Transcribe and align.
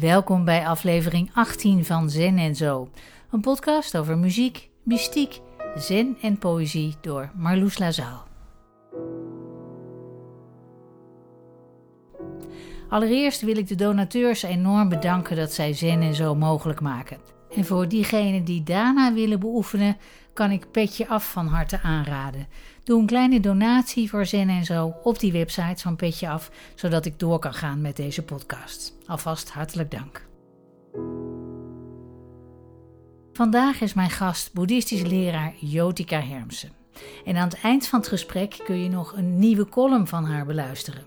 Welkom 0.00 0.44
bij 0.44 0.66
aflevering 0.66 1.30
18 1.34 1.84
van 1.84 2.10
Zen 2.10 2.38
en 2.38 2.56
Zo, 2.56 2.88
een 3.30 3.40
podcast 3.40 3.96
over 3.96 4.18
muziek, 4.18 4.70
mystiek, 4.82 5.40
zen 5.74 6.16
en 6.22 6.38
poëzie 6.38 6.94
door 7.00 7.30
Marloes 7.34 7.78
Lazaal. 7.78 8.24
Allereerst 12.88 13.40
wil 13.40 13.56
ik 13.56 13.68
de 13.68 13.74
donateurs 13.74 14.42
enorm 14.42 14.88
bedanken 14.88 15.36
dat 15.36 15.52
zij 15.52 15.72
Zen 15.72 16.00
en 16.02 16.14
Zo 16.14 16.34
mogelijk 16.34 16.80
maken. 16.80 17.18
En 17.54 17.64
voor 17.64 17.88
diegenen 17.88 18.44
die 18.44 18.62
daarna 18.62 19.12
willen 19.12 19.40
beoefenen, 19.40 19.96
kan 20.32 20.50
ik 20.50 20.70
Petje 20.70 21.08
Af 21.08 21.32
van 21.32 21.46
harte 21.46 21.80
aanraden. 21.80 22.46
Doe 22.84 23.00
een 23.00 23.06
kleine 23.06 23.40
donatie 23.40 24.10
voor 24.10 24.26
Zen 24.26 24.48
en 24.48 24.64
Zo 24.64 24.94
op 25.02 25.18
die 25.18 25.32
website 25.32 25.82
van 25.82 25.96
Petje 25.96 26.28
Af, 26.28 26.50
zodat 26.74 27.04
ik 27.04 27.18
door 27.18 27.38
kan 27.38 27.54
gaan 27.54 27.80
met 27.80 27.96
deze 27.96 28.22
podcast. 28.22 28.94
Alvast 29.06 29.50
hartelijk 29.50 29.90
dank. 29.90 30.28
Vandaag 33.32 33.80
is 33.80 33.94
mijn 33.94 34.10
gast 34.10 34.52
boeddhistisch 34.52 35.02
leraar 35.02 35.52
Jotika 35.58 36.20
Hermsen. 36.20 36.72
En 37.24 37.36
aan 37.36 37.48
het 37.48 37.60
eind 37.60 37.86
van 37.86 37.98
het 37.98 38.08
gesprek 38.08 38.60
kun 38.64 38.82
je 38.82 38.88
nog 38.88 39.16
een 39.16 39.38
nieuwe 39.38 39.68
column 39.68 40.06
van 40.06 40.24
haar 40.24 40.46
beluisteren. 40.46 41.04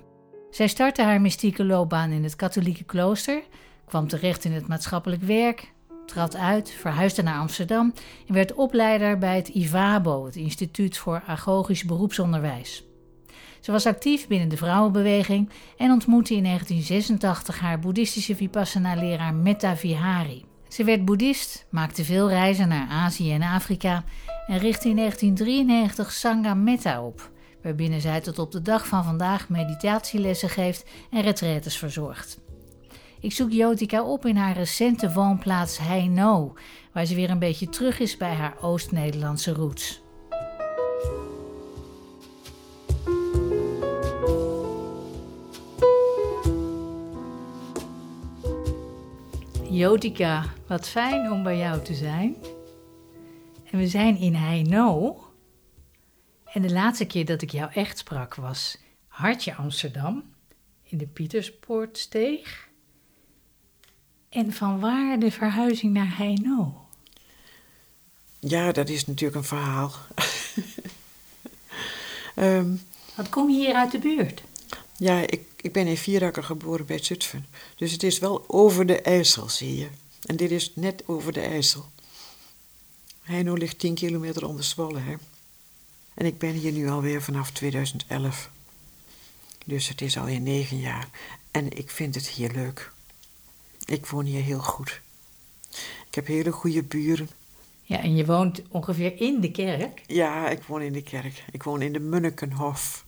Zij 0.52 0.68
startte 0.68 1.02
haar 1.02 1.22
mystieke 1.22 1.66
loopbaan 1.66 2.12
in 2.12 2.24
het 2.24 2.36
katholieke 2.36 2.84
klooster, 2.84 3.44
kwam 3.86 4.08
terecht 4.08 4.46
in 4.46 4.52
het 4.52 4.68
maatschappelijk 4.68 5.22
werk, 5.22 5.74
trad 6.06 6.36
uit, 6.36 6.72
verhuisde 6.72 7.24
naar 7.24 7.40
Amsterdam 7.40 7.94
en 8.28 8.34
werd 8.34 8.54
opleider 8.54 9.18
bij 9.18 9.36
het 9.36 9.48
IVABO, 9.48 10.26
het 10.26 10.36
Instituut 10.36 10.98
voor 10.98 11.24
Agogisch 11.28 11.84
Beroepsonderwijs. 11.84 12.84
Ze 13.60 13.72
was 13.72 13.86
actief 13.86 14.28
binnen 14.28 14.50
de 14.50 14.58
vrouwenbeweging 14.58 15.50
en 15.78 15.92
ontmoette 15.92 16.36
in 16.36 16.44
1986 16.44 17.60
haar 17.60 17.80
boeddhistische 17.80 18.36
vipassana-leraar 18.36 19.34
Metta 19.34 19.76
Vihari. 19.76 20.46
Ze 20.68 20.84
werd 20.84 21.06
boeddhist, 21.06 21.66
maakte 21.70 22.04
veel 22.04 22.30
reizen 22.30 22.68
naar 22.68 22.88
Azië 22.90 23.32
en 23.32 23.42
Afrika 23.42 24.04
en 24.48 24.58
richtte 24.58 24.90
in 24.90 24.96
1993 24.96 26.12
Sangha 26.12 26.54
Metta 26.54 27.04
op, 27.04 27.32
waarbinnen 27.64 28.02
zij 28.02 28.22
tot 28.22 28.40
op 28.40 28.52
de 28.52 28.62
dag 28.62 28.88
van 28.88 29.04
vandaag 29.04 29.50
meditatielessen 29.50 30.50
geeft 30.50 30.86
en 31.12 31.22
retraites 31.22 31.78
verzorgt. 31.78 32.43
Ik 33.24 33.32
zoek 33.32 33.52
Jotika 33.52 34.04
op 34.04 34.26
in 34.26 34.36
haar 34.36 34.54
recente 34.56 35.14
woonplaats 35.14 35.78
Heino, 35.78 36.54
waar 36.92 37.06
ze 37.06 37.16
weer 37.16 37.30
een 37.30 37.40
beetje 37.40 37.70
terug 37.70 38.00
is 38.00 38.18
bij 38.18 38.34
haar 38.34 38.62
Oost-Nederlandse 38.62 39.54
roots. 39.54 40.02
Jotika, 49.70 50.46
wat 50.68 50.90
fijn 50.90 51.32
om 51.32 51.44
bij 51.44 51.58
jou 51.58 51.82
te 51.82 51.94
zijn. 51.94 52.36
En 53.72 53.80
we 53.80 53.88
zijn 53.88 54.18
in 54.18 54.34
Heino. 54.34 55.18
En 56.46 56.62
de 56.62 56.72
laatste 56.72 57.06
keer 57.06 57.26
dat 57.26 57.42
ik 57.42 57.50
jou 57.52 57.72
echt 57.74 57.98
sprak 57.98 58.36
was 58.36 58.78
Hartje 59.08 59.56
Amsterdam 59.56 60.24
in 60.84 60.98
de 60.98 61.08
Pieterspoortsteeg. 61.08 62.72
En 64.34 64.54
van 64.54 64.80
waar 64.80 65.20
de 65.20 65.32
verhuizing 65.32 65.94
naar 65.94 66.18
Heino? 66.18 66.82
Ja, 68.40 68.72
dat 68.72 68.90
is 68.90 69.06
natuurlijk 69.06 69.36
een 69.36 69.44
verhaal. 69.44 69.94
um, 72.36 72.82
Wat 73.16 73.30
kom 73.30 73.50
je 73.50 73.58
hier 73.58 73.74
uit 73.74 73.92
de 73.92 74.00
buurt? 74.00 74.44
Ja, 74.98 75.20
ik, 75.20 75.42
ik 75.62 75.72
ben 75.72 75.88
in 75.88 75.98
Vierakker 75.98 76.44
geboren 76.44 76.86
bij 76.86 77.04
Zutphen. 77.04 77.46
Dus 77.76 77.92
het 77.92 78.04
is 78.04 78.20
wel 78.20 78.44
over 78.48 78.86
de 78.86 79.02
IJssel, 79.02 79.50
zie 79.50 79.78
je. 79.78 79.88
En 80.26 80.36
dit 80.36 80.52
is 80.52 80.72
net 80.76 81.04
over 81.08 81.34
de 81.34 81.42
IJssel. 81.42 81.86
Heino 83.22 83.54
ligt 83.54 83.80
10 83.80 83.94
kilometer 83.94 84.48
onder 84.48 84.64
Zwolle, 84.64 85.00
hè. 85.00 85.14
En 86.14 86.26
ik 86.26 86.38
ben 86.38 86.52
hier 86.52 86.72
nu 86.72 86.90
alweer 86.90 87.22
vanaf 87.22 87.52
2011. 87.52 88.50
Dus 89.66 89.88
het 89.88 90.02
is 90.02 90.18
alweer 90.18 90.42
negen 90.42 90.80
jaar. 90.80 91.10
En 91.52 91.78
ik 91.78 91.92
vind 91.92 92.16
het 92.16 92.28
hier 92.28 92.52
leuk. 92.52 92.92
Ik 93.86 94.06
woon 94.06 94.26
hier 94.26 94.44
heel 94.44 94.60
goed. 94.60 95.02
Ik 96.08 96.16
heb 96.16 96.28
hele 96.28 96.52
goede 96.52 96.84
buren. 96.84 97.30
Ja, 97.84 98.00
en 98.00 98.16
je 98.16 98.26
woont 98.26 98.62
ongeveer 98.70 99.22
in 99.22 99.42
de 99.42 99.52
kerk? 99.52 100.02
Ja, 100.08 100.50
ik 100.50 100.64
woon 100.64 100.82
in 100.82 100.94
de 100.94 101.04
kerk. 101.04 101.44
Ik 101.52 101.64
woon 101.64 101.82
in 101.82 101.94
de 101.94 102.00
Munnikenhof. 102.00 103.06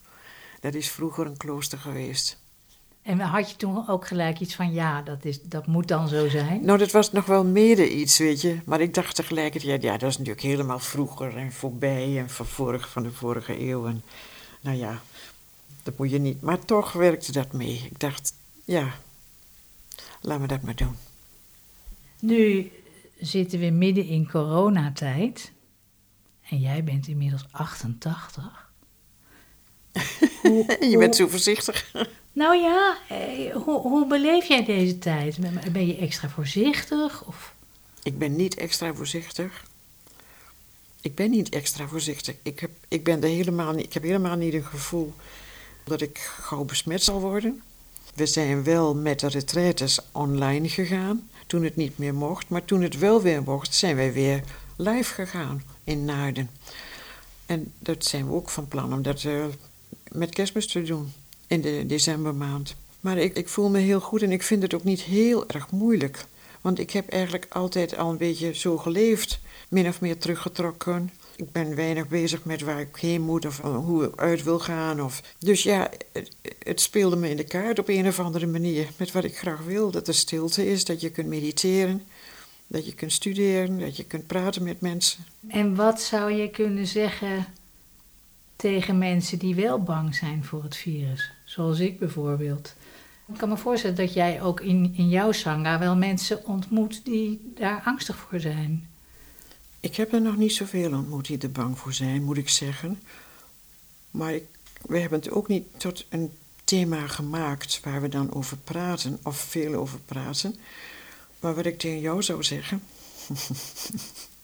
Dat 0.59 0.73
is 0.73 0.89
vroeger 0.89 1.25
een 1.25 1.37
klooster 1.37 1.77
geweest. 1.77 2.37
En 3.01 3.19
had 3.19 3.49
je 3.49 3.55
toen 3.55 3.87
ook 3.87 4.07
gelijk 4.07 4.39
iets 4.39 4.55
van, 4.55 4.73
ja, 4.73 5.01
dat, 5.01 5.25
is, 5.25 5.41
dat 5.41 5.67
moet 5.67 5.87
dan 5.87 6.07
zo 6.07 6.29
zijn? 6.29 6.65
Nou, 6.65 6.77
dat 6.77 6.91
was 6.91 7.11
nog 7.11 7.25
wel 7.25 7.43
mede 7.43 7.89
iets, 7.89 8.17
weet 8.17 8.41
je. 8.41 8.59
Maar 8.65 8.81
ik 8.81 8.93
dacht 8.93 9.15
tegelijkertijd, 9.15 9.81
ja, 9.81 9.97
dat 9.97 10.09
is 10.09 10.17
natuurlijk 10.17 10.45
helemaal 10.45 10.79
vroeger 10.79 11.37
en 11.37 11.51
voorbij 11.51 12.19
en 12.19 12.29
van, 12.29 12.45
vorig, 12.45 12.89
van 12.89 13.03
de 13.03 13.11
vorige 13.11 13.59
eeuw. 13.59 13.87
En 13.87 14.03
nou 14.61 14.77
ja, 14.77 15.01
dat 15.83 15.97
moet 15.97 16.11
je 16.11 16.19
niet. 16.19 16.41
Maar 16.41 16.65
toch 16.65 16.91
werkte 16.91 17.31
dat 17.31 17.53
mee. 17.53 17.87
Ik 17.91 17.99
dacht, 17.99 18.33
ja, 18.63 18.93
laten 20.25 20.41
we 20.41 20.47
dat 20.47 20.61
maar 20.61 20.75
doen. 20.75 20.95
Nu 22.19 22.71
zitten 23.19 23.59
we 23.59 23.69
midden 23.69 24.05
in 24.05 24.29
coronatijd. 24.29 25.51
En 26.49 26.59
jij 26.59 26.83
bent 26.83 27.07
inmiddels 27.07 27.45
88. 27.51 28.69
Hoe, 30.41 30.77
je 30.79 30.97
bent 30.97 31.15
zo 31.15 31.27
voorzichtig. 31.27 31.91
Nou 32.35 32.57
ja, 32.57 32.97
eh, 33.09 33.55
hoe, 33.55 33.81
hoe 33.81 34.07
beleef 34.07 34.45
jij 34.45 34.65
deze 34.65 34.97
tijd? 34.97 35.37
Ben 35.71 35.87
je 35.87 35.97
extra 35.97 36.29
voorzichtig? 36.29 37.25
Of? 37.25 37.55
Ik 38.03 38.17
ben 38.17 38.35
niet 38.35 38.55
extra 38.55 38.93
voorzichtig. 38.93 39.65
Ik 41.01 41.15
ben 41.15 41.29
niet 41.29 41.49
extra 41.49 41.87
voorzichtig. 41.87 42.35
Ik 42.43 42.59
heb, 42.59 42.71
ik 42.87 43.03
ben 43.03 43.23
er 43.23 43.29
helemaal 43.29 43.73
niet, 43.73 43.85
ik 43.85 43.93
heb 43.93 44.03
helemaal 44.03 44.35
niet 44.35 44.53
een 44.53 44.63
gevoel 44.63 45.13
dat 45.83 46.01
ik 46.01 46.17
gauw 46.17 46.63
besmet 46.63 47.03
zal 47.03 47.19
worden. 47.19 47.61
We 48.15 48.25
zijn 48.25 48.63
wel 48.63 48.95
met 48.95 49.19
de 49.19 49.27
retraites 49.27 49.99
online 50.11 50.69
gegaan 50.69 51.29
toen 51.47 51.63
het 51.63 51.75
niet 51.75 51.97
meer 51.97 52.13
mocht. 52.13 52.49
Maar 52.49 52.65
toen 52.65 52.81
het 52.81 52.97
wel 52.97 53.21
weer 53.21 53.43
mocht, 53.43 53.75
zijn 53.75 53.95
wij 53.95 54.13
weer 54.13 54.43
live 54.75 55.13
gegaan 55.13 55.63
in 55.83 56.05
Naarden. 56.05 56.49
En 57.45 57.73
dat 57.79 58.05
zijn 58.05 58.27
we 58.27 58.33
ook 58.33 58.49
van 58.49 58.67
plan 58.67 58.93
om 58.93 59.01
dat 59.01 59.23
uh, 59.23 59.45
met 60.11 60.29
kerstmis 60.29 60.67
te 60.67 60.81
doen 60.81 61.13
in 61.47 61.61
de 61.61 61.85
decembermaand. 61.85 62.75
Maar 62.99 63.17
ik, 63.17 63.35
ik 63.35 63.49
voel 63.49 63.69
me 63.69 63.79
heel 63.79 63.99
goed 63.99 64.21
en 64.21 64.31
ik 64.31 64.43
vind 64.43 64.61
het 64.61 64.73
ook 64.73 64.83
niet 64.83 65.01
heel 65.01 65.47
erg 65.47 65.71
moeilijk. 65.71 66.25
Want 66.61 66.79
ik 66.79 66.91
heb 66.91 67.09
eigenlijk 67.09 67.45
altijd 67.49 67.97
al 67.97 68.09
een 68.09 68.17
beetje 68.17 68.53
zo 68.53 68.77
geleefd, 68.77 69.39
min 69.69 69.87
of 69.87 70.01
meer 70.01 70.17
teruggetrokken. 70.17 71.11
Ik 71.35 71.51
ben 71.51 71.75
weinig 71.75 72.07
bezig 72.07 72.43
met 72.43 72.61
waar 72.61 72.79
ik 72.79 72.95
heen 72.95 73.21
moet 73.21 73.45
of 73.45 73.61
hoe 73.61 74.05
ik 74.05 74.15
uit 74.15 74.43
wil 74.43 74.59
gaan. 74.59 75.01
Of... 75.01 75.35
Dus 75.39 75.63
ja, 75.63 75.89
het, 76.59 76.81
speelde 76.81 77.15
me 77.15 77.29
in 77.29 77.37
de 77.37 77.43
kaart 77.43 77.79
op 77.79 77.89
een 77.89 78.07
of 78.07 78.19
andere 78.19 78.47
manier. 78.47 78.87
Met 78.97 79.11
wat 79.11 79.23
ik 79.23 79.37
graag 79.37 79.63
wil: 79.63 79.91
dat 79.91 80.07
er 80.07 80.13
stilte 80.13 80.69
is, 80.71 80.85
dat 80.85 81.01
je 81.01 81.09
kunt 81.09 81.27
mediteren, 81.27 82.03
dat 82.67 82.85
je 82.85 82.93
kunt 82.93 83.11
studeren, 83.11 83.79
dat 83.79 83.97
je 83.97 84.05
kunt 84.05 84.27
praten 84.27 84.63
met 84.63 84.81
mensen. 84.81 85.25
En 85.47 85.75
wat 85.75 86.01
zou 86.01 86.31
je 86.31 86.49
kunnen 86.49 86.87
zeggen 86.87 87.45
tegen 88.55 88.97
mensen 88.97 89.39
die 89.39 89.55
wel 89.55 89.83
bang 89.83 90.15
zijn 90.15 90.43
voor 90.43 90.63
het 90.63 90.75
virus? 90.75 91.31
Zoals 91.43 91.79
ik 91.79 91.99
bijvoorbeeld. 91.99 92.75
Ik 93.27 93.37
kan 93.37 93.49
me 93.49 93.57
voorstellen 93.57 93.95
dat 93.95 94.13
jij 94.13 94.41
ook 94.41 94.61
in, 94.61 94.93
in 94.97 95.09
jouw 95.09 95.31
sangha 95.31 95.79
wel 95.79 95.95
mensen 95.95 96.45
ontmoet 96.45 97.05
die 97.05 97.51
daar 97.55 97.81
angstig 97.85 98.15
voor 98.15 98.39
zijn. 98.39 98.89
Ik 99.85 99.95
heb 99.95 100.13
er 100.13 100.21
nog 100.21 100.37
niet 100.37 100.53
zoveel 100.53 100.93
ontmoet 100.93 101.25
die 101.25 101.37
er 101.37 101.51
bang 101.51 101.79
voor 101.79 101.93
zijn, 101.93 102.23
moet 102.23 102.37
ik 102.37 102.49
zeggen. 102.49 103.01
Maar 104.11 104.33
ik, 104.33 104.43
we 104.81 104.99
hebben 104.99 105.19
het 105.19 105.29
ook 105.29 105.47
niet 105.47 105.67
tot 105.77 106.05
een 106.09 106.37
thema 106.63 107.07
gemaakt 107.07 107.79
waar 107.83 108.01
we 108.01 108.07
dan 108.07 108.33
over 108.33 108.57
praten, 108.57 109.19
of 109.23 109.37
veel 109.37 109.73
over 109.73 109.99
praten. 109.99 110.55
Maar 111.39 111.55
wat 111.55 111.65
ik 111.65 111.79
tegen 111.79 111.99
jou 111.99 112.23
zou 112.23 112.43
zeggen. 112.43 112.83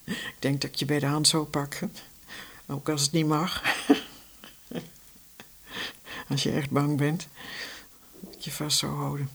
ik 0.05 0.35
denk 0.39 0.61
dat 0.61 0.69
ik 0.69 0.75
je 0.75 0.85
bij 0.85 0.99
de 0.99 1.05
hand 1.05 1.27
zou 1.27 1.45
pakken, 1.45 1.95
ook 2.67 2.89
als 2.89 3.01
het 3.01 3.11
niet 3.11 3.27
mag. 3.27 3.63
als 6.29 6.43
je 6.43 6.51
echt 6.51 6.69
bang 6.69 6.97
bent, 6.97 7.27
dat 8.19 8.43
je 8.43 8.51
vast 8.51 8.77
zou 8.77 8.95
houden. 8.95 9.29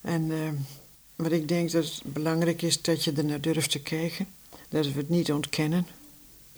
En 0.00 0.30
uh, 0.30 0.50
wat 1.16 1.32
ik 1.32 1.48
denk 1.48 1.70
dat 1.70 1.84
het 1.84 2.00
belangrijk 2.02 2.62
is, 2.62 2.82
dat 2.82 3.04
je 3.04 3.12
er 3.12 3.24
naar 3.24 3.40
durft 3.40 3.70
te 3.70 3.80
kijken. 3.80 4.26
Dat 4.68 4.92
we 4.92 4.98
het 4.98 5.08
niet 5.08 5.32
ontkennen. 5.32 5.86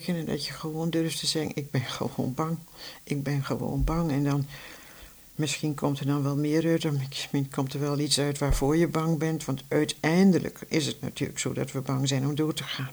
En 0.06 0.24
dat 0.24 0.46
je 0.46 0.52
gewoon 0.52 0.90
durft 0.90 1.18
te 1.18 1.26
zeggen, 1.26 1.52
ik 1.54 1.70
ben 1.70 1.84
gewoon 1.98 2.34
bang. 2.34 2.58
Ik 3.04 3.22
ben 3.22 3.44
gewoon 3.44 3.84
bang. 3.84 4.10
En 4.10 4.24
dan, 4.24 4.46
misschien 5.34 5.74
komt 5.74 6.00
er 6.00 6.06
dan 6.06 6.22
wel 6.22 6.36
meer 6.36 6.66
uit. 6.66 7.08
Misschien 7.08 7.50
komt 7.50 7.74
er 7.74 7.80
wel 7.80 7.98
iets 7.98 8.20
uit 8.20 8.38
waarvoor 8.38 8.76
je 8.76 8.88
bang 8.88 9.18
bent. 9.18 9.44
Want 9.44 9.62
uiteindelijk 9.68 10.60
is 10.68 10.86
het 10.86 11.00
natuurlijk 11.00 11.38
zo 11.38 11.52
dat 11.52 11.72
we 11.72 11.80
bang 11.80 12.08
zijn 12.08 12.26
om 12.26 12.34
door 12.34 12.54
te 12.54 12.62
gaan. 12.62 12.92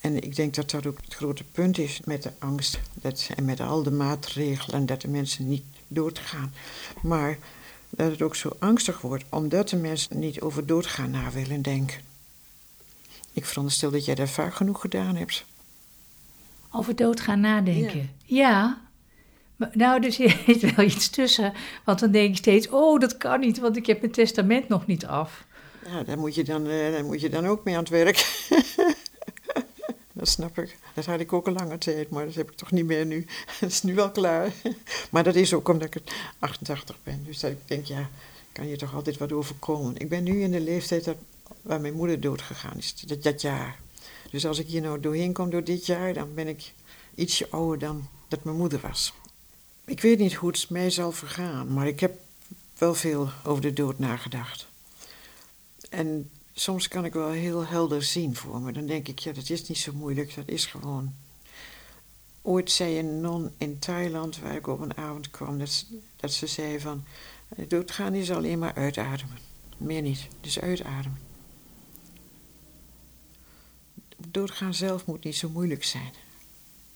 En 0.00 0.22
ik 0.22 0.36
denk 0.36 0.54
dat 0.54 0.70
dat 0.70 0.86
ook 0.86 0.98
het 1.04 1.14
grote 1.14 1.44
punt 1.44 1.78
is 1.78 2.00
met 2.04 2.22
de 2.22 2.30
angst. 2.38 2.80
Dat, 2.94 3.30
en 3.36 3.44
met 3.44 3.60
al 3.60 3.82
de 3.82 3.90
maatregelen, 3.90 4.86
dat 4.86 5.00
de 5.00 5.08
mensen 5.08 5.48
niet 5.48 5.64
doodgaan. 5.88 6.54
Maar 7.02 7.38
dat 7.90 8.10
het 8.10 8.22
ook 8.22 8.36
zo 8.36 8.56
angstig 8.58 9.00
wordt, 9.00 9.24
omdat 9.28 9.68
de 9.68 9.76
mensen 9.76 10.18
niet 10.18 10.40
over 10.40 10.66
doodgaan 10.66 11.10
na 11.10 11.30
willen 11.30 11.62
denken. 11.62 12.00
Ik 13.34 13.44
veronderstel 13.44 13.90
dat 13.90 14.04
jij 14.04 14.14
dat 14.14 14.30
vaak 14.30 14.54
genoeg 14.54 14.80
gedaan 14.80 15.16
hebt. 15.16 15.44
Over 16.70 16.96
doodgaan 16.96 17.40
nadenken? 17.40 18.10
Ja. 18.24 18.80
Maar, 19.56 19.70
nou, 19.72 20.02
er 20.04 20.12
zit 20.12 20.74
wel 20.74 20.84
iets 20.84 21.08
tussen. 21.08 21.52
Want 21.84 21.98
dan 21.98 22.10
denk 22.10 22.30
ik 22.30 22.36
steeds, 22.36 22.68
oh, 22.68 23.00
dat 23.00 23.16
kan 23.16 23.40
niet, 23.40 23.58
want 23.58 23.76
ik 23.76 23.86
heb 23.86 24.00
mijn 24.00 24.12
testament 24.12 24.68
nog 24.68 24.86
niet 24.86 25.06
af. 25.06 25.44
Ja, 25.86 26.02
daar 26.02 26.18
moet 26.18 26.34
je 26.34 26.44
dan, 26.44 26.66
uh, 26.66 26.92
daar 26.92 27.04
moet 27.04 27.20
je 27.20 27.28
dan 27.28 27.46
ook 27.46 27.64
mee 27.64 27.74
aan 27.74 27.80
het 27.80 27.88
werk. 27.88 28.46
dat 30.12 30.28
snap 30.28 30.58
ik. 30.58 30.78
Dat 30.94 31.04
had 31.04 31.20
ik 31.20 31.32
ook 31.32 31.46
een 31.46 31.52
lange 31.52 31.78
tijd, 31.78 32.10
maar 32.10 32.24
dat 32.24 32.34
heb 32.34 32.50
ik 32.50 32.56
toch 32.56 32.70
niet 32.70 32.86
meer 32.86 33.06
nu. 33.06 33.26
Dat 33.60 33.70
is 33.70 33.82
nu 33.82 33.94
wel 33.94 34.10
klaar. 34.10 34.52
Maar 35.10 35.24
dat 35.24 35.34
is 35.34 35.54
ook 35.54 35.68
omdat 35.68 35.94
ik 35.94 36.02
88 36.38 36.96
ben. 37.02 37.24
Dus 37.24 37.40
dat 37.40 37.50
ik 37.50 37.58
denk, 37.64 37.86
ja, 37.86 38.08
kan 38.52 38.68
je 38.68 38.76
toch 38.76 38.94
altijd 38.94 39.18
wat 39.18 39.32
overkomen. 39.32 39.96
Ik 39.96 40.08
ben 40.08 40.22
nu 40.22 40.42
in 40.42 40.50
de 40.50 40.60
leeftijd 40.60 41.04
dat, 41.04 41.16
waar 41.62 41.80
mijn 41.80 41.94
moeder 41.94 42.20
doodgegaan 42.20 42.76
is, 42.76 42.94
dat, 42.94 43.22
dat 43.22 43.40
jaar. 43.40 43.78
Dus 44.30 44.46
als 44.46 44.58
ik 44.58 44.66
hier 44.66 44.80
nou 44.80 45.00
doorheen 45.00 45.32
kom 45.32 45.50
door 45.50 45.64
dit 45.64 45.86
jaar, 45.86 46.14
dan 46.14 46.34
ben 46.34 46.48
ik 46.48 46.72
ietsje 47.14 47.50
ouder 47.50 47.78
dan 47.78 48.08
dat 48.28 48.44
mijn 48.44 48.56
moeder 48.56 48.80
was. 48.80 49.12
Ik 49.84 50.00
weet 50.00 50.18
niet 50.18 50.34
hoe 50.34 50.50
het 50.50 50.70
mij 50.70 50.90
zal 50.90 51.12
vergaan, 51.12 51.72
maar 51.72 51.86
ik 51.86 52.00
heb 52.00 52.18
wel 52.78 52.94
veel 52.94 53.30
over 53.44 53.62
de 53.62 53.72
dood 53.72 53.98
nagedacht. 53.98 54.66
En 55.90 56.30
soms 56.54 56.88
kan 56.88 57.04
ik 57.04 57.12
wel 57.12 57.30
heel 57.30 57.66
helder 57.66 58.02
zien 58.02 58.36
voor 58.36 58.60
me. 58.60 58.72
Dan 58.72 58.86
denk 58.86 59.08
ik, 59.08 59.18
ja, 59.18 59.32
dat 59.32 59.50
is 59.50 59.68
niet 59.68 59.78
zo 59.78 59.92
moeilijk, 59.92 60.34
dat 60.34 60.48
is 60.48 60.66
gewoon. 60.66 61.14
Ooit 62.42 62.70
zei 62.70 62.98
een 62.98 63.20
non 63.20 63.50
in 63.58 63.78
Thailand, 63.78 64.38
waar 64.38 64.54
ik 64.54 64.66
op 64.66 64.80
een 64.80 64.96
avond 64.96 65.30
kwam, 65.30 65.58
dat, 65.58 65.86
dat 66.16 66.32
ze 66.32 66.46
zei 66.46 66.80
van, 66.80 67.04
doodgaan 67.68 68.14
is 68.14 68.30
alleen 68.30 68.58
maar 68.58 68.74
uitademen. 68.74 69.38
Meer 69.76 70.02
niet, 70.02 70.28
dus 70.40 70.60
uitademen. 70.60 71.23
Doodgaan 74.30 74.74
zelf 74.74 75.06
moet 75.06 75.24
niet 75.24 75.36
zo 75.36 75.48
moeilijk 75.48 75.84
zijn. 75.84 76.12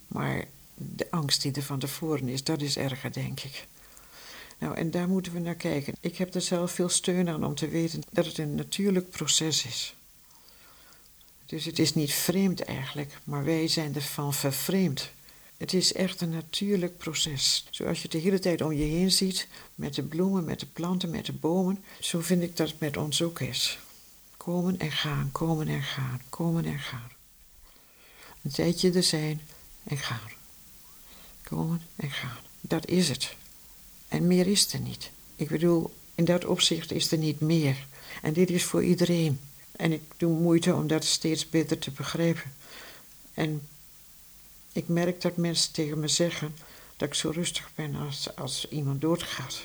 Maar 0.09 0.45
de 0.75 1.11
angst 1.11 1.43
die 1.43 1.53
er 1.53 1.63
van 1.63 1.79
tevoren 1.79 2.29
is, 2.29 2.45
dat 2.45 2.61
is 2.63 2.77
erger, 2.77 3.13
denk 3.13 3.41
ik. 3.41 3.67
Nou, 4.59 4.77
en 4.77 4.91
daar 4.91 5.09
moeten 5.09 5.33
we 5.33 5.39
naar 5.39 5.55
kijken. 5.55 5.95
Ik 6.01 6.17
heb 6.17 6.35
er 6.35 6.41
zelf 6.41 6.73
veel 6.73 6.89
steun 6.89 7.29
aan 7.29 7.45
om 7.45 7.55
te 7.55 7.69
weten 7.69 8.03
dat 8.11 8.27
het 8.27 8.39
een 8.39 8.55
natuurlijk 8.55 9.11
proces 9.11 9.65
is. 9.65 9.95
Dus 11.47 11.65
het 11.65 11.79
is 11.79 11.95
niet 11.95 12.13
vreemd 12.13 12.61
eigenlijk, 12.61 13.19
maar 13.25 13.45
wij 13.45 13.69
zijn 13.69 13.95
ervan 13.95 14.35
vervreemd. 14.35 15.11
Het 15.57 15.73
is 15.73 15.93
echt 15.93 16.21
een 16.21 16.31
natuurlijk 16.31 16.99
proces. 16.99 17.67
Zoals 17.71 17.97
je 17.97 18.03
het 18.03 18.13
de 18.13 18.19
hele 18.19 18.39
tijd 18.39 18.61
om 18.61 18.73
je 18.73 18.85
heen 18.85 19.11
ziet, 19.11 19.49
met 19.75 19.95
de 19.95 20.03
bloemen, 20.03 20.45
met 20.45 20.61
de 20.61 20.67
planten, 20.67 21.11
met 21.11 21.27
de 21.27 21.33
bomen, 21.33 21.85
zo 22.01 22.21
vind 22.21 22.43
ik 22.43 22.57
dat 22.57 22.69
het 22.69 22.81
met 22.81 22.97
ons 22.97 23.23
ook 23.23 23.41
is. 23.41 23.79
Komen 24.37 24.79
en 24.79 24.93
gaan, 24.93 25.29
komen 25.33 25.69
en 25.69 25.83
gaan, 25.83 26.21
komen 26.29 26.65
en 26.65 26.79
gaan. 26.79 27.18
Een 28.49 28.55
tijdje 28.55 28.93
er 28.93 29.03
zijn 29.03 29.41
en 29.85 29.97
gaan. 29.97 30.31
Komen 31.43 31.83
en 31.97 32.11
gaan. 32.11 32.39
Dat 32.61 32.87
is 32.87 33.09
het. 33.09 33.35
En 34.09 34.27
meer 34.27 34.47
is 34.47 34.73
er 34.73 34.81
niet. 34.81 35.11
Ik 35.37 35.49
bedoel, 35.49 35.95
in 36.15 36.25
dat 36.25 36.45
opzicht 36.45 36.93
is 36.93 37.13
er 37.13 37.19
niet 37.19 37.41
meer. 37.41 37.87
En 38.23 38.33
dit 38.33 38.51
is 38.51 38.65
voor 38.65 38.85
iedereen. 38.85 39.41
En 39.73 39.93
ik 39.93 40.03
doe 40.17 40.39
moeite 40.39 40.75
om 40.75 40.87
dat 40.87 41.05
steeds 41.05 41.49
beter 41.49 41.79
te 41.79 41.91
begrijpen. 41.91 42.53
En 43.35 43.69
ik 44.73 44.89
merk 44.89 45.21
dat 45.21 45.37
mensen 45.37 45.73
tegen 45.73 46.01
me 46.01 46.09
zeggen 46.09 46.57
dat 46.97 47.09
ik 47.09 47.15
zo 47.15 47.31
rustig 47.31 47.71
ben 47.75 47.95
als, 47.95 48.37
als 48.37 48.69
iemand 48.69 49.01
doodgaat. 49.01 49.63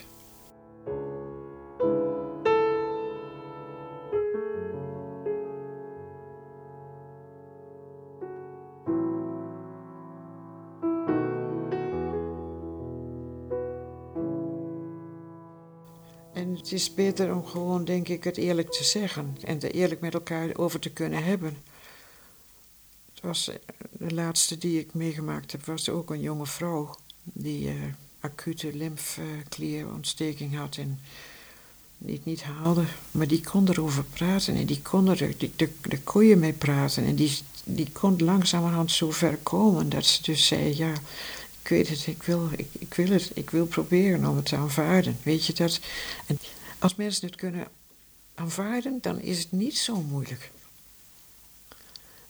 Het 16.63 16.71
is 16.71 16.94
beter 16.94 17.36
om 17.36 17.45
gewoon, 17.45 17.86
denk 17.86 18.07
ik, 18.07 18.24
het 18.24 18.38
eerlijk 18.38 18.71
te 18.71 18.83
zeggen 18.83 19.38
en 19.44 19.62
er 19.62 19.71
eerlijk 19.71 20.01
met 20.01 20.13
elkaar 20.13 20.50
over 20.56 20.80
te 20.80 20.89
kunnen 20.89 21.24
hebben. 21.24 21.57
Het 23.13 23.24
was 23.24 23.48
eh, 23.48 23.56
de 23.92 24.13
laatste 24.13 24.57
die 24.57 24.80
ik 24.80 24.94
meegemaakt 24.94 25.51
heb, 25.51 25.65
was 25.65 25.89
ook 25.89 26.10
een 26.10 26.21
jonge 26.21 26.45
vrouw 26.45 26.95
die 27.24 27.65
uh, 27.65 27.74
acute 28.19 28.75
lymfeklierontsteking 28.75 30.56
had 30.56 30.77
en 30.77 31.00
die 31.98 32.15
het 32.15 32.25
niet 32.25 32.44
haalde. 32.44 32.83
Maar 33.12 33.27
die 33.27 33.42
kon 33.42 33.69
erover 33.69 34.04
praten 34.04 34.56
en 34.56 34.65
die 34.65 34.81
kon 34.81 35.10
er, 35.10 35.33
de, 35.38 36.27
je 36.27 36.36
mee 36.36 36.54
praten. 36.54 37.06
En 37.06 37.15
die, 37.15 37.38
die 37.63 37.92
kon 37.92 38.24
langzamerhand 38.24 38.92
zo 38.92 39.12
ver 39.12 39.38
komen 39.38 39.89
dat 39.89 40.06
ze 40.06 40.21
dus 40.21 40.48
zei, 40.48 40.77
ja, 40.77 40.94
ik 41.63 41.69
weet 41.69 41.89
het, 41.89 42.07
ik 42.07 42.24
wil, 42.24 42.50
ik, 42.80 42.94
wil 42.94 43.10
het, 43.10 43.31
ik 43.33 43.50
wil 43.50 43.65
proberen 43.65 44.25
om 44.25 44.36
het 44.36 44.45
te 44.45 44.56
aanvaarden. 44.56 45.18
Weet 45.24 45.45
je 45.45 45.54
dat? 45.54 45.80
En 46.25 46.39
als 46.80 46.95
mensen 46.95 47.27
het 47.27 47.36
kunnen 47.36 47.68
aanvaarden, 48.36 48.98
dan 49.01 49.19
is 49.19 49.39
het 49.39 49.51
niet 49.51 49.77
zo 49.77 50.01
moeilijk. 50.01 50.51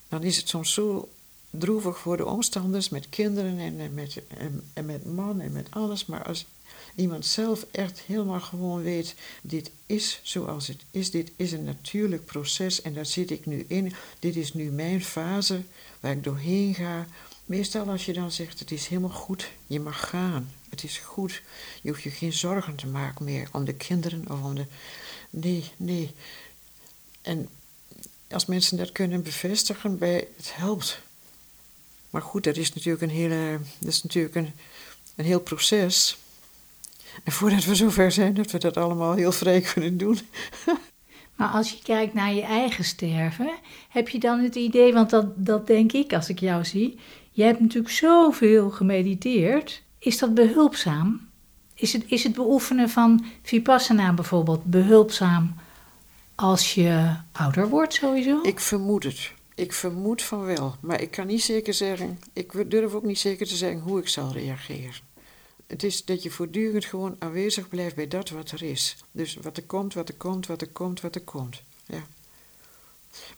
Dan 0.10 0.24
is 0.24 0.38
het 0.38 0.50
soms 0.50 0.74
zo 0.74 1.10
droevig 1.50 1.98
voor 1.98 2.18
de 2.18 2.26
omstanders 2.26 2.90
met 2.90 3.10
kinderen 3.10 3.60
en, 3.60 3.80
en 3.80 3.94
met, 3.94 4.22
en, 4.28 4.64
en, 4.74 4.86
met 4.86 5.06
man 5.06 5.42
en 5.42 5.52
met 5.52 5.68
alles. 5.70 6.06
Maar 6.06 6.24
als 6.24 6.46
iemand 6.96 7.26
zelf 7.26 7.66
echt 7.72 8.00
helemaal 8.00 8.42
gewoon 8.42 8.82
weet: 8.82 9.16
dit 9.42 9.72
is 9.86 10.20
zoals 10.24 10.68
het 10.68 10.82
is, 10.92 11.12
dit 11.12 11.32
is 11.36 11.52
een 11.52 11.64
natuurlijk 11.64 12.26
proces 12.26 12.82
en 12.82 12.94
daar 12.94 13.06
zit 13.06 13.32
ik 13.32 13.46
nu 13.46 13.66
in. 13.68 13.94
Dit 14.20 14.36
is 14.36 14.54
nu 14.54 14.72
mijn 14.72 15.04
fase 15.04 15.62
waar 16.00 16.12
ik 16.12 16.24
doorheen 16.24 16.76
ga. 16.76 17.08
Meestal 17.46 17.90
als 17.90 18.06
je 18.06 18.14
dan 18.14 18.32
zegt: 18.32 18.60
het 18.60 18.72
is 18.72 18.88
helemaal 18.88 19.10
goed, 19.10 19.52
je 19.68 19.80
mag 19.80 20.10
gaan, 20.10 20.52
het 20.70 20.84
is 20.84 20.98
goed, 20.98 21.42
je 21.82 21.90
hoeft 21.90 22.04
je 22.04 22.10
geen 22.10 22.34
zorgen 22.34 22.76
te 22.76 22.88
maken 22.88 23.26
meer 23.26 23.50
om 23.52 23.66
de 23.66 23.74
kinderen 23.74 24.26
of 24.30 24.44
om 24.44 24.56
de. 24.56 24.66
Nee, 25.30 25.72
nee. 25.78 26.12
En 27.22 27.50
als 28.30 28.46
mensen 28.46 28.78
dat 28.78 28.92
kunnen 28.92 29.24
bevestigen, 29.24 29.98
bij, 29.98 30.28
het 30.36 30.56
helpt. 30.56 31.02
Maar 32.10 32.22
goed, 32.22 32.44
dat 32.44 32.58
is 32.58 32.74
natuurlijk 32.74 33.04
een, 33.04 33.10
hele, 33.10 33.60
dat 33.80 33.90
is 33.90 34.04
natuurlijk 34.04 34.36
een, 34.36 34.54
een 35.16 35.26
heel 35.26 35.40
proces. 35.40 36.18
En 37.24 37.32
voordat 37.32 37.64
we 37.64 37.76
zover 37.76 38.12
zijn 38.12 38.34
dat 38.34 38.52
we 38.52 38.58
dat 38.58 38.78
allemaal 38.78 39.14
heel 39.14 39.32
vrij 39.32 39.62
kunnen 39.62 39.98
doen. 39.98 40.20
Maar 41.36 41.50
als 41.50 41.72
je 41.72 41.82
kijkt 41.84 42.14
naar 42.14 42.34
je 42.34 42.42
eigen 42.42 42.84
sterven, 42.84 43.52
heb 43.90 44.10
je 44.10 44.20
dan 44.20 44.40
het 44.40 44.56
idee, 44.56 44.94
want 44.94 45.10
dat, 45.10 45.26
dat 45.36 45.68
denk 45.68 45.92
ik 45.92 46.14
als 46.14 46.30
ik 46.30 46.40
jou 46.40 46.66
zie, 46.66 47.00
je 47.34 47.44
hebt 47.44 47.60
natuurlijk 47.60 47.94
zoveel 47.94 48.70
gemediteerd. 48.70 49.82
Is 50.00 50.18
dat 50.18 50.34
behulpzaam? 50.34 51.30
Is 51.74 51.94
het, 51.94 52.04
is 52.08 52.24
het 52.24 52.34
beoefenen 52.34 52.90
van 52.90 53.26
Vipassana 53.42 54.14
bijvoorbeeld 54.14 54.64
behulpzaam 54.64 55.56
als 56.36 56.74
je 56.74 57.16
ouder 57.32 57.70
wordt 57.70 57.94
sowieso? 57.94 58.40
Ik 58.42 58.60
vermoed 58.60 59.04
het. 59.04 59.32
Ik 59.56 59.74
vermoed 59.74 60.22
van 60.22 60.46
wel. 60.46 60.76
Maar 60.82 61.02
ik 61.02 61.12
kan 61.12 61.28
niet 61.28 61.44
zeker 61.44 61.74
zeggen, 61.74 62.20
ik 62.34 62.72
durf 62.72 62.94
ook 62.94 63.04
niet 63.04 63.20
zeker 63.20 63.48
te 63.48 63.56
zeggen 63.56 63.80
hoe 63.80 64.00
ik 64.00 64.08
zal 64.08 64.32
reageren. 64.32 65.12
Het 65.68 65.84
is 65.84 66.06
dat 66.06 66.24
je 66.24 66.32
voortdurend 66.32 66.86
gewoon 66.86 67.16
aanwezig 67.20 67.68
blijft 67.68 67.96
bij 67.96 68.08
dat 68.08 68.30
wat 68.30 68.52
er 68.52 68.64
is. 68.64 68.98
Dus 69.12 69.38
wat 69.42 69.58
er 69.58 69.64
komt, 69.64 69.94
wat 69.94 70.10
er 70.10 70.16
komt, 70.16 70.48
wat 70.48 70.62
er 70.62 70.70
komt, 70.70 71.02
wat 71.02 71.16
er 71.16 71.22
komt. 71.22 71.64
Ja. 71.86 72.04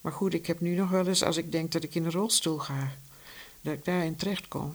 Maar 0.02 0.12
goed, 0.12 0.34
ik 0.34 0.46
heb 0.46 0.60
nu 0.60 0.76
nog 0.76 0.90
wel 0.90 1.08
eens, 1.08 1.24
als 1.24 1.38
ik 1.38 1.52
denk 1.52 1.72
dat 1.72 1.84
ik 1.84 1.96
in 1.96 2.06
een 2.06 2.12
rolstoel 2.12 2.58
ga, 2.58 2.92
dat 3.66 3.74
ik 3.74 3.86
daarin 3.86 4.16
terecht 4.16 4.48
kom, 4.48 4.74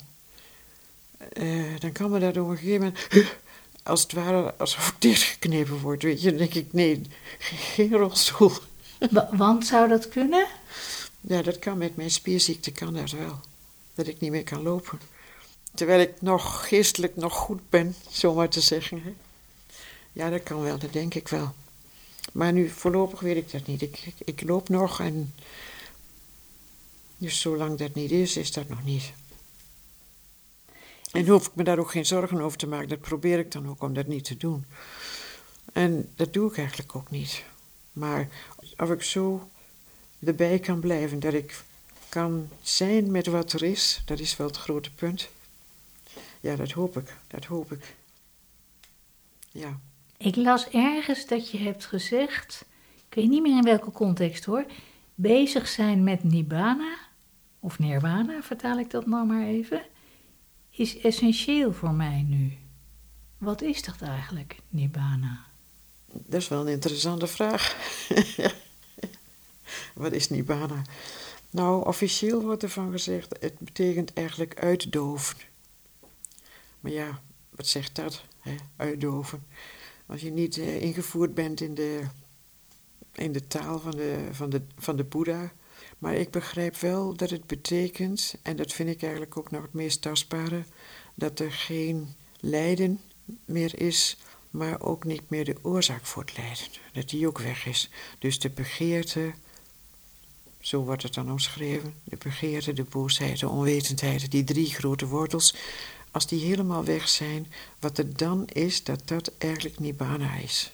uh, 1.33 1.79
dan 1.79 1.93
kan 1.93 2.11
me 2.11 2.19
dat 2.19 2.37
op 2.37 2.49
een 2.49 2.57
gegeven 2.57 2.81
moment, 2.81 3.09
als 3.83 4.03
het 4.03 4.13
ware, 4.13 4.55
alsof 4.59 4.89
ik 4.89 4.95
dichtgeknepen 4.99 5.81
word, 5.81 6.03
weet 6.03 6.23
je. 6.23 6.29
Dan 6.29 6.39
denk 6.39 6.55
ik, 6.55 6.73
nee, 6.73 7.03
geen 7.75 7.93
rolstoel. 7.93 8.53
Want 9.31 9.67
zou 9.67 9.89
dat 9.89 10.09
kunnen? 10.09 10.47
Ja, 11.21 11.43
dat 11.43 11.59
kan 11.59 11.79
met 11.79 11.97
mijn 11.97 12.11
spierziekte, 12.11 12.73
kan 12.73 12.95
dat 12.95 13.11
wel. 13.11 13.41
Dat 13.95 14.07
ik 14.07 14.21
niet 14.21 14.31
meer 14.31 14.45
kan 14.45 14.63
lopen. 14.63 15.01
Terwijl 15.75 16.01
ik 16.01 16.21
nog 16.21 16.69
geestelijk 16.69 17.17
nog 17.17 17.35
goed 17.35 17.61
ben, 17.71 17.95
zomaar 18.11 18.49
te 18.49 18.61
zeggen. 18.61 19.03
Hè? 19.03 19.13
Ja, 20.13 20.31
dat 20.31 20.43
kan 20.43 20.63
wel, 20.63 20.79
dat 20.79 20.93
denk 20.93 21.15
ik 21.15 21.29
wel. 21.29 21.55
Maar 22.33 22.53
nu, 22.53 22.69
voorlopig 22.69 23.21
weet 23.21 23.37
ik 23.37 23.53
dat 23.53 23.67
niet. 23.67 23.83
Ik, 23.83 23.99
ik, 24.05 24.15
ik 24.25 24.43
loop 24.49 24.69
nog 24.69 25.01
en. 25.01 25.35
Dus 27.21 27.41
zolang 27.41 27.79
dat 27.79 27.95
niet 27.95 28.11
is, 28.11 28.37
is 28.37 28.53
dat 28.53 28.69
nog 28.69 28.85
niet. 28.85 29.13
En 31.13 31.27
hoef 31.27 31.47
ik 31.47 31.55
me 31.55 31.65
daar 31.65 31.79
ook 31.79 31.91
geen 31.91 32.07
zorgen 32.07 32.41
over 32.41 32.59
te 32.59 32.67
maken. 32.67 32.89
Dat 32.89 33.01
probeer 33.01 33.39
ik 33.39 33.53
dan 33.53 33.69
ook 33.69 33.83
om 33.83 33.95
dat 33.95 34.07
niet 34.07 34.25
te 34.25 34.37
doen. 34.37 34.65
En 35.73 36.13
dat 36.17 36.33
doe 36.33 36.51
ik 36.51 36.59
eigenlijk 36.59 36.97
ook 36.97 37.11
niet. 37.11 37.45
Maar 37.93 38.29
of 38.77 38.91
ik 38.91 39.03
zo 39.03 39.49
erbij 40.25 40.59
kan 40.59 40.81
blijven, 40.81 41.21
dat 41.21 41.33
ik 41.33 41.65
kan 42.09 42.49
zijn 42.63 43.11
met 43.11 43.27
wat 43.27 43.53
er 43.53 43.63
is, 43.63 44.03
dat 44.05 44.19
is 44.19 44.37
wel 44.37 44.47
het 44.47 44.57
grote 44.57 44.93
punt. 44.93 45.29
Ja, 46.41 46.57
dat 46.57 46.71
hoop 46.71 46.97
ik, 46.97 47.17
dat 47.27 47.45
hoop 47.45 47.73
ik. 47.73 47.95
Ja. 49.51 49.81
Ik 50.17 50.37
las 50.37 50.69
ergens 50.69 51.27
dat 51.27 51.51
je 51.51 51.59
hebt 51.59 51.87
gezegd, 51.87 52.65
ik 53.09 53.15
weet 53.15 53.29
niet 53.29 53.43
meer 53.43 53.57
in 53.57 53.65
welke 53.65 53.93
context 53.93 54.45
hoor, 54.45 54.65
bezig 55.15 55.69
zijn 55.69 56.05
met 56.05 56.25
Nibbana, 56.25 57.10
of 57.61 57.79
Nirvana 57.79 58.43
vertaal 58.43 58.79
ik 58.79 58.91
dat 58.91 59.07
nou 59.07 59.27
maar 59.27 59.47
even, 59.47 59.83
is 60.71 60.99
essentieel 60.99 61.73
voor 61.73 61.93
mij 61.93 62.25
nu. 62.29 62.53
Wat 63.39 63.63
is 63.63 63.83
dat 63.83 64.01
eigenlijk, 64.01 64.57
Nibbana? 64.69 65.45
Dat 66.07 66.41
is 66.41 66.49
wel 66.49 66.61
een 66.61 66.73
interessante 66.73 67.27
vraag. 67.27 67.77
Wat 69.95 70.13
is 70.13 70.29
Nibbana? 70.29 70.83
Nou, 71.51 71.87
officieel 71.87 72.43
wordt 72.43 72.63
ervan 72.63 72.91
gezegd, 72.91 73.37
het 73.41 73.59
betekent 73.59 74.13
eigenlijk 74.13 74.61
uitdoven. 74.61 75.37
Maar 76.81 76.93
ja, 76.93 77.21
wat 77.51 77.67
zegt 77.67 77.97
dat? 77.97 78.25
Hè? 78.39 78.55
Uitdoven. 78.77 79.47
Als 80.07 80.21
je 80.21 80.31
niet 80.31 80.57
uh, 80.57 80.81
ingevoerd 80.81 81.35
bent 81.35 81.61
in 81.61 81.75
de, 81.75 82.03
in 83.13 83.33
de 83.33 83.47
taal 83.47 83.79
van 83.79 83.91
de, 83.91 84.29
van, 84.31 84.51
de, 84.51 84.63
van 84.79 84.97
de 84.97 85.05
Boeddha. 85.05 85.53
Maar 86.01 86.15
ik 86.15 86.31
begrijp 86.31 86.77
wel 86.77 87.15
dat 87.15 87.31
het 87.31 87.47
betekent, 87.47 88.35
en 88.43 88.57
dat 88.57 88.73
vind 88.73 88.89
ik 88.89 89.03
eigenlijk 89.03 89.37
ook 89.37 89.51
nog 89.51 89.63
het 89.63 89.73
meest 89.73 90.03
tastbare, 90.03 90.65
dat 91.15 91.39
er 91.39 91.53
geen 91.53 92.15
lijden 92.41 93.01
meer 93.45 93.81
is, 93.81 94.17
maar 94.51 94.81
ook 94.81 95.05
niet 95.05 95.31
meer 95.31 95.45
de 95.45 95.57
oorzaak 95.63 96.07
voor 96.07 96.23
het 96.23 96.37
lijden. 96.37 96.65
Dat 96.93 97.09
die 97.09 97.27
ook 97.27 97.39
weg 97.39 97.67
is. 97.67 97.91
Dus 98.19 98.39
de 98.39 98.51
begeerte, 98.51 99.33
zo 100.61 100.83
wordt 100.83 101.03
het 101.03 101.15
dan 101.15 101.31
omschreven, 101.31 101.95
de 102.05 102.17
begeerte, 102.17 102.73
de 102.73 102.85
boosheid, 102.85 103.41
de 103.41 103.49
onwetendheid, 103.49 104.31
die 104.31 104.45
drie 104.45 104.67
grote 104.75 105.07
wortels, 105.07 105.55
als 106.11 106.27
die 106.27 106.45
helemaal 106.45 106.85
weg 106.85 107.09
zijn, 107.09 107.53
wat 107.79 107.99
er 107.99 108.17
dan 108.17 108.47
is, 108.47 108.85
dat 108.85 109.09
dat 109.09 109.33
eigenlijk 109.39 109.79
nibbana 109.79 110.37
is. 110.37 110.73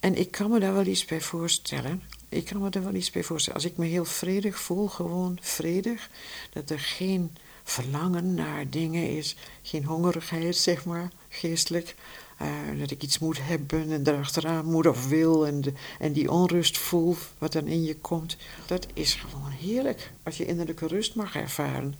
En 0.00 0.14
ik 0.14 0.30
kan 0.30 0.50
me 0.50 0.60
daar 0.60 0.74
wel 0.74 0.86
iets 0.86 1.04
bij 1.04 1.20
voorstellen. 1.20 2.02
Ik 2.36 2.44
kan 2.44 2.60
me 2.60 2.70
daar 2.70 2.82
wel 2.82 2.94
iets 2.94 3.10
bij 3.10 3.22
voorstellen. 3.22 3.62
Als 3.62 3.70
ik 3.70 3.76
me 3.76 3.86
heel 3.86 4.04
vredig 4.04 4.58
voel, 4.58 4.88
gewoon 4.88 5.38
vredig, 5.40 6.10
dat 6.52 6.70
er 6.70 6.78
geen 6.78 7.36
verlangen 7.62 8.34
naar 8.34 8.70
dingen 8.70 9.16
is, 9.16 9.36
geen 9.62 9.84
hongerigheid, 9.84 10.56
zeg 10.56 10.84
maar, 10.84 11.10
geestelijk. 11.28 11.94
Uh, 12.42 12.80
dat 12.80 12.90
ik 12.90 13.02
iets 13.02 13.18
moet 13.18 13.38
hebben 13.40 13.90
en 13.92 14.06
erachteraan 14.06 14.64
moet 14.64 14.86
of 14.86 15.08
wil 15.08 15.46
en, 15.46 15.62
en 15.98 16.12
die 16.12 16.30
onrust 16.30 16.78
voel 16.78 17.16
wat 17.38 17.52
dan 17.52 17.66
in 17.66 17.84
je 17.84 17.96
komt. 17.96 18.36
Dat 18.66 18.86
is 18.92 19.14
gewoon 19.14 19.50
heerlijk 19.50 20.12
als 20.22 20.36
je 20.36 20.46
innerlijke 20.46 20.86
rust 20.86 21.14
mag 21.14 21.36
ervaren. 21.36 21.94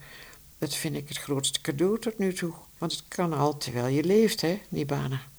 Dat 0.58 0.74
vind 0.74 0.96
ik 0.96 1.08
het 1.08 1.18
grootste 1.18 1.60
cadeau 1.60 1.98
tot 1.98 2.18
nu 2.18 2.32
toe. 2.32 2.52
Want 2.78 2.92
het 2.92 3.04
kan 3.08 3.32
al 3.32 3.56
terwijl 3.56 3.86
je 3.86 4.04
leeft, 4.04 4.40
hè, 4.40 4.60
Nibbana. 4.68 5.14
In 5.14 5.35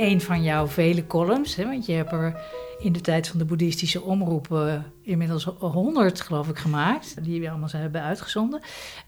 een 0.00 0.20
van 0.20 0.42
jouw 0.42 0.66
vele 0.66 1.06
columns, 1.06 1.54
hè, 1.54 1.64
want 1.64 1.86
je 1.86 1.92
hebt 1.92 2.12
er 2.12 2.40
in 2.78 2.92
de 2.92 3.00
tijd 3.00 3.28
van 3.28 3.38
de 3.38 3.44
boeddhistische 3.44 4.02
omroep 4.02 4.58
inmiddels 5.02 5.44
honderd, 5.58 6.20
geloof 6.20 6.48
ik, 6.48 6.58
gemaakt. 6.58 7.24
Die 7.24 7.40
we 7.40 7.50
allemaal 7.50 7.68
hebben 7.72 8.02
uitgezonden. 8.02 8.60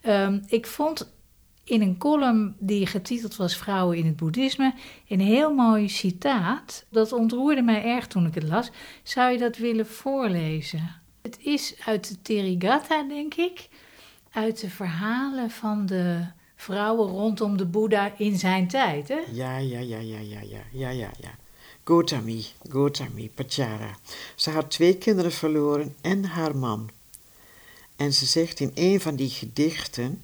Um, 0.03 0.43
ik 0.47 0.67
vond 0.67 1.17
in 1.65 1.83
een 1.83 1.99
column 1.99 2.57
die 2.59 2.87
getiteld 2.87 3.37
was 3.37 3.57
Vrouwen 3.57 3.97
in 3.97 4.07
het 4.07 4.17
Boeddhisme 4.17 4.75
een 5.09 5.21
heel 5.21 5.55
mooi 5.55 5.89
citaat. 5.89 6.85
Dat 6.91 7.13
ontroerde 7.13 7.63
mij 7.63 7.85
erg 7.85 8.07
toen 8.07 8.27
ik 8.27 8.35
het 8.35 8.49
las. 8.49 8.71
Zou 9.03 9.33
je 9.33 9.39
dat 9.39 9.57
willen 9.57 9.87
voorlezen? 9.87 10.91
Het 11.23 11.39
is 11.41 11.75
uit 11.85 12.09
de 12.09 12.23
Therigatha, 12.23 13.03
denk 13.03 13.35
ik. 13.35 13.69
Uit 14.31 14.61
de 14.61 14.71
verhalen 14.71 15.51
van 15.51 15.87
de 15.87 16.25
vrouwen 16.59 17.09
rondom 17.09 17.57
de 17.57 17.65
Boeddha 17.65 18.15
in 18.19 18.39
zijn 18.39 18.69
tijd, 18.69 19.09
hè? 19.09 19.21
Ja, 19.33 19.57
ja, 19.59 19.79
ja, 19.79 19.99
ja, 19.99 20.19
ja, 20.19 20.41
ja, 20.41 20.61
ja, 20.73 20.91
ja, 20.91 21.11
ja. 21.21 21.35
Gotami, 21.85 22.47
Gotami, 22.71 23.31
Pachara. 23.31 23.99
Ze 24.35 24.51
had 24.51 24.71
twee 24.71 24.97
kinderen 24.97 25.33
verloren 25.33 25.97
en 26.01 26.25
haar 26.25 26.57
man. 26.57 26.91
En 27.97 28.13
ze 28.13 28.27
zegt 28.27 28.61
in 28.61 28.71
een 28.75 29.01
van 29.01 29.17
die 29.17 29.31
gedichten: 29.31 30.23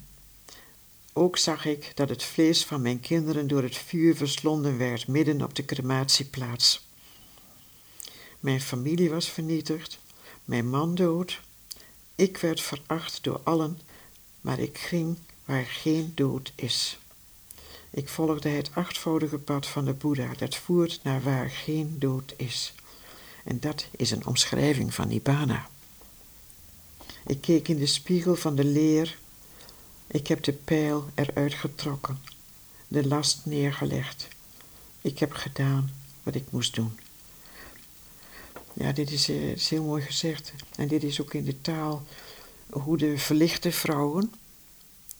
Ook 1.13 1.37
zag 1.37 1.65
ik 1.65 1.91
dat 1.95 2.09
het 2.09 2.23
vlees 2.23 2.65
van 2.65 2.81
mijn 2.81 2.99
kinderen 2.99 3.47
door 3.47 3.63
het 3.63 3.77
vuur 3.77 4.15
verslonden 4.15 4.77
werd 4.77 5.07
midden 5.07 5.41
op 5.41 5.55
de 5.55 5.65
crematieplaats. 5.65 6.87
Mijn 8.39 8.61
familie 8.61 9.09
was 9.09 9.29
vernietigd, 9.29 9.99
mijn 10.43 10.69
man 10.69 10.95
dood. 10.95 11.41
Ik 12.15 12.37
werd 12.37 12.61
veracht 12.61 13.23
door 13.23 13.41
allen, 13.43 13.79
maar 14.41 14.59
ik 14.59 14.77
ging 14.77 15.17
waar 15.45 15.65
geen 15.65 16.11
dood 16.15 16.51
is. 16.55 16.99
Ik 17.89 18.09
volgde 18.09 18.49
het 18.49 18.69
achtvoudige 18.73 19.37
pad 19.37 19.67
van 19.67 19.85
de 19.85 19.93
Boeddha, 19.93 20.33
dat 20.37 20.55
voert 20.55 20.99
naar 21.03 21.21
waar 21.21 21.49
geen 21.49 21.95
dood 21.99 22.33
is. 22.37 22.73
En 23.43 23.59
dat 23.59 23.87
is 23.91 24.11
een 24.11 24.25
omschrijving 24.25 24.93
van 24.93 25.07
Nibbana. 25.07 25.69
Ik 27.25 27.41
keek 27.41 27.67
in 27.67 27.77
de 27.77 27.85
spiegel 27.85 28.35
van 28.35 28.55
de 28.55 28.63
leer. 28.63 29.17
Ik 30.07 30.27
heb 30.27 30.43
de 30.43 30.53
pijl 30.53 31.09
eruit 31.15 31.53
getrokken, 31.53 32.19
de 32.87 33.07
last 33.07 33.39
neergelegd. 33.43 34.27
Ik 35.01 35.19
heb 35.19 35.33
gedaan 35.33 35.93
wat 36.23 36.35
ik 36.35 36.51
moest 36.51 36.75
doen. 36.75 36.99
Ja, 38.73 38.91
dit 38.91 39.11
is, 39.11 39.29
uh, 39.29 39.51
is 39.51 39.69
heel 39.69 39.83
mooi 39.83 40.01
gezegd. 40.01 40.53
En 40.75 40.87
dit 40.87 41.03
is 41.03 41.21
ook 41.21 41.33
in 41.33 41.45
de 41.45 41.61
taal 41.61 42.03
hoe 42.69 42.97
de 42.97 43.17
verlichte 43.17 43.71
vrouwen 43.71 44.33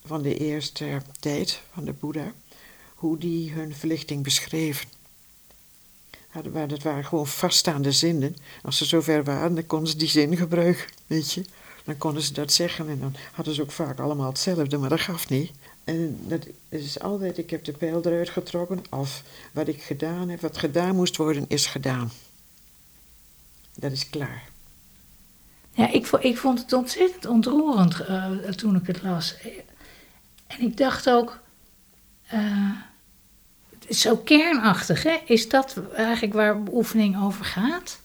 van 0.05 0.21
de 0.21 0.37
eerste 0.37 1.01
tijd 1.19 1.61
van 1.73 1.85
de 1.85 1.93
Boeddha 1.93 2.33
hoe 2.95 3.17
die 3.17 3.51
hun 3.51 3.75
verlichting 3.75 4.23
beschreven. 4.23 4.87
Dat 6.67 6.83
waren 6.83 7.05
gewoon 7.05 7.27
vaststaande 7.27 7.91
zinnen. 7.91 8.35
Als 8.63 8.77
ze 8.77 8.85
zover 8.85 9.23
waren, 9.23 9.55
dan 9.55 9.65
konden 9.65 9.89
ze 9.89 9.97
die 9.97 10.07
zin 10.07 10.37
gebruiken, 10.37 10.85
weet 11.07 11.33
je. 11.33 11.45
Dan 11.83 11.97
konden 11.97 12.21
ze 12.21 12.33
dat 12.33 12.53
zeggen 12.53 12.89
en 12.89 12.99
dan 12.99 13.15
hadden 13.31 13.53
ze 13.53 13.61
ook 13.61 13.71
vaak 13.71 13.99
allemaal 13.99 14.27
hetzelfde, 14.27 14.77
maar 14.77 14.89
dat 14.89 14.99
gaf 14.99 15.29
niet. 15.29 15.51
En 15.83 16.19
dat 16.27 16.47
is 16.69 16.99
altijd, 16.99 17.37
ik 17.37 17.49
heb 17.49 17.63
de 17.63 17.71
pijl 17.71 18.01
eruit 18.05 18.29
getrokken, 18.29 18.83
of 18.89 19.23
wat 19.51 19.67
ik 19.67 19.83
gedaan 19.83 20.29
heb, 20.29 20.41
wat 20.41 20.57
gedaan 20.57 20.95
moest 20.95 21.17
worden, 21.17 21.45
is 21.47 21.65
gedaan. 21.65 22.11
Dat 23.75 23.91
is 23.91 24.09
klaar. 24.09 24.43
Ja, 25.71 25.91
ik, 26.21 26.37
vond 26.37 26.59
het 26.59 26.73
ontzettend 26.73 27.25
ontroerend 27.25 28.01
uh, 28.01 28.31
toen 28.31 28.75
ik 28.75 28.87
het 28.87 29.03
las. 29.03 29.35
En 30.47 30.61
ik 30.61 30.77
dacht 30.77 31.09
ook, 31.09 31.39
uh, 32.33 32.71
zo 33.89 34.17
kernachtig, 34.17 35.03
hè? 35.03 35.17
Is 35.25 35.49
dat 35.49 35.75
eigenlijk 35.95 36.33
waar 36.33 36.57
oefening 36.71 37.23
over 37.23 37.45
gaat? 37.45 37.99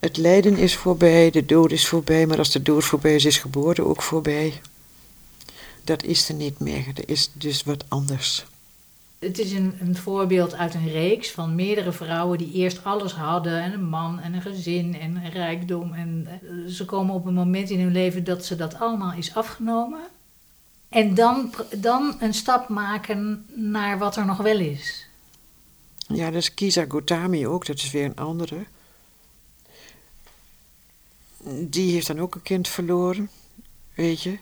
Het 0.00 0.16
lijden 0.16 0.56
is 0.56 0.76
voorbij, 0.76 1.30
de 1.30 1.44
dood 1.44 1.72
is 1.72 1.88
voorbij, 1.88 2.26
maar 2.26 2.38
als 2.38 2.50
de 2.50 2.62
dood 2.62 2.84
voorbij 2.84 3.14
is, 3.14 3.24
is 3.24 3.38
geboorte 3.38 3.84
ook 3.84 4.02
voorbij. 4.02 4.60
Dat 5.84 6.02
is 6.02 6.28
er 6.28 6.34
niet 6.34 6.58
meer, 6.58 6.86
er 6.94 7.08
is 7.08 7.30
dus 7.32 7.62
wat 7.62 7.84
anders. 7.88 8.44
Het 9.18 9.38
is 9.38 9.52
een, 9.52 9.74
een 9.80 9.96
voorbeeld 9.96 10.54
uit 10.54 10.74
een 10.74 10.88
reeks 10.88 11.30
van 11.30 11.54
meerdere 11.54 11.92
vrouwen 11.92 12.38
die 12.38 12.52
eerst 12.52 12.84
alles 12.84 13.12
hadden: 13.12 13.62
en 13.62 13.72
een 13.72 13.88
man 13.88 14.20
en 14.20 14.34
een 14.34 14.42
gezin 14.42 15.00
en 15.00 15.16
een 15.16 15.30
rijkdom. 15.30 15.92
En 15.92 16.26
eh, 16.28 16.72
ze 16.72 16.84
komen 16.84 17.14
op 17.14 17.26
een 17.26 17.34
moment 17.34 17.70
in 17.70 17.80
hun 17.80 17.92
leven 17.92 18.24
dat 18.24 18.44
ze 18.44 18.56
dat 18.56 18.78
allemaal 18.78 19.12
is 19.12 19.34
afgenomen. 19.34 20.00
En 20.92 21.14
dan, 21.14 21.54
dan 21.76 22.16
een 22.18 22.34
stap 22.34 22.68
maken 22.68 23.46
naar 23.54 23.98
wat 23.98 24.16
er 24.16 24.26
nog 24.26 24.36
wel 24.36 24.58
is. 24.58 25.06
Ja, 26.06 26.24
dat 26.24 26.42
is 26.42 26.54
Kisa 26.54 26.84
Gotami 26.88 27.46
ook, 27.46 27.66
dat 27.66 27.76
is 27.76 27.90
weer 27.90 28.04
een 28.04 28.16
andere. 28.16 28.64
Die 31.44 31.92
heeft 31.92 32.06
dan 32.06 32.20
ook 32.20 32.34
een 32.34 32.42
kind 32.42 32.68
verloren, 32.68 33.30
weet 33.94 34.22
je. 34.22 34.38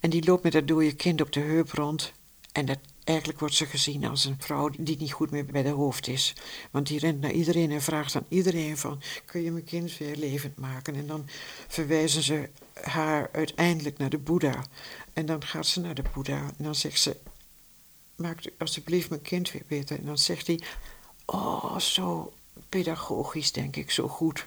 En 0.00 0.10
die 0.10 0.24
loopt 0.24 0.42
met 0.42 0.52
dat 0.52 0.68
dode 0.68 0.94
kind 0.94 1.20
op 1.20 1.32
de 1.32 1.40
heup 1.40 1.72
rond. 1.72 2.12
En 2.52 2.66
dat, 2.66 2.78
eigenlijk 3.04 3.38
wordt 3.38 3.54
ze 3.54 3.66
gezien 3.66 4.04
als 4.04 4.24
een 4.24 4.36
vrouw 4.38 4.70
die 4.78 4.96
niet 4.98 5.12
goed 5.12 5.30
meer 5.30 5.44
bij 5.44 5.62
de 5.62 5.68
hoofd 5.68 6.08
is. 6.08 6.34
Want 6.70 6.86
die 6.86 6.98
rent 6.98 7.20
naar 7.20 7.30
iedereen 7.30 7.70
en 7.70 7.82
vraagt 7.82 8.16
aan 8.16 8.26
iedereen 8.28 8.76
van... 8.76 9.02
kun 9.24 9.42
je 9.42 9.50
mijn 9.50 9.64
kind 9.64 9.96
weer 9.96 10.16
levend 10.16 10.56
maken? 10.58 10.94
En 10.94 11.06
dan 11.06 11.26
verwijzen 11.68 12.22
ze 12.22 12.48
haar 12.72 13.28
uiteindelijk 13.32 13.98
naar 13.98 14.10
de 14.10 14.18
Boeddha. 14.18 14.64
En 15.16 15.26
dan 15.26 15.44
gaat 15.44 15.66
ze 15.66 15.80
naar 15.80 15.94
de 15.94 16.04
Boeddha 16.14 16.38
en 16.58 16.64
dan 16.64 16.74
zegt 16.74 17.00
ze: 17.00 17.16
Maak 18.16 18.50
alsjeblieft 18.58 19.08
mijn 19.08 19.22
kind 19.22 19.50
weer 19.50 19.64
beter. 19.66 19.98
En 19.98 20.04
dan 20.04 20.18
zegt 20.18 20.46
hij: 20.46 20.60
Oh, 21.24 21.78
zo 21.78 22.32
pedagogisch, 22.68 23.52
denk 23.52 23.76
ik, 23.76 23.90
zo 23.90 24.08
goed. 24.08 24.46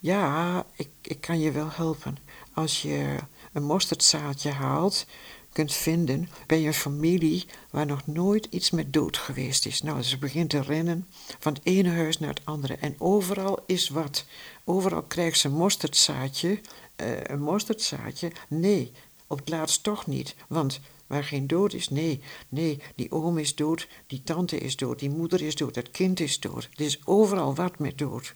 Ja, 0.00 0.66
ik, 0.76 0.88
ik 1.02 1.20
kan 1.20 1.40
je 1.40 1.50
wel 1.50 1.70
helpen. 1.70 2.16
Als 2.54 2.82
je 2.82 3.16
een 3.52 3.64
mosterdzaadje 3.64 4.50
haalt, 4.50 5.06
kunt 5.52 5.72
vinden 5.72 6.28
bij 6.46 6.66
een 6.66 6.74
familie 6.74 7.46
waar 7.70 7.86
nog 7.86 8.06
nooit 8.06 8.46
iets 8.50 8.70
met 8.70 8.92
dood 8.92 9.16
geweest 9.16 9.66
is. 9.66 9.82
Nou, 9.82 10.02
ze 10.02 10.18
begint 10.18 10.50
te 10.50 10.60
rennen 10.60 11.06
van 11.38 11.52
het 11.52 11.64
ene 11.64 11.90
huis 11.90 12.18
naar 12.18 12.28
het 12.28 12.44
andere. 12.44 12.76
En 12.76 12.94
overal 12.98 13.62
is 13.66 13.88
wat. 13.88 14.24
Overal 14.64 15.02
krijgt 15.02 15.38
ze 15.38 15.48
een 15.48 15.54
mosterdzaadje. 15.54 16.60
Uh, 16.96 17.20
een 17.22 17.42
mosterdzaadje. 17.42 18.32
Nee, 18.48 18.92
op 19.26 19.38
het 19.38 19.48
laatst 19.48 19.82
toch 19.82 20.06
niet. 20.06 20.34
Want 20.48 20.80
waar 21.06 21.24
geen 21.24 21.46
dood 21.46 21.72
is, 21.72 21.88
nee, 21.88 22.20
nee, 22.48 22.82
die 22.94 23.12
oom 23.12 23.38
is 23.38 23.54
dood, 23.54 23.88
die 24.06 24.22
tante 24.22 24.58
is 24.58 24.76
dood, 24.76 24.98
die 24.98 25.10
moeder 25.10 25.42
is 25.42 25.54
dood, 25.54 25.74
dat 25.74 25.90
kind 25.90 26.20
is 26.20 26.40
dood. 26.40 26.68
Er 26.74 26.84
is 26.84 27.06
overal 27.06 27.54
wat 27.54 27.78
met 27.78 27.98
dood. 27.98 28.34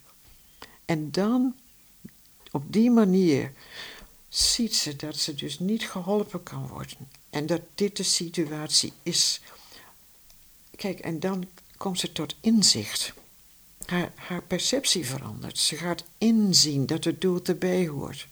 En 0.84 1.10
dan, 1.10 1.54
op 2.50 2.72
die 2.72 2.90
manier, 2.90 3.52
ziet 4.28 4.76
ze 4.76 4.96
dat 4.96 5.16
ze 5.16 5.34
dus 5.34 5.58
niet 5.58 5.88
geholpen 5.88 6.42
kan 6.42 6.66
worden. 6.66 7.08
En 7.30 7.46
dat 7.46 7.60
dit 7.74 7.96
de 7.96 8.02
situatie 8.02 8.92
is. 9.02 9.40
Kijk, 10.76 10.98
en 10.98 11.20
dan 11.20 11.48
komt 11.76 11.98
ze 11.98 12.12
tot 12.12 12.34
inzicht. 12.40 13.12
Haar, 13.86 14.12
haar 14.14 14.42
perceptie 14.42 15.06
verandert. 15.06 15.58
Ze 15.58 15.76
gaat 15.76 16.04
inzien 16.18 16.86
dat 16.86 17.02
de 17.02 17.18
dood 17.18 17.48
erbij 17.48 17.86
hoort. 17.86 18.28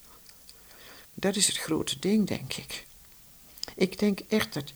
Dat 1.20 1.36
is 1.36 1.46
het 1.46 1.56
grote 1.56 1.98
ding, 1.98 2.26
denk 2.26 2.52
ik. 2.52 2.86
Ik 3.74 3.98
denk 3.98 4.20
echt 4.28 4.54
dat 4.54 4.72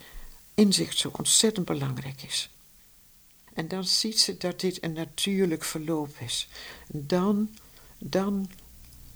inzicht 0.54 0.98
zo 0.98 1.10
ontzettend 1.12 1.66
belangrijk 1.66 2.22
is. 2.22 2.50
En 3.54 3.68
dan 3.68 3.84
ziet 3.84 4.20
ze 4.20 4.36
dat 4.36 4.60
dit 4.60 4.82
een 4.82 4.92
natuurlijk 4.92 5.64
verloop 5.64 6.16
is. 6.18 6.48
Dan, 6.88 7.56
dan 7.98 8.50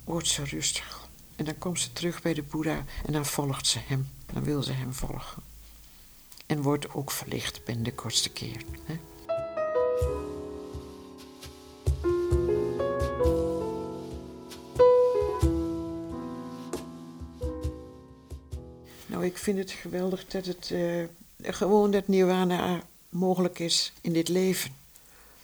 wordt 0.05 0.29
ze 0.29 0.45
rustig. 0.45 1.09
En 1.37 1.45
dan 1.45 1.59
komt 1.59 1.81
ze 1.81 1.93
terug 1.93 2.23
bij 2.23 2.35
de 2.35 2.43
Boeddha 2.43 2.85
en 3.07 3.13
dan 3.13 3.27
volgt 3.27 3.67
ze 3.67 3.79
hem. 3.79 4.09
Dan 4.33 4.45
wil 4.45 4.63
ze 4.63 4.73
hem 4.73 4.95
volgen. 4.95 5.43
En 6.47 6.63
wordt 6.63 6.95
ook 6.95 7.11
verlicht 7.11 7.65
binnen 7.65 7.85
de 7.85 7.95
kortste 7.95 8.31
keer. 8.31 8.63
Hè? 8.85 8.99
Ik 19.27 19.39
vind 19.39 19.59
het 19.59 19.71
geweldig 19.71 20.27
dat 20.27 20.47
het 20.47 20.71
uh, 20.73 21.05
gewoon 21.43 21.91
dat 21.91 22.09
nirvana 22.09 22.87
mogelijk 23.09 23.59
is 23.59 23.93
in 24.01 24.13
dit 24.13 24.29
leven. 24.29 24.71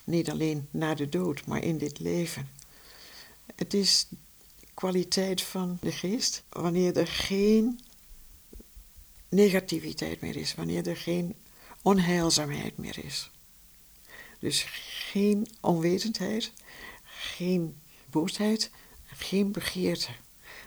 Niet 0.04 0.30
alleen 0.30 0.68
na 0.70 0.94
de 0.94 1.08
dood, 1.08 1.46
maar 1.46 1.62
in 1.62 1.78
dit 1.78 1.98
leven. 1.98 2.48
Het 3.54 3.74
is 3.74 4.06
kwaliteit 4.74 5.42
van 5.42 5.78
de 5.80 5.92
geest 5.92 6.42
wanneer 6.48 6.96
er 6.96 7.06
geen 7.06 7.80
negativiteit 9.28 10.20
meer 10.20 10.36
is, 10.36 10.54
wanneer 10.54 10.88
er 10.88 10.96
geen 10.96 11.34
onheilzaamheid 11.82 12.76
meer 12.76 13.04
is. 13.04 13.30
Dus 14.38 14.66
geen 15.10 15.46
onwetendheid, 15.60 16.52
geen 17.04 17.76
boosheid, 18.10 18.70
geen 19.04 19.52
begeerte. 19.52 20.10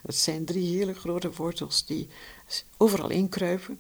Dat 0.06 0.16
zijn 0.16 0.46
drie 0.46 0.78
hele 0.78 0.94
grote 0.94 1.32
wortels 1.32 1.86
die 1.86 2.08
overal 2.78 3.10
inkruipen. 3.10 3.80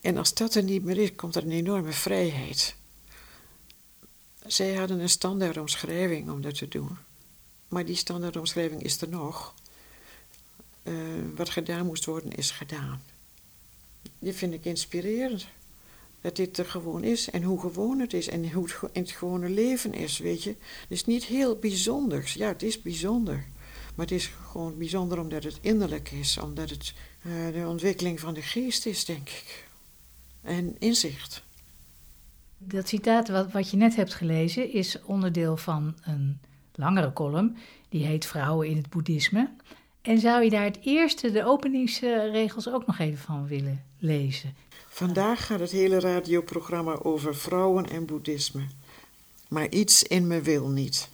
En 0.00 0.16
als 0.16 0.34
dat 0.34 0.54
er 0.54 0.62
niet 0.62 0.84
meer 0.84 0.98
is, 0.98 1.14
komt 1.14 1.36
er 1.36 1.42
een 1.42 1.50
enorme 1.50 1.92
vrijheid. 1.92 2.76
Zij 4.46 4.74
hadden 4.74 5.00
een 5.00 5.08
standaardomschrijving 5.08 6.30
om 6.30 6.40
dat 6.40 6.54
te 6.54 6.68
doen. 6.68 6.96
Maar 7.68 7.84
die 7.84 7.96
standaardomschrijving 7.96 8.82
is 8.82 9.00
er 9.00 9.08
nog. 9.08 9.54
Uh, 10.82 10.94
wat 11.34 11.50
gedaan 11.50 11.86
moest 11.86 12.04
worden, 12.04 12.32
is 12.32 12.50
gedaan. 12.50 13.02
Die 14.18 14.32
vind 14.32 14.52
ik 14.52 14.64
inspirerend. 14.64 15.46
Dat 16.20 16.36
dit 16.36 16.58
er 16.58 16.66
gewoon 16.66 17.04
is 17.04 17.30
en 17.30 17.42
hoe 17.42 17.60
gewoon 17.60 17.98
het 17.98 18.12
is 18.12 18.28
en 18.28 18.52
hoe 18.52 18.64
het 18.64 18.90
in 18.92 19.02
het 19.02 19.10
gewone 19.10 19.48
leven 19.48 19.94
is, 19.94 20.18
weet 20.18 20.42
je. 20.42 20.50
Het 20.50 20.88
is 20.88 21.04
niet 21.04 21.24
heel 21.24 21.56
bijzonders. 21.56 22.34
Ja, 22.34 22.48
het 22.48 22.62
is 22.62 22.82
bijzonder. 22.82 23.46
Maar 23.96 24.06
het 24.06 24.14
is 24.14 24.30
gewoon 24.50 24.78
bijzonder 24.78 25.20
omdat 25.20 25.44
het 25.44 25.58
innerlijk 25.60 26.10
is, 26.10 26.38
omdat 26.38 26.70
het 26.70 26.94
uh, 27.26 27.32
de 27.52 27.68
ontwikkeling 27.68 28.20
van 28.20 28.34
de 28.34 28.42
geest 28.42 28.86
is, 28.86 29.04
denk 29.04 29.28
ik. 29.28 29.68
En 30.42 30.76
inzicht. 30.78 31.42
Dat 32.58 32.88
citaat 32.88 33.28
wat, 33.28 33.52
wat 33.52 33.70
je 33.70 33.76
net 33.76 33.96
hebt 33.96 34.14
gelezen 34.14 34.72
is 34.72 35.02
onderdeel 35.02 35.56
van 35.56 35.94
een 36.02 36.40
langere 36.74 37.12
column. 37.12 37.56
Die 37.88 38.04
heet 38.04 38.26
Vrouwen 38.26 38.68
in 38.68 38.76
het 38.76 38.90
Boeddhisme. 38.90 39.50
En 40.02 40.18
zou 40.18 40.44
je 40.44 40.50
daar 40.50 40.64
het 40.64 40.78
eerste, 40.82 41.30
de 41.30 41.44
openingsregels, 41.44 42.68
ook 42.68 42.86
nog 42.86 42.98
even 42.98 43.18
van 43.18 43.46
willen 43.46 43.84
lezen? 43.98 44.54
Vandaag 44.88 45.46
gaat 45.46 45.60
het 45.60 45.70
hele 45.70 46.00
radioprogramma 46.00 46.98
over 47.02 47.36
vrouwen 47.36 47.90
en 47.90 48.06
boeddhisme. 48.06 48.66
Maar 49.48 49.68
iets 49.68 50.02
in 50.02 50.26
me 50.26 50.40
wil 50.40 50.68
niet. 50.68 51.08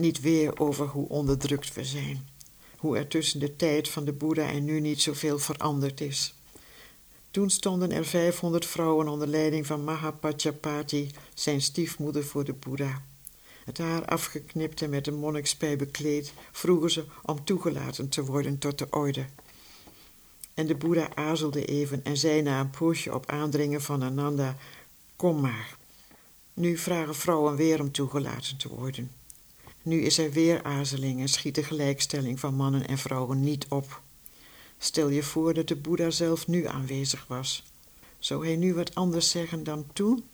Niet 0.00 0.20
weer 0.20 0.60
over 0.60 0.86
hoe 0.86 1.08
onderdrukt 1.08 1.74
we 1.74 1.84
zijn. 1.84 2.28
Hoe 2.76 2.96
er 2.96 3.08
tussen 3.08 3.40
de 3.40 3.56
tijd 3.56 3.88
van 3.88 4.04
de 4.04 4.12
Boeddha 4.12 4.48
en 4.48 4.64
nu 4.64 4.80
niet 4.80 5.02
zoveel 5.02 5.38
veranderd 5.38 6.00
is. 6.00 6.34
Toen 7.30 7.50
stonden 7.50 7.92
er 7.92 8.04
500 8.04 8.66
vrouwen 8.66 9.08
onder 9.08 9.28
leiding 9.28 9.66
van 9.66 9.84
Mahapajapati, 9.84 11.10
zijn 11.34 11.60
stiefmoeder 11.60 12.24
voor 12.24 12.44
de 12.44 12.52
Boeddha. 12.52 13.02
Het 13.64 13.78
haar 13.78 14.04
afgeknipt 14.04 14.82
en 14.82 14.90
met 14.90 15.06
een 15.06 15.18
monnikspij 15.18 15.76
bekleed, 15.76 16.32
vroegen 16.52 16.90
ze 16.90 17.04
om 17.22 17.44
toegelaten 17.44 18.08
te 18.08 18.24
worden 18.24 18.58
tot 18.58 18.78
de 18.78 18.86
orde. 18.90 19.24
En 20.54 20.66
de 20.66 20.74
Boeddha 20.74 21.08
aarzelde 21.14 21.64
even 21.64 22.04
en 22.04 22.16
zei 22.16 22.42
na 22.42 22.60
een 22.60 22.70
poosje 22.70 23.14
op 23.14 23.26
aandringen 23.26 23.82
van 23.82 24.02
Ananda: 24.02 24.56
Kom 25.16 25.40
maar. 25.40 25.76
Nu 26.54 26.76
vragen 26.76 27.14
vrouwen 27.14 27.56
weer 27.56 27.80
om 27.80 27.92
toegelaten 27.92 28.56
te 28.56 28.68
worden. 28.68 29.19
Nu 29.90 30.00
is 30.00 30.18
er 30.18 30.32
weer 30.32 30.62
aarzeling 30.62 31.20
en 31.20 31.28
schiet 31.28 31.54
de 31.54 31.62
gelijkstelling 31.62 32.40
van 32.40 32.54
mannen 32.54 32.86
en 32.86 32.98
vrouwen 32.98 33.40
niet 33.40 33.66
op. 33.68 34.02
Stel 34.78 35.08
je 35.08 35.22
voor 35.22 35.54
dat 35.54 35.68
de 35.68 35.76
Boeddha 35.76 36.10
zelf 36.10 36.46
nu 36.46 36.66
aanwezig 36.66 37.24
was. 37.26 37.64
Zou 38.18 38.46
hij 38.46 38.56
nu 38.56 38.74
wat 38.74 38.94
anders 38.94 39.30
zeggen 39.30 39.64
dan 39.64 39.86
toen? 39.92 40.24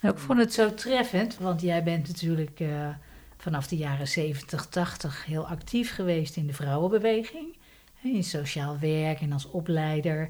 Nou, 0.00 0.14
ik 0.14 0.20
vond 0.20 0.38
het 0.38 0.52
zo 0.52 0.74
treffend, 0.74 1.36
want 1.36 1.60
jij 1.60 1.82
bent 1.82 2.08
natuurlijk 2.08 2.60
uh, 2.60 2.88
vanaf 3.36 3.66
de 3.66 3.76
jaren 3.76 4.08
70, 4.08 4.66
80 4.66 5.24
heel 5.24 5.46
actief 5.46 5.94
geweest 5.94 6.36
in 6.36 6.46
de 6.46 6.54
vrouwenbeweging. 6.54 7.56
In 8.02 8.24
sociaal 8.24 8.78
werk 8.78 9.20
en 9.20 9.32
als 9.32 9.50
opleider. 9.50 10.28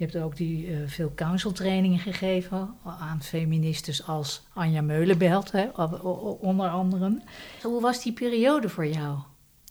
Je 0.00 0.06
hebt 0.06 0.24
ook 0.24 0.36
die, 0.36 0.66
uh, 0.66 0.88
veel 0.88 1.12
counseltrainingen 1.14 1.98
gegeven 1.98 2.74
aan 2.84 3.22
feministes 3.22 4.06
als 4.06 4.42
Anja 4.52 4.80
Meulenbelt, 4.80 5.52
hè, 5.52 5.68
onder 6.40 6.68
andere. 6.68 7.22
Hoe 7.62 7.80
was 7.80 8.02
die 8.02 8.12
periode 8.12 8.68
voor 8.68 8.86
jou? 8.86 9.18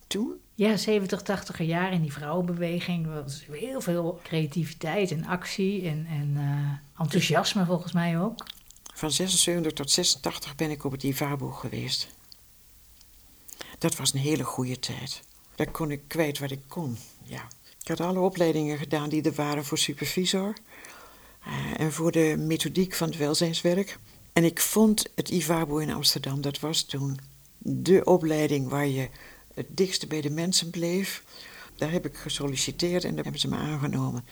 Toen? 0.08 0.34
Ja, 0.56 0.78
70, 0.78 1.22
80 1.22 1.62
jaar 1.62 1.94
in 1.94 2.02
die 2.02 2.14
vrouwenbeweging. 2.14 3.06
Er 3.06 3.24
was 3.24 3.46
heel 3.52 3.82
veel 3.82 4.20
creativiteit 4.24 5.12
en 5.12 5.26
actie 5.26 5.88
en, 5.88 6.06
en 6.10 6.30
uh, 6.38 7.02
enthousiasme 7.02 7.66
volgens 7.66 7.92
mij 7.92 8.20
ook. 8.20 8.46
Van 8.94 9.12
76 9.12 9.72
tot 9.72 9.92
86 9.92 10.56
ben 10.56 10.72
ik 10.72 10.84
op 10.84 10.92
het 10.92 11.04
Ivabo 11.04 11.52
geweest. 11.52 12.08
Dat 13.78 13.96
was 13.96 14.14
een 14.14 14.20
hele 14.20 14.44
goede 14.44 14.80
tijd. 14.80 15.24
Daar 15.56 15.72
kon 15.72 15.92
ik 15.92 16.02
kwijt 16.08 16.40
wat 16.40 16.52
ik 16.52 16.62
kon, 16.68 16.98
ja. 17.24 17.48
Ik 17.82 17.88
had 17.88 18.00
alle 18.00 18.20
opleidingen 18.20 18.78
gedaan 18.78 19.10
die 19.10 19.22
er 19.22 19.34
waren 19.34 19.66
voor 19.66 19.78
supervisor. 19.78 20.54
Uh, 21.48 21.80
en 21.80 21.92
voor 21.92 22.12
de 22.12 22.36
methodiek 22.38 22.94
van 22.94 23.08
het 23.08 23.18
welzijnswerk. 23.18 23.98
En 24.34 24.44
ik 24.44 24.60
vond 24.60 25.10
het 25.16 25.30
Ivabo 25.30 25.78
in 25.78 25.94
Amsterdam, 25.94 26.42
dat 26.42 26.60
was 26.60 26.84
toen 26.84 27.20
de 27.58 28.04
opleiding 28.04 28.70
waar 28.70 28.88
je 28.88 29.10
het 29.54 29.66
dichtste 29.70 30.08
bij 30.08 30.22
de 30.22 30.30
mensen 30.30 30.70
bleef. 30.70 31.24
Daar 31.76 31.92
heb 31.92 32.06
ik 32.06 32.18
gesolliciteerd 32.18 33.04
en 33.04 33.16
daar 33.16 33.24
hebben 33.24 33.42
ze 33.42 33.48
me 33.48 33.56
aangenomen. 33.56 34.26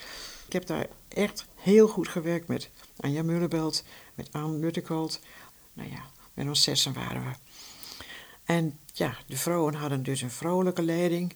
Ik 0.45 0.53
heb 0.53 0.65
daar 0.65 0.88
echt 1.07 1.45
heel 1.55 1.88
goed 1.88 2.07
gewerkt 2.07 2.47
met 2.47 2.69
Anja 2.97 3.23
Mullenbelt, 3.23 3.83
met 4.15 4.29
Anne 4.31 4.57
Luttekold. 4.57 5.19
Nou 5.73 5.89
ja, 5.89 6.05
met 6.33 6.47
ons 6.47 6.63
zessen 6.63 6.93
waren 6.93 7.23
we. 7.23 7.31
En 8.43 8.79
ja, 8.93 9.17
de 9.27 9.38
vrouwen 9.38 9.73
hadden 9.73 10.03
dus 10.03 10.21
een 10.21 10.31
vrouwelijke 10.31 10.81
leiding. 10.81 11.33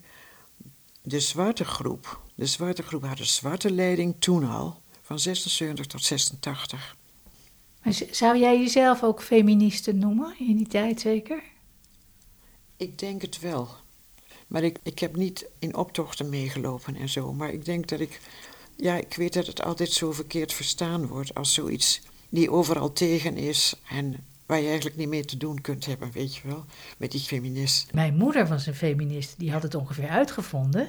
De 1.01 1.19
zwarte 1.19 1.65
groep, 1.65 2.21
de 2.35 2.45
zwarte 2.45 2.83
groep 2.83 3.03
had 3.05 3.19
een 3.19 3.25
zwarte 3.25 3.71
leiding 3.71 4.15
toen 4.19 4.49
al, 4.49 4.81
van 5.01 5.19
76 5.19 5.85
tot 5.85 6.03
86. 6.03 6.95
Maar 7.83 8.01
zou 8.11 8.37
jij 8.37 8.59
jezelf 8.59 9.03
ook 9.03 9.23
feministe 9.23 9.91
noemen 9.93 10.35
in 10.39 10.57
die 10.57 10.67
tijd 10.67 10.99
zeker? 10.99 11.43
Ik 12.77 12.99
denk 12.99 13.21
het 13.21 13.39
wel. 13.39 13.69
Maar 14.47 14.63
ik, 14.63 14.77
ik 14.83 14.99
heb 14.99 15.15
niet 15.15 15.45
in 15.59 15.75
optochten 15.75 16.29
meegelopen 16.29 16.95
en 16.95 17.09
zo. 17.09 17.33
Maar 17.33 17.53
ik 17.53 17.65
denk 17.65 17.87
dat 17.87 17.99
ik. 17.99 18.19
Ja, 18.75 18.95
ik 18.95 19.13
weet 19.13 19.33
dat 19.33 19.47
het 19.47 19.61
altijd 19.61 19.91
zo 19.91 20.11
verkeerd 20.11 20.53
verstaan 20.53 21.07
wordt 21.07 21.35
als 21.35 21.53
zoiets 21.53 22.01
die 22.29 22.51
overal 22.51 22.93
tegen 22.93 23.37
is 23.37 23.75
en 23.89 24.25
waar 24.51 24.59
je 24.59 24.67
eigenlijk 24.67 24.97
niet 24.97 25.09
mee 25.09 25.25
te 25.25 25.37
doen 25.37 25.61
kunt 25.61 25.85
hebben, 25.85 26.11
weet 26.11 26.35
je 26.35 26.41
wel, 26.47 26.65
met 26.97 27.11
die 27.11 27.19
feminist. 27.19 27.93
Mijn 27.93 28.15
moeder 28.15 28.47
was 28.47 28.65
een 28.65 28.75
feminist, 28.75 29.33
die 29.37 29.51
had 29.51 29.63
het 29.63 29.75
ongeveer 29.75 30.07
uitgevonden. 30.07 30.87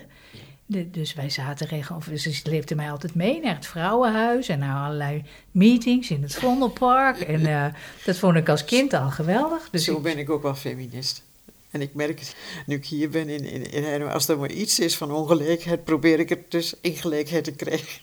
dus 0.67 1.15
wij 1.15 1.31
zaten 1.31 1.67
regel, 1.67 2.03
ze 2.17 2.35
sleepte 2.35 2.75
mij 2.75 2.91
altijd 2.91 3.15
mee 3.15 3.41
naar 3.41 3.55
het 3.55 3.67
vrouwenhuis 3.67 4.49
en 4.49 4.59
naar 4.59 4.85
allerlei 4.85 5.25
meetings 5.51 6.11
in 6.11 6.23
het 6.23 6.35
Vondelpark. 6.35 7.21
En 7.21 7.41
uh, 7.41 7.67
dat 8.07 8.19
vond 8.19 8.37
ik 8.37 8.49
als 8.49 8.65
kind 8.65 8.93
al 8.93 9.11
geweldig. 9.11 9.69
Dus 9.71 9.85
Zo 9.85 10.01
ben 10.01 10.19
ik 10.19 10.31
ook 10.31 10.43
wel 10.43 10.55
feminist. 10.55 11.23
En 11.71 11.81
ik 11.81 11.95
merk 11.95 12.19
het, 12.19 12.37
nu 12.67 12.77
ik 12.77 12.87
hier 12.87 13.11
ben 13.11 13.29
in, 13.29 13.45
in, 13.45 13.73
in 13.73 14.03
als 14.03 14.29
er 14.29 14.39
maar 14.39 14.51
iets 14.51 14.79
is 14.79 14.97
van 14.97 15.13
ongelijkheid, 15.13 15.85
probeer 15.85 16.21
ik 16.21 16.29
het 16.29 16.51
dus 16.51 16.75
in 16.81 16.97
gelijkheid 16.97 17.45
te 17.45 17.53
krijgen. 17.53 18.01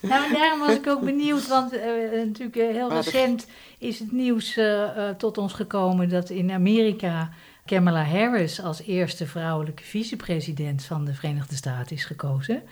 Nou, 0.00 0.32
daarom 0.32 0.60
was 0.60 0.74
ik 0.74 0.86
ook 0.86 1.00
benieuwd, 1.00 1.48
want 1.48 1.72
uh, 1.72 1.80
natuurlijk 2.24 2.54
heel 2.54 2.92
recent 2.92 3.46
is 3.78 3.98
het 3.98 4.12
nieuws 4.12 4.56
uh, 4.56 5.08
tot 5.08 5.38
ons 5.38 5.52
gekomen 5.52 6.08
dat 6.08 6.30
in 6.30 6.50
Amerika 6.50 7.30
Kamala 7.64 8.04
Harris 8.04 8.62
als 8.62 8.82
eerste 8.82 9.26
vrouwelijke 9.26 9.82
vicepresident 9.82 10.84
van 10.84 11.04
de 11.04 11.14
Verenigde 11.14 11.56
Staten 11.56 11.96
is 11.96 12.04
gekozen. 12.04 12.62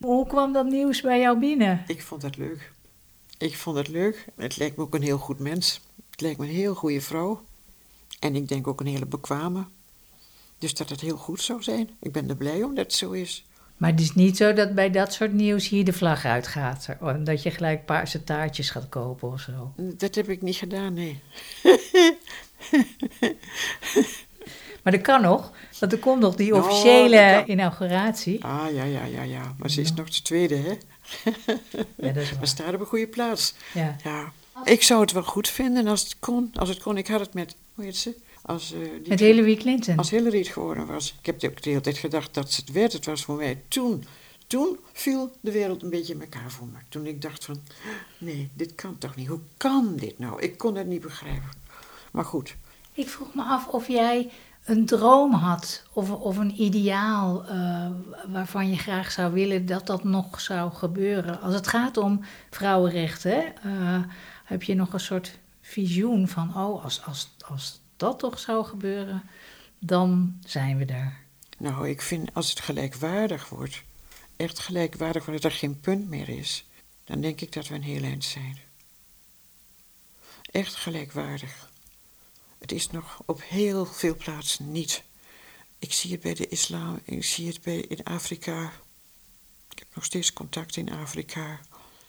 Hoe 0.00 0.26
kwam 0.26 0.52
dat 0.52 0.66
nieuws 0.66 1.00
bij 1.00 1.20
jou 1.20 1.38
binnen? 1.38 1.84
Ik 1.86 2.02
vond 2.02 2.22
het 2.22 2.36
leuk. 2.36 2.72
Ik 3.38 3.56
vond 3.56 3.76
het 3.76 3.88
leuk. 3.88 4.26
Het 4.36 4.56
lijkt 4.56 4.76
me 4.76 4.82
ook 4.82 4.94
een 4.94 5.02
heel 5.02 5.18
goed 5.18 5.38
mens. 5.38 5.80
Het 6.10 6.20
lijkt 6.20 6.38
me 6.38 6.46
een 6.46 6.52
heel 6.52 6.74
goede 6.74 7.00
vrouw. 7.00 7.42
En 8.20 8.36
ik 8.36 8.48
denk 8.48 8.66
ook 8.66 8.80
een 8.80 8.86
hele 8.86 9.06
bekwame. 9.06 9.64
Dus 10.58 10.74
dat 10.74 10.88
het 10.88 11.00
heel 11.00 11.16
goed 11.16 11.40
zou 11.40 11.62
zijn. 11.62 11.90
Ik 12.00 12.12
ben 12.12 12.28
er 12.28 12.36
blij 12.36 12.62
om 12.62 12.74
dat 12.74 12.84
het 12.84 12.94
zo 12.94 13.10
is. 13.10 13.44
Maar 13.76 13.90
het 13.90 14.00
is 14.00 14.14
niet 14.14 14.36
zo 14.36 14.52
dat 14.52 14.74
bij 14.74 14.90
dat 14.90 15.12
soort 15.12 15.32
nieuws 15.32 15.68
hier 15.68 15.84
de 15.84 15.92
vlag 15.92 16.24
uitgaat. 16.24 16.88
Dat 17.18 17.42
je 17.42 17.50
gelijk 17.50 17.84
paarse 17.84 18.24
taartjes 18.24 18.70
gaat 18.70 18.88
kopen 18.88 19.32
of 19.32 19.40
zo. 19.40 19.72
Dat 19.76 20.14
heb 20.14 20.28
ik 20.28 20.42
niet 20.42 20.56
gedaan, 20.56 20.94
nee. 20.94 21.20
Maar 24.86 24.94
dat 24.94 25.04
kan 25.04 25.22
nog, 25.22 25.52
want 25.78 25.92
er 25.92 25.98
komt 25.98 26.20
nog 26.20 26.34
die 26.34 26.54
oh, 26.54 26.64
officiële 26.64 27.44
inauguratie. 27.46 28.44
Ah, 28.44 28.74
ja, 28.74 28.84
ja, 28.84 29.04
ja, 29.04 29.22
ja. 29.22 29.54
Maar 29.58 29.70
ze 29.70 29.80
is 29.80 29.94
nog 29.94 30.10
de 30.10 30.22
tweede, 30.22 30.56
hè? 30.56 30.78
ja, 31.96 32.12
dat 32.12 32.22
is 32.22 32.30
waar. 32.32 32.40
We 32.40 32.46
staan 32.46 32.74
op 32.74 32.80
een 32.80 32.86
goede 32.86 33.06
plaats. 33.06 33.54
Ja. 33.74 33.96
ja. 34.04 34.32
Ik 34.64 34.82
zou 34.82 35.00
het 35.00 35.12
wel 35.12 35.22
goed 35.22 35.48
vinden 35.48 35.86
als 35.86 36.02
het 36.02 36.18
kon. 36.18 36.50
Als 36.54 36.68
het 36.68 36.82
kon. 36.82 36.96
Ik 36.96 37.06
had 37.06 37.20
het 37.20 37.34
met, 37.34 37.56
hoe 37.74 37.84
heet 37.84 37.96
ze? 37.96 38.16
Als, 38.46 38.72
uh, 38.72 39.08
met 39.08 39.20
Hillary 39.20 39.56
Clinton. 39.56 39.96
Als 39.96 40.10
Hillary 40.10 40.38
het 40.38 40.48
geworden 40.48 40.86
was. 40.86 41.14
Ik 41.18 41.26
heb 41.26 41.40
de 41.40 41.70
hele 41.70 41.80
tijd 41.80 41.98
gedacht 41.98 42.34
dat 42.34 42.52
ze 42.52 42.60
het 42.60 42.72
werd. 42.72 42.92
Het 42.92 43.06
was 43.06 43.24
voor 43.24 43.36
mij 43.36 43.62
toen. 43.68 44.04
Toen 44.46 44.78
viel 44.92 45.30
de 45.40 45.52
wereld 45.52 45.82
een 45.82 45.90
beetje 45.90 46.14
in 46.14 46.20
elkaar 46.20 46.50
voor 46.50 46.66
me. 46.66 46.78
Toen 46.88 47.06
ik 47.06 47.22
dacht 47.22 47.44
van, 47.44 47.60
nee, 48.18 48.50
dit 48.54 48.74
kan 48.74 48.98
toch 48.98 49.16
niet. 49.16 49.28
Hoe 49.28 49.40
kan 49.56 49.96
dit 49.96 50.18
nou? 50.18 50.42
Ik 50.42 50.58
kon 50.58 50.74
het 50.74 50.86
niet 50.86 51.00
begrijpen. 51.00 51.50
Maar 52.12 52.24
goed. 52.24 52.56
Ik 52.92 53.08
vroeg 53.08 53.34
me 53.34 53.42
af 53.42 53.68
of 53.68 53.88
jij 53.88 54.30
een 54.64 54.86
droom 54.86 55.32
had 55.32 55.82
of, 55.92 56.10
of 56.10 56.36
een 56.36 56.60
ideaal 56.62 57.44
uh, 57.50 57.86
waarvan 58.28 58.70
je 58.70 58.76
graag 58.76 59.12
zou 59.12 59.32
willen 59.32 59.66
dat 59.66 59.86
dat 59.86 60.04
nog 60.04 60.40
zou 60.40 60.72
gebeuren. 60.72 61.40
Als 61.40 61.54
het 61.54 61.66
gaat 61.66 61.96
om 61.96 62.20
vrouwenrechten, 62.50 63.44
uh, 63.66 63.98
heb 64.44 64.62
je 64.62 64.74
nog 64.74 64.92
een 64.92 65.00
soort 65.00 65.38
visioen 65.60 66.28
van, 66.28 66.56
oh, 66.56 66.84
als, 66.84 67.04
als, 67.04 67.28
als 67.48 67.80
dat 67.96 68.18
toch 68.18 68.38
zou 68.38 68.64
gebeuren, 68.64 69.22
dan 69.78 70.38
zijn 70.44 70.78
we 70.78 70.84
daar. 70.84 71.24
Nou, 71.58 71.88
ik 71.88 72.02
vind 72.02 72.34
als 72.34 72.50
het 72.50 72.60
gelijkwaardig 72.60 73.48
wordt, 73.48 73.82
echt 74.36 74.58
gelijkwaardig 74.58 75.24
wordt, 75.24 75.42
dat 75.42 75.52
er 75.52 75.58
geen 75.58 75.80
punt 75.80 76.08
meer 76.08 76.28
is, 76.28 76.66
dan 77.04 77.20
denk 77.20 77.40
ik 77.40 77.52
dat 77.52 77.68
we 77.68 77.74
een 77.74 77.82
heel 77.82 78.02
eind 78.02 78.24
zijn. 78.24 78.58
Echt 80.50 80.74
gelijkwaardig. 80.74 81.70
Het 82.58 82.72
is 82.72 82.90
nog 82.90 83.22
op 83.26 83.42
heel 83.42 83.86
veel 83.86 84.16
plaatsen 84.16 84.72
niet. 84.72 85.02
Ik 85.78 85.92
zie 85.92 86.12
het 86.12 86.20
bij 86.20 86.34
de 86.34 86.48
islam, 86.48 87.00
ik 87.04 87.24
zie 87.24 87.46
het 87.48 87.62
bij 87.62 87.80
in 87.80 88.04
Afrika. 88.04 88.72
Ik 89.70 89.78
heb 89.78 89.88
nog 89.94 90.04
steeds 90.04 90.32
contact 90.32 90.76
in 90.76 90.92
Afrika. 90.92 91.60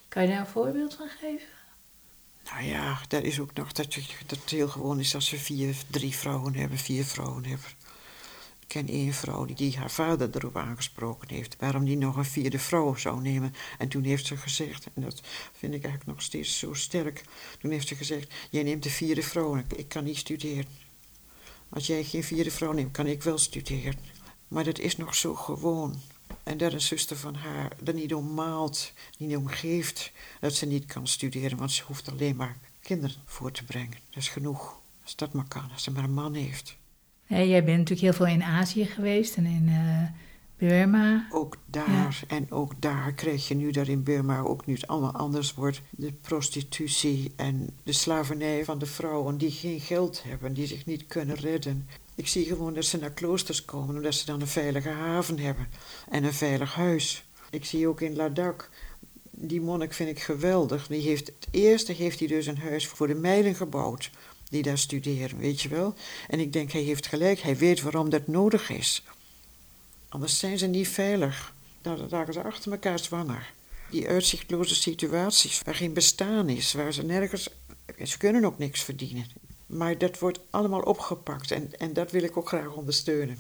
Kan 0.08 0.22
je 0.24 0.30
daar 0.30 0.40
een 0.40 0.48
voorbeeld 0.48 0.94
van 0.94 1.10
geven? 1.10 1.57
Nou 2.52 2.64
ja, 2.64 3.02
dat 3.08 3.24
is 3.24 3.40
ook 3.40 3.54
nog 3.54 3.72
dat, 3.72 3.94
het 4.28 4.50
heel 4.50 4.68
gewoon 4.68 5.00
is 5.00 5.16
als 5.16 5.28
ze 5.28 5.38
vier, 5.38 5.76
drie 5.88 6.16
vrouwen 6.16 6.56
hebben, 6.56 6.78
vier 6.78 7.06
vrouwen 7.06 7.46
hebben. 7.46 7.68
Ik 8.60 8.68
ken 8.68 8.88
één 8.88 9.14
vrouw 9.14 9.46
die 9.46 9.78
haar 9.78 9.92
vader 9.92 10.30
erop 10.36 10.58
aangesproken 10.58 11.36
heeft. 11.36 11.56
Waarom 11.60 11.86
die 11.86 11.98
nog 11.98 12.16
een 12.16 12.26
vierde 12.26 12.60
vrouw 12.60 12.96
zou 12.96 13.22
nemen. 13.22 13.54
En 13.78 13.88
toen 13.88 14.04
heeft 14.04 14.26
ze 14.26 14.38
gezegd, 14.38 14.88
en 14.94 15.02
dat 15.02 15.22
vind 15.52 15.74
ik 15.74 15.84
eigenlijk 15.84 16.06
nog 16.06 16.22
steeds 16.22 16.60
zo 16.60 16.74
sterk. 16.74 17.24
Toen 17.60 17.72
heeft 17.72 17.88
ze 17.88 17.96
gezegd, 17.96 18.34
jij 18.50 18.64
neemt 18.64 18.84
de 18.84 18.90
vierde 18.90 19.24
vrouw 19.24 19.56
en 19.56 19.66
ik, 19.76 19.88
kan 19.88 20.04
niet 20.04 20.18
studeren. 20.18 20.66
Als 21.70 21.88
jij 21.88 22.04
geen 22.04 22.24
vierde 22.24 22.52
vrouw 22.52 22.72
neemt, 22.72 22.92
kan 22.92 23.08
ik 23.08 23.24
wel 23.24 23.38
studeren. 23.38 23.96
Maar 24.48 24.64
dat 24.64 24.80
is 24.80 24.98
nog 24.98 25.16
zo 25.16 25.36
gewoon. 25.36 26.02
En 26.48 26.58
dat 26.58 26.74
een 26.74 26.82
zuster 26.82 27.18
van 27.18 27.36
haar 27.36 27.72
er 27.86 27.94
niet 27.94 28.14
om 28.14 28.34
maalt, 28.34 28.94
niet 29.18 29.36
om 29.36 29.48
geeft 29.48 30.12
dat 30.40 30.54
ze 30.54 30.66
niet 30.66 30.86
kan 30.86 31.08
studeren, 31.08 31.58
want 31.58 31.72
ze 31.72 31.84
hoeft 31.84 32.12
alleen 32.12 32.36
maar 32.36 32.58
kinderen 32.82 33.16
voor 33.26 33.52
te 33.52 33.64
brengen. 33.64 33.98
Dat 34.10 34.24
is 34.24 34.30
genoeg. 34.30 34.80
Als 35.04 35.16
dat 35.16 35.34
maar 35.34 35.48
kan, 35.48 35.72
als 35.74 35.84
ze 35.84 35.92
maar 35.92 36.04
een 36.04 36.14
man 36.14 36.34
heeft 36.34 36.78
jij 37.28 37.64
bent 37.64 37.78
natuurlijk 37.78 38.02
heel 38.02 38.14
veel 38.14 38.36
in 38.36 38.44
Azië 38.44 38.86
geweest 38.86 39.36
en 39.36 39.46
in 39.46 39.68
uh, 39.68 40.04
Burma. 40.58 41.28
Ook 41.32 41.58
daar 41.66 42.20
en 42.28 42.52
ook 42.52 42.82
daar 42.82 43.14
krijg 43.14 43.48
je 43.48 43.56
nu 43.56 43.72
dat 43.72 43.88
in 43.88 44.04
Burma 44.04 44.40
ook 44.40 44.66
nu 44.66 44.74
het 44.74 44.88
allemaal 44.88 45.12
anders 45.12 45.54
wordt. 45.54 45.82
De 45.90 46.12
prostitutie 46.22 47.34
en 47.36 47.70
de 47.84 47.92
slavernij 47.92 48.66
van 48.66 48.80
de 48.80 48.86
vrouwen 48.86 49.38
die 49.38 49.52
geen 49.52 49.80
geld 49.80 50.24
hebben, 50.24 50.54
die 50.54 50.68
zich 50.68 50.86
niet 50.86 51.06
kunnen 51.08 51.36
redden. 51.36 51.88
Ik 52.18 52.28
zie 52.28 52.46
gewoon 52.46 52.74
dat 52.74 52.86
ze 52.86 52.98
naar 52.98 53.12
kloosters 53.12 53.66
komen 53.66 53.96
omdat 53.96 54.16
ze 54.16 54.26
dan 54.26 54.42
een 54.42 54.48
veilige 54.48 54.90
haven 54.90 55.40
hebben 55.40 55.68
en 56.10 56.24
een 56.24 56.34
veilig 56.34 56.74
huis. 56.74 57.26
Ik 57.50 57.66
zie 57.66 57.88
ook 57.88 58.02
in 58.02 58.16
Ladakh 58.16 58.70
die 59.40 59.62
monnik 59.62 59.94
vind 59.94 60.10
ik 60.10 60.20
geweldig. 60.20 60.88
Die 60.88 61.02
heeft, 61.02 61.28
het 61.28 61.48
eerste 61.52 61.92
heeft 61.92 62.20
hij 62.20 62.28
dus 62.28 62.46
een 62.46 62.58
huis 62.58 62.88
voor 62.88 63.08
de 63.08 63.16
meiden 63.16 63.56
gebouwd 63.56 64.10
die 64.50 64.64
daar 64.64 64.78
studeren, 64.78 65.38
weet 65.38 65.62
je 65.62 65.70
wel. 65.70 65.94
En 66.28 66.40
ik 66.40 66.54
denk, 66.54 66.72
hij 66.72 66.82
heeft 66.82 67.08
gelijk, 67.08 67.40
hij 67.40 67.58
weet 67.58 67.82
waarom 67.82 68.10
dat 68.10 68.28
nodig 68.28 68.70
is. 68.70 69.04
Anders 70.10 70.40
zijn 70.40 70.58
ze 70.58 70.68
niet 70.68 70.88
veilig. 70.88 71.54
Dan 71.82 72.10
raken 72.10 72.34
ze 72.34 72.44
achter 72.44 72.72
elkaar 72.72 73.00
zwanger. 73.00 73.54
Die 73.90 74.08
uitzichtloze 74.08 74.76
situaties 74.76 75.62
waar 75.62 75.76
geen 75.76 75.94
bestaan 75.94 76.50
is, 76.50 76.74
waar 76.74 76.94
ze 76.94 77.04
nergens. 77.04 77.50
Ze 78.04 78.18
kunnen 78.18 78.46
ook 78.46 78.58
niks 78.58 78.84
verdienen. 78.84 79.26
Maar 79.68 79.98
dat 79.98 80.20
wordt 80.20 80.40
allemaal 80.50 80.82
opgepakt 80.82 81.52
en, 81.52 81.72
en 81.78 81.94
dat 81.94 82.12
wil 82.12 82.24
ik 82.24 82.38
ook 82.38 82.48
graag 82.48 82.74
ondersteunen. 82.74 83.38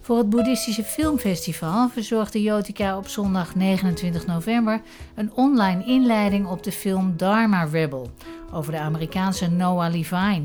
Voor 0.00 0.18
het 0.18 0.30
Boeddhistische 0.30 0.84
Filmfestival 0.84 1.88
verzorgde 1.88 2.42
Jotica 2.42 2.96
op 2.96 3.08
zondag 3.08 3.54
29 3.54 4.26
november 4.26 4.82
een 5.14 5.32
online 5.34 5.84
inleiding 5.84 6.46
op 6.46 6.62
de 6.62 6.72
film 6.72 7.16
Dharma 7.16 7.64
Rebel 7.64 8.10
over 8.52 8.72
de 8.72 8.78
Amerikaanse 8.78 9.50
Noah 9.50 9.92
Levine. 9.92 10.44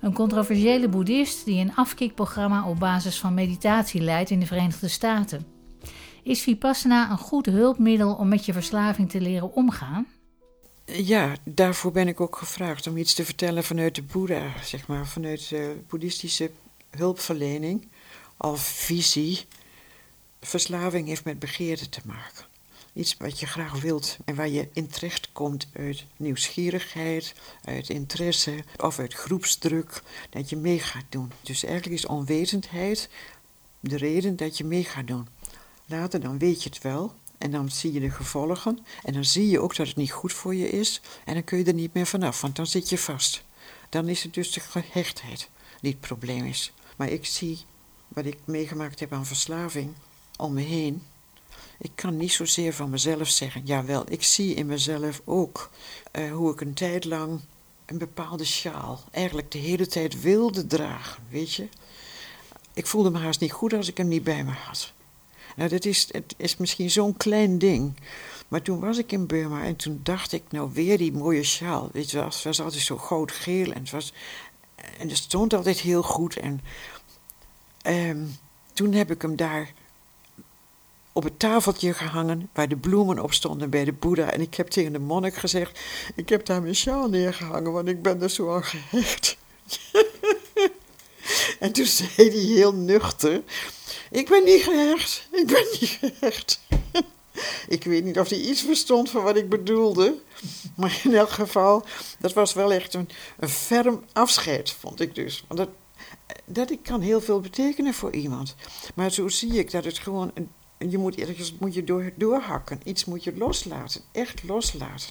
Een 0.00 0.12
controversiële 0.12 0.88
boeddhist 0.88 1.44
die 1.44 1.60
een 1.60 1.74
afkikprogramma 1.74 2.68
op 2.68 2.78
basis 2.78 3.18
van 3.18 3.34
meditatie 3.34 4.00
leidt 4.00 4.30
in 4.30 4.40
de 4.40 4.46
Verenigde 4.46 4.88
Staten. 4.88 5.46
Is 6.22 6.42
Vipassana 6.42 7.10
een 7.10 7.18
goed 7.18 7.46
hulpmiddel 7.46 8.14
om 8.14 8.28
met 8.28 8.44
je 8.44 8.52
verslaving 8.52 9.10
te 9.10 9.20
leren 9.20 9.54
omgaan? 9.54 10.06
Ja, 10.84 11.32
daarvoor 11.44 11.92
ben 11.92 12.08
ik 12.08 12.20
ook 12.20 12.36
gevraagd 12.36 12.86
om 12.86 12.96
iets 12.96 13.14
te 13.14 13.24
vertellen 13.24 13.64
vanuit 13.64 13.94
de 13.94 14.02
Boeddha, 14.02 14.52
zeg 14.62 14.86
maar, 14.86 15.06
vanuit 15.06 15.48
de 15.48 15.76
boeddhistische 15.88 16.50
hulpverlening 16.90 17.88
of 18.36 18.60
visie. 18.60 19.44
Verslaving 20.40 21.08
heeft 21.08 21.24
met 21.24 21.38
begeerte 21.38 21.88
te 21.88 22.00
maken. 22.04 22.44
Iets 22.96 23.16
wat 23.18 23.40
je 23.40 23.46
graag 23.46 23.80
wilt 23.80 24.16
en 24.24 24.34
waar 24.34 24.48
je 24.48 24.68
in 24.72 24.88
terecht 24.88 25.32
komt 25.32 25.68
uit 25.72 26.04
nieuwsgierigheid, 26.16 27.34
uit 27.64 27.88
interesse 27.88 28.64
of 28.76 28.98
uit 28.98 29.14
groepsdruk, 29.14 30.02
dat 30.30 30.50
je 30.50 30.56
mee 30.56 30.78
gaat 30.78 31.04
doen. 31.08 31.32
Dus 31.42 31.64
eigenlijk 31.64 31.94
is 31.94 32.06
onwetendheid 32.06 33.08
de 33.80 33.96
reden 33.96 34.36
dat 34.36 34.58
je 34.58 34.64
mee 34.64 34.84
gaat 34.84 35.06
doen. 35.06 35.28
Later 35.86 36.20
dan 36.20 36.38
weet 36.38 36.62
je 36.62 36.68
het 36.68 36.82
wel 36.82 37.14
en 37.38 37.50
dan 37.50 37.70
zie 37.70 37.92
je 37.92 38.00
de 38.00 38.10
gevolgen 38.10 38.78
en 39.02 39.12
dan 39.12 39.24
zie 39.24 39.48
je 39.48 39.60
ook 39.60 39.76
dat 39.76 39.86
het 39.86 39.96
niet 39.96 40.12
goed 40.12 40.32
voor 40.32 40.54
je 40.54 40.68
is 40.68 41.00
en 41.24 41.34
dan 41.34 41.44
kun 41.44 41.58
je 41.58 41.64
er 41.64 41.74
niet 41.74 41.94
meer 41.94 42.06
vanaf, 42.06 42.40
want 42.40 42.56
dan 42.56 42.66
zit 42.66 42.88
je 42.88 42.98
vast. 42.98 43.44
Dan 43.88 44.08
is 44.08 44.22
het 44.22 44.34
dus 44.34 44.52
de 44.52 44.60
gehechtheid 44.60 45.48
die 45.80 45.90
het 45.90 46.00
probleem 46.00 46.44
is. 46.44 46.72
Maar 46.96 47.08
ik 47.08 47.26
zie 47.26 47.58
wat 48.08 48.26
ik 48.26 48.38
meegemaakt 48.44 49.00
heb 49.00 49.12
aan 49.12 49.26
verslaving 49.26 49.94
om 50.36 50.52
me 50.52 50.60
heen. 50.60 51.02
Ik 51.78 51.90
kan 51.94 52.16
niet 52.16 52.32
zozeer 52.32 52.72
van 52.74 52.90
mezelf 52.90 53.28
zeggen, 53.28 53.62
jawel, 53.64 54.04
ik 54.08 54.22
zie 54.22 54.54
in 54.54 54.66
mezelf 54.66 55.22
ook 55.24 55.70
uh, 56.12 56.32
hoe 56.32 56.52
ik 56.52 56.60
een 56.60 56.74
tijd 56.74 57.04
lang 57.04 57.40
een 57.86 57.98
bepaalde 57.98 58.44
sjaal 58.44 59.04
eigenlijk 59.10 59.50
de 59.50 59.58
hele 59.58 59.86
tijd 59.86 60.20
wilde 60.20 60.66
dragen, 60.66 61.22
weet 61.30 61.54
je. 61.54 61.68
Ik 62.72 62.86
voelde 62.86 63.10
me 63.10 63.18
haast 63.18 63.40
niet 63.40 63.52
goed 63.52 63.72
als 63.72 63.88
ik 63.88 63.96
hem 63.96 64.08
niet 64.08 64.24
bij 64.24 64.44
me 64.44 64.52
had. 64.52 64.92
Nou, 65.56 65.68
dat 65.68 65.84
is, 65.84 66.08
het 66.10 66.34
is 66.36 66.56
misschien 66.56 66.90
zo'n 66.90 67.16
klein 67.16 67.58
ding, 67.58 67.96
Maar 68.48 68.62
toen 68.62 68.80
was 68.80 68.98
ik 68.98 69.12
in 69.12 69.26
Burma 69.26 69.64
en 69.64 69.76
toen 69.76 70.00
dacht 70.02 70.32
ik, 70.32 70.42
nou 70.50 70.70
weer 70.72 70.98
die 70.98 71.12
mooie 71.12 71.42
sjaal. 71.42 71.88
Weet 71.92 72.10
je 72.10 72.18
het 72.18 72.42
was 72.42 72.60
altijd 72.60 72.82
zo 72.82 72.96
groot 72.96 73.32
geel 73.32 73.72
en 73.72 73.80
het 73.80 73.90
was... 73.90 74.12
En 74.98 75.08
het 75.08 75.16
stond 75.16 75.54
altijd 75.54 75.80
heel 75.80 76.02
goed. 76.02 76.36
En 76.36 76.60
ehm, 77.82 78.24
toen 78.72 78.92
heb 78.92 79.10
ik 79.10 79.22
hem 79.22 79.36
daar 79.36 79.72
op 81.16 81.24
het 81.24 81.38
tafeltje 81.38 81.94
gehangen 81.94 82.50
waar 82.52 82.68
de 82.68 82.76
bloemen 82.76 83.22
op 83.22 83.32
stonden 83.32 83.70
bij 83.70 83.84
de 83.84 83.92
Boeddha. 83.92 84.30
En 84.30 84.40
ik 84.40 84.54
heb 84.54 84.68
tegen 84.68 84.92
de 84.92 84.98
monnik 84.98 85.34
gezegd: 85.34 85.80
Ik 86.14 86.28
heb 86.28 86.46
daar 86.46 86.62
mijn 86.62 86.74
sjaal 86.74 87.08
neergehangen, 87.08 87.72
want 87.72 87.88
ik 87.88 88.02
ben 88.02 88.22
er 88.22 88.30
zo 88.30 88.54
aan 88.54 88.64
gehecht. 88.64 89.36
en 91.58 91.72
toen 91.72 91.86
zei 91.86 92.10
hij 92.16 92.28
heel 92.28 92.74
nuchter: 92.74 93.42
Ik 94.10 94.28
ben 94.28 94.44
niet 94.44 94.62
gehecht, 94.62 95.28
ik 95.32 95.46
ben 95.46 95.66
niet 95.80 95.98
gehecht. 96.00 96.60
ik 97.76 97.84
weet 97.84 98.04
niet 98.04 98.18
of 98.18 98.28
hij 98.28 98.38
iets 98.38 98.62
verstond 98.62 99.10
van 99.10 99.22
wat 99.22 99.36
ik 99.36 99.48
bedoelde. 99.48 100.14
Maar 100.74 101.00
in 101.04 101.14
elk 101.14 101.30
geval, 101.30 101.84
dat 102.18 102.32
was 102.32 102.52
wel 102.52 102.72
echt 102.72 102.94
een, 102.94 103.08
een 103.38 103.48
ferm 103.48 104.04
afscheid, 104.12 104.70
vond 104.70 105.00
ik 105.00 105.14
dus. 105.14 105.44
Want 105.48 105.60
dat, 105.60 105.68
dat 106.44 106.78
kan 106.82 107.00
heel 107.00 107.20
veel 107.20 107.40
betekenen 107.40 107.94
voor 107.94 108.12
iemand. 108.12 108.54
Maar 108.94 109.12
zo 109.12 109.28
zie 109.28 109.58
ik 109.58 109.70
dat 109.70 109.84
het 109.84 109.98
gewoon 109.98 110.30
een 110.34 110.50
je 110.78 110.98
moet 110.98 111.18
ergens 111.18 111.54
moet 111.58 111.74
je 111.74 111.84
door, 111.84 112.12
doorhakken. 112.14 112.80
Iets 112.84 113.04
moet 113.04 113.24
je 113.24 113.36
loslaten. 113.36 114.00
Echt 114.12 114.42
loslaten. 114.42 115.10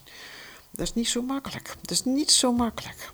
Dat 0.72 0.88
is 0.88 0.94
niet 0.94 1.08
zo 1.08 1.22
makkelijk. 1.22 1.76
Dat 1.82 1.92
is 1.92 2.04
niet 2.04 2.32
zo 2.32 2.54
makkelijk. 2.54 3.14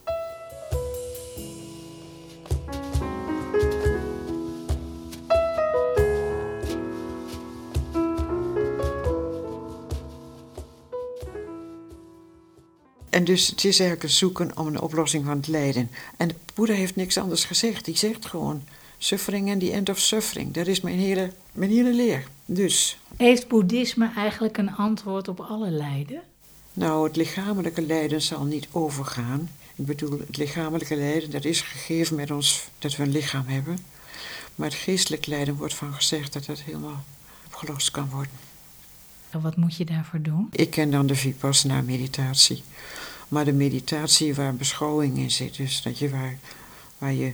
En 13.10 13.24
dus 13.24 13.48
het 13.48 13.64
is 13.64 13.80
eigenlijk 13.80 14.10
zoeken 14.10 14.58
om 14.58 14.68
een 14.68 14.82
oplossing 14.82 15.26
van 15.26 15.38
het 15.38 15.48
lijden. 15.48 15.92
En 16.18 16.28
de 16.28 16.36
Boeddha 16.54 16.74
heeft 16.74 16.96
niks 16.96 17.18
anders 17.18 17.46
gezegd. 17.46 17.86
Die 17.86 17.98
zegt 17.98 18.26
gewoon: 18.26 18.64
suffering 19.04 19.52
and 19.52 19.60
the 19.60 19.72
end 19.72 19.90
of 19.90 20.00
suffering. 20.00 20.54
Dat 20.54 20.68
is 20.68 20.82
mijn 20.82 21.00
hele, 21.00 21.32
mijn 21.52 21.72
hele 21.72 21.94
leer. 21.94 22.28
Dus. 22.46 23.00
Heeft 23.18 23.48
boeddhisme 23.48 24.12
eigenlijk 24.16 24.58
een 24.58 24.76
antwoord 24.76 25.28
op 25.28 25.40
alle 25.40 25.70
lijden? 25.70 26.22
Nou, 26.74 27.08
het 27.08 27.16
lichamelijke 27.16 27.82
lijden 27.82 28.22
zal 28.22 28.44
niet 28.44 28.68
overgaan. 28.72 29.50
Ik 29.76 29.86
bedoel, 29.86 30.20
het 30.20 30.38
lichamelijke 30.38 30.96
lijden, 30.96 31.32
dat 31.32 31.46
is 31.46 31.62
gegeven 31.62 32.16
met 32.16 32.32
ons 32.32 32.68
dat 32.80 32.96
we 32.96 33.04
een 33.04 33.12
lichaam 33.12 33.46
hebben. 33.48 33.78
Maar 34.56 34.68
het 34.68 34.78
geestelijk 34.78 35.26
lijden 35.26 35.56
wordt 35.56 35.74
van 35.74 35.94
gezegd 35.94 36.34
dat 36.34 36.46
dat 36.46 36.62
helemaal 36.62 37.04
opgelost 37.46 37.92
kan 37.92 38.10
worden. 38.10 38.34
En 39.30 39.42
wat 39.42 39.56
moet 39.56 39.76
je 39.76 39.86
daarvoor 39.86 40.22
doen? 40.22 40.48
Ik 40.52 40.70
ken 40.70 40.92
dan 40.92 41.08
de 41.08 41.16
Vipassana-meditatie. 41.16 42.64
Maar 43.28 43.46
de 43.46 43.54
meditatie 43.54 44.36
waar 44.36 44.56
beschouwing 44.56 45.18
in 45.18 45.32
zit, 45.32 45.58
dus 45.58 45.82
dat 45.82 45.98
je 45.98 46.10
waar, 46.10 46.38
waar 46.98 47.14
je 47.14 47.34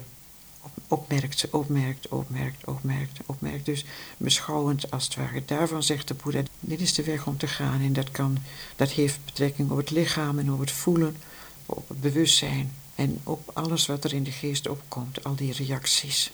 opmerkt, 0.88 1.50
opmerkt, 1.50 2.08
opmerkt, 2.08 2.66
opmerkt, 2.66 3.20
opmerkt. 3.26 3.66
Dus 3.66 3.86
beschouwend 4.18 4.92
als 4.92 5.04
het 5.04 5.16
ware. 5.16 5.46
Daarvan 5.46 5.84
zegt 5.84 6.08
de 6.08 6.14
Boeddha, 6.14 6.44
dit 6.60 6.82
is 6.82 6.94
de 6.94 7.04
weg 7.04 7.28
om 7.28 7.38
te 7.38 7.48
gaan. 7.48 7.82
En 7.82 7.94
dat, 7.94 8.12
kan, 8.12 8.38
dat 8.76 8.92
heeft 8.92 9.20
betrekking 9.26 9.72
op 9.72 9.78
het 9.78 9.90
lichaam 9.90 10.40
en 10.40 10.52
op 10.52 10.60
het 10.60 10.72
voelen, 10.72 11.18
op 11.66 11.90
het 11.90 12.02
bewustzijn. 12.02 12.72
En 12.96 13.20
op 13.24 13.52
alles 13.54 13.86
wat 13.86 14.04
er 14.04 14.14
in 14.14 14.24
de 14.24 14.32
geest 14.32 14.68
opkomt, 14.68 15.24
al 15.24 15.36
die 15.36 15.54
reacties. 15.54 16.32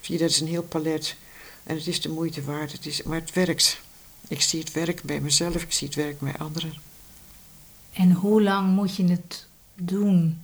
Zie 0.00 0.14
je, 0.14 0.18
dat 0.18 0.30
is 0.30 0.40
een 0.40 0.46
heel 0.46 0.62
palet. 0.62 1.16
En 1.62 1.76
het 1.76 1.86
is 1.86 2.00
de 2.00 2.08
moeite 2.08 2.44
waard, 2.44 2.72
het 2.72 2.86
is, 2.86 3.02
maar 3.02 3.20
het 3.20 3.32
werkt. 3.32 3.80
Ik 4.28 4.40
zie 4.40 4.60
het 4.60 4.72
werk 4.72 5.02
bij 5.02 5.20
mezelf, 5.20 5.62
ik 5.62 5.72
zie 5.72 5.86
het 5.86 5.96
werk 5.96 6.20
bij 6.20 6.36
anderen. 6.38 6.74
En 7.92 8.12
hoe 8.12 8.42
lang 8.42 8.74
moet 8.74 8.96
je 8.96 9.04
het 9.04 9.46
doen 9.74 10.42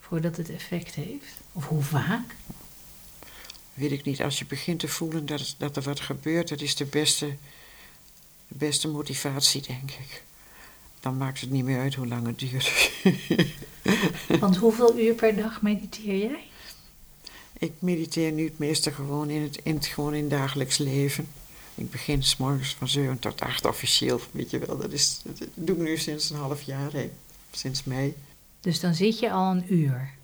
voordat 0.00 0.36
het 0.36 0.50
effect 0.50 0.94
heeft? 0.94 1.40
Of 1.58 1.66
hoe 1.66 1.82
vaak? 1.82 2.34
Weet 3.74 3.92
ik 3.92 4.04
niet. 4.04 4.22
Als 4.22 4.38
je 4.38 4.46
begint 4.46 4.80
te 4.80 4.88
voelen 4.88 5.26
dat, 5.26 5.54
dat 5.58 5.76
er 5.76 5.82
wat 5.82 6.00
gebeurt, 6.00 6.48
dat 6.48 6.60
is 6.60 6.74
de 6.74 6.84
beste, 6.84 7.26
de 8.48 8.54
beste 8.58 8.88
motivatie, 8.88 9.62
denk 9.62 9.90
ik. 9.90 10.22
Dan 11.00 11.16
maakt 11.16 11.40
het 11.40 11.50
niet 11.50 11.64
meer 11.64 11.78
uit 11.78 11.94
hoe 11.94 12.06
lang 12.06 12.26
het 12.26 12.38
duurt. 12.38 12.90
Want 14.40 14.56
hoeveel 14.56 14.98
uur 14.98 15.14
per 15.14 15.36
dag 15.36 15.62
mediteer 15.62 16.16
jij? 16.16 16.48
Ik 17.58 17.72
mediteer 17.78 18.32
nu 18.32 18.44
het 18.44 18.58
meeste 18.58 18.92
gewoon 18.92 19.30
in 19.30 19.42
het, 19.42 19.56
in 19.62 19.74
het, 19.74 19.86
gewoon 19.86 20.14
in 20.14 20.28
dagelijks 20.28 20.78
leven. 20.78 21.28
Ik 21.74 21.90
begin 21.90 22.22
s 22.22 22.36
morgens 22.36 22.74
van 22.74 22.88
7 22.88 23.18
tot 23.18 23.40
8 23.40 23.64
officieel, 23.64 24.20
weet 24.30 24.50
je 24.50 24.58
wel. 24.58 24.78
Dat, 24.78 24.92
is, 24.92 25.20
dat 25.22 25.48
doe 25.54 25.76
ik 25.76 25.82
nu 25.82 25.96
sinds 25.96 26.30
een 26.30 26.36
half 26.36 26.62
jaar, 26.62 26.92
hè. 26.92 27.10
sinds 27.50 27.84
mei. 27.84 28.14
Dus 28.60 28.80
dan 28.80 28.94
zit 28.94 29.18
je 29.18 29.30
al 29.30 29.50
een 29.50 29.74
uur? 29.74 30.16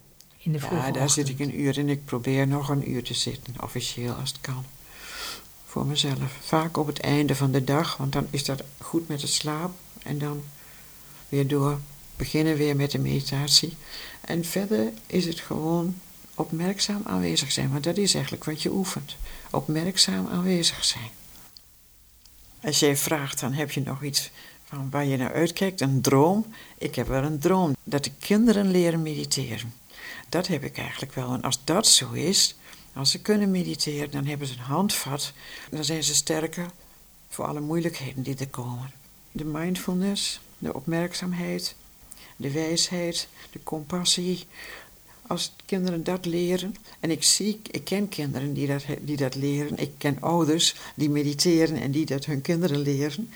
In 0.44 0.52
de 0.52 0.58
vroege 0.58 0.86
Ja, 0.86 0.90
daar 0.90 1.10
zit 1.10 1.28
ik 1.28 1.38
een 1.38 1.60
uur 1.60 1.78
in. 1.78 1.88
Ik 1.88 2.04
probeer 2.04 2.46
nog 2.46 2.68
een 2.68 2.90
uur 2.90 3.02
te 3.02 3.14
zitten, 3.14 3.54
officieel 3.60 4.12
als 4.12 4.28
het 4.28 4.40
kan. 4.40 4.64
Voor 5.66 5.86
mezelf. 5.86 6.38
Vaak 6.40 6.76
op 6.76 6.86
het 6.86 7.00
einde 7.00 7.34
van 7.34 7.52
de 7.52 7.64
dag, 7.64 7.96
want 7.96 8.12
dan 8.12 8.26
is 8.30 8.44
dat 8.44 8.62
goed 8.80 9.08
met 9.08 9.20
het 9.20 9.30
slaap. 9.30 9.70
En 10.02 10.18
dan 10.18 10.44
weer 11.28 11.46
door. 11.46 11.80
Beginnen 12.16 12.56
weer 12.56 12.76
met 12.76 12.90
de 12.90 12.98
meditatie. 12.98 13.76
En 14.20 14.44
verder 14.44 14.92
is 15.06 15.24
het 15.24 15.40
gewoon 15.40 15.96
opmerkzaam 16.34 17.00
aanwezig 17.04 17.52
zijn. 17.52 17.70
Want 17.70 17.84
dat 17.84 17.96
is 17.96 18.14
eigenlijk 18.14 18.44
wat 18.44 18.62
je 18.62 18.72
oefent. 18.72 19.16
Opmerkzaam 19.50 20.26
aanwezig 20.26 20.84
zijn. 20.84 21.10
Als 22.62 22.78
jij 22.78 22.96
vraagt, 22.96 23.40
dan 23.40 23.52
heb 23.52 23.70
je 23.70 23.82
nog 23.82 24.02
iets 24.02 24.30
van 24.64 24.90
waar 24.90 25.04
je 25.04 25.16
naar 25.16 25.32
uitkijkt. 25.32 25.80
Een 25.80 26.00
droom. 26.00 26.46
Ik 26.78 26.94
heb 26.94 27.08
wel 27.08 27.22
een 27.22 27.38
droom 27.38 27.76
dat 27.84 28.04
de 28.04 28.12
kinderen 28.18 28.70
leren 28.70 29.02
mediteren 29.02 29.72
dat 30.34 30.46
heb 30.46 30.64
ik 30.64 30.78
eigenlijk 30.78 31.12
wel. 31.12 31.32
En 31.32 31.42
als 31.42 31.64
dat 31.64 31.86
zo 31.86 32.12
is, 32.12 32.54
als 32.92 33.10
ze 33.10 33.20
kunnen 33.20 33.50
mediteren, 33.50 34.10
dan 34.10 34.24
hebben 34.26 34.46
ze 34.46 34.52
een 34.52 34.58
handvat. 34.58 35.32
Dan 35.70 35.84
zijn 35.84 36.04
ze 36.04 36.14
sterker 36.14 36.70
voor 37.28 37.44
alle 37.44 37.60
moeilijkheden 37.60 38.22
die 38.22 38.36
er 38.36 38.48
komen. 38.48 38.92
De 39.32 39.44
mindfulness, 39.44 40.40
de 40.58 40.74
opmerkzaamheid, 40.74 41.74
de 42.36 42.50
wijsheid, 42.50 43.28
de 43.52 43.62
compassie, 43.62 44.46
als 45.26 45.52
kinderen 45.64 46.04
dat 46.04 46.26
leren, 46.26 46.74
en 47.00 47.10
ik 47.10 47.22
zie, 47.22 47.60
ik 47.70 47.84
ken 47.84 48.08
kinderen 48.08 48.52
die 48.52 48.66
dat, 48.66 48.84
die 49.00 49.16
dat 49.16 49.34
leren, 49.34 49.78
ik 49.78 49.90
ken 49.98 50.16
ouders 50.20 50.74
die 50.94 51.10
mediteren 51.10 51.80
en 51.80 51.90
die 51.90 52.06
dat 52.06 52.24
hun 52.24 52.40
kinderen 52.40 52.80
leren. 52.80 53.32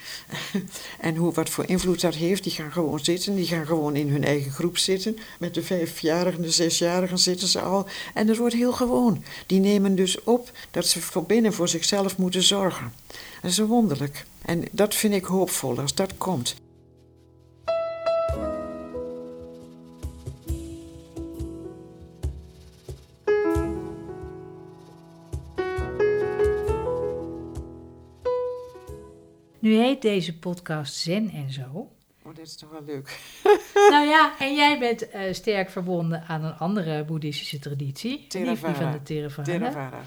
en 1.00 1.16
hoe, 1.16 1.32
wat 1.32 1.48
voor 1.48 1.64
invloed 1.66 2.00
dat 2.00 2.14
heeft, 2.14 2.42
die 2.42 2.52
gaan 2.52 2.72
gewoon 2.72 3.04
zitten, 3.04 3.34
die 3.34 3.46
gaan 3.46 3.66
gewoon 3.66 3.96
in 3.96 4.08
hun 4.08 4.24
eigen 4.24 4.52
groep 4.52 4.78
zitten. 4.78 5.18
Met 5.38 5.54
de 5.54 5.62
vijfjarigen, 5.62 6.42
de 6.42 6.50
zesjarigen 6.50 7.18
zitten 7.18 7.48
ze 7.48 7.60
al. 7.60 7.86
En 8.14 8.26
dat 8.26 8.36
wordt 8.36 8.54
heel 8.54 8.72
gewoon. 8.72 9.24
Die 9.46 9.60
nemen 9.60 9.94
dus 9.94 10.22
op 10.22 10.50
dat 10.70 10.86
ze 10.86 11.00
voor 11.00 11.24
binnen 11.24 11.52
voor 11.52 11.68
zichzelf 11.68 12.16
moeten 12.16 12.42
zorgen. 12.42 12.92
Dat 13.42 13.50
is 13.50 13.58
wonderlijk. 13.58 14.24
En 14.42 14.64
dat 14.70 14.94
vind 14.94 15.14
ik 15.14 15.24
hoopvol 15.24 15.80
als 15.80 15.94
dat 15.94 16.16
komt. 16.16 16.56
Nu 29.68 29.74
heet 29.74 30.02
deze 30.02 30.38
podcast 30.38 30.94
Zen 30.94 31.30
en 31.30 31.52
zo. 31.52 31.90
Oh, 32.22 32.34
dat 32.34 32.46
is 32.46 32.56
toch 32.56 32.70
wel 32.70 32.84
leuk. 32.84 33.20
nou 33.90 34.06
ja, 34.06 34.32
en 34.46 34.54
jij 34.54 34.78
bent 34.78 35.14
uh, 35.14 35.32
sterk 35.32 35.70
verbonden 35.70 36.22
aan 36.22 36.44
een 36.44 36.54
andere 36.54 37.04
boeddhistische 37.04 37.58
traditie. 37.58 38.26
Theravada. 38.28 38.72
Die 38.72 38.82
van 38.82 38.92
de 38.92 39.02
Theravada. 39.02 39.52
Theravada. 39.52 40.00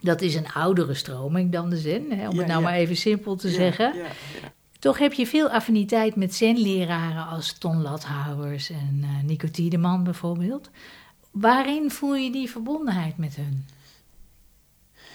Dat 0.00 0.20
is 0.20 0.34
een 0.34 0.52
oudere 0.52 0.94
stroming 0.94 1.52
dan 1.52 1.70
de 1.70 1.76
Zen, 1.76 2.10
hè, 2.10 2.28
om 2.28 2.34
Ja, 2.34 2.38
het 2.38 2.46
nou 2.46 2.60
ja. 2.62 2.68
maar 2.68 2.74
even 2.74 2.96
simpel 2.96 3.36
te 3.36 3.48
Ja, 3.48 3.54
zeggen. 3.54 3.94
Toch 4.78 4.98
heb 4.98 5.12
je 5.12 5.26
veel 5.26 5.48
affiniteit 5.48 6.16
met 6.16 6.34
Zen-leraren 6.34 7.26
als 7.26 7.58
Ton 7.58 7.82
Lathouwers 7.82 8.70
en 8.70 9.00
eh 9.02 9.22
Nico 9.24 9.48
Tiedeman 9.50 10.04
bijvoorbeeld. 10.04 10.70
Waarin 11.30 11.90
voel 11.90 12.14
je 12.14 12.32
die 12.32 12.50
verbondenheid 12.50 13.16
met 13.16 13.36
hun? 13.36 13.66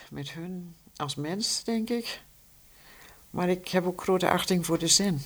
Met 0.09 0.31
hun 0.31 0.75
als 0.95 1.15
mens, 1.15 1.63
denk 1.63 1.89
ik. 1.89 2.25
Maar 3.37 3.49
ik 3.49 3.67
heb 3.67 3.85
ook 3.85 4.01
grote 4.01 4.29
achting 4.29 4.65
voor 4.65 4.79
de 4.79 4.87
zen. 4.87 5.21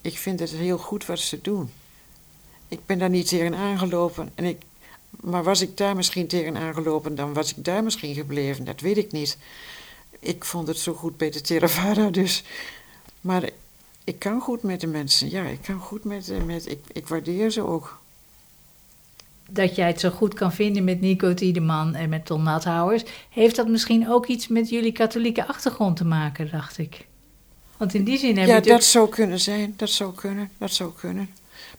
Ik 0.00 0.18
vind 0.18 0.40
het 0.40 0.50
heel 0.50 0.78
goed 0.78 1.06
wat 1.06 1.18
ze 1.18 1.40
doen. 1.40 1.70
Ik 2.68 2.86
ben 2.86 2.98
daar 2.98 3.10
niet 3.10 3.28
tegen 3.28 3.54
aangelopen. 3.54 4.30
En 4.34 4.44
ik, 4.44 4.62
maar 5.10 5.42
was 5.42 5.60
ik 5.60 5.76
daar 5.76 5.96
misschien 5.96 6.26
tegen 6.26 6.56
aangelopen, 6.56 7.14
dan 7.14 7.32
was 7.32 7.54
ik 7.56 7.64
daar 7.64 7.84
misschien 7.84 8.14
gebleven. 8.14 8.64
Dat 8.64 8.80
weet 8.80 8.96
ik 8.96 9.12
niet. 9.12 9.38
Ik 10.18 10.44
vond 10.44 10.68
het 10.68 10.78
zo 10.78 10.94
goed 10.94 11.16
bij 11.16 11.30
de 11.30 11.40
Theravada, 11.40 12.10
dus. 12.10 12.44
Maar 13.20 13.50
ik 14.04 14.18
kan 14.18 14.40
goed 14.40 14.62
met 14.62 14.80
de 14.80 14.86
mensen. 14.86 15.30
Ja, 15.30 15.44
ik 15.44 15.62
kan 15.62 15.80
goed 15.80 16.04
met. 16.04 16.44
met 16.46 16.70
ik, 16.70 16.84
ik 16.92 17.08
waardeer 17.08 17.50
ze 17.50 17.62
ook. 17.62 18.00
Dat 19.54 19.76
jij 19.76 19.86
het 19.86 20.00
zo 20.00 20.10
goed 20.10 20.34
kan 20.34 20.52
vinden 20.52 20.84
met 20.84 21.00
Nico 21.00 21.34
Tiedeman 21.34 21.94
en 21.94 22.08
met 22.08 22.26
Ton 22.26 22.42
Lathouwers. 22.42 23.02
Heeft 23.30 23.56
dat 23.56 23.68
misschien 23.68 24.08
ook 24.10 24.26
iets 24.26 24.48
met 24.48 24.68
jullie 24.68 24.92
katholieke 24.92 25.46
achtergrond 25.46 25.96
te 25.96 26.04
maken, 26.04 26.50
dacht 26.50 26.78
ik? 26.78 27.06
Want 27.76 27.94
in 27.94 28.04
die 28.04 28.18
zin 28.18 28.36
heb 28.36 28.36
ja, 28.36 28.42
je 28.42 28.46
dat 28.46 28.56
natuurlijk... 28.56 28.84
zou 28.84 29.08
kunnen 29.08 29.40
zijn. 29.40 29.74
Dat 29.76 29.90
zou 29.90 30.14
kunnen. 30.14 30.50
Dat 30.58 30.70
zou 30.70 30.92
kunnen. 30.92 31.30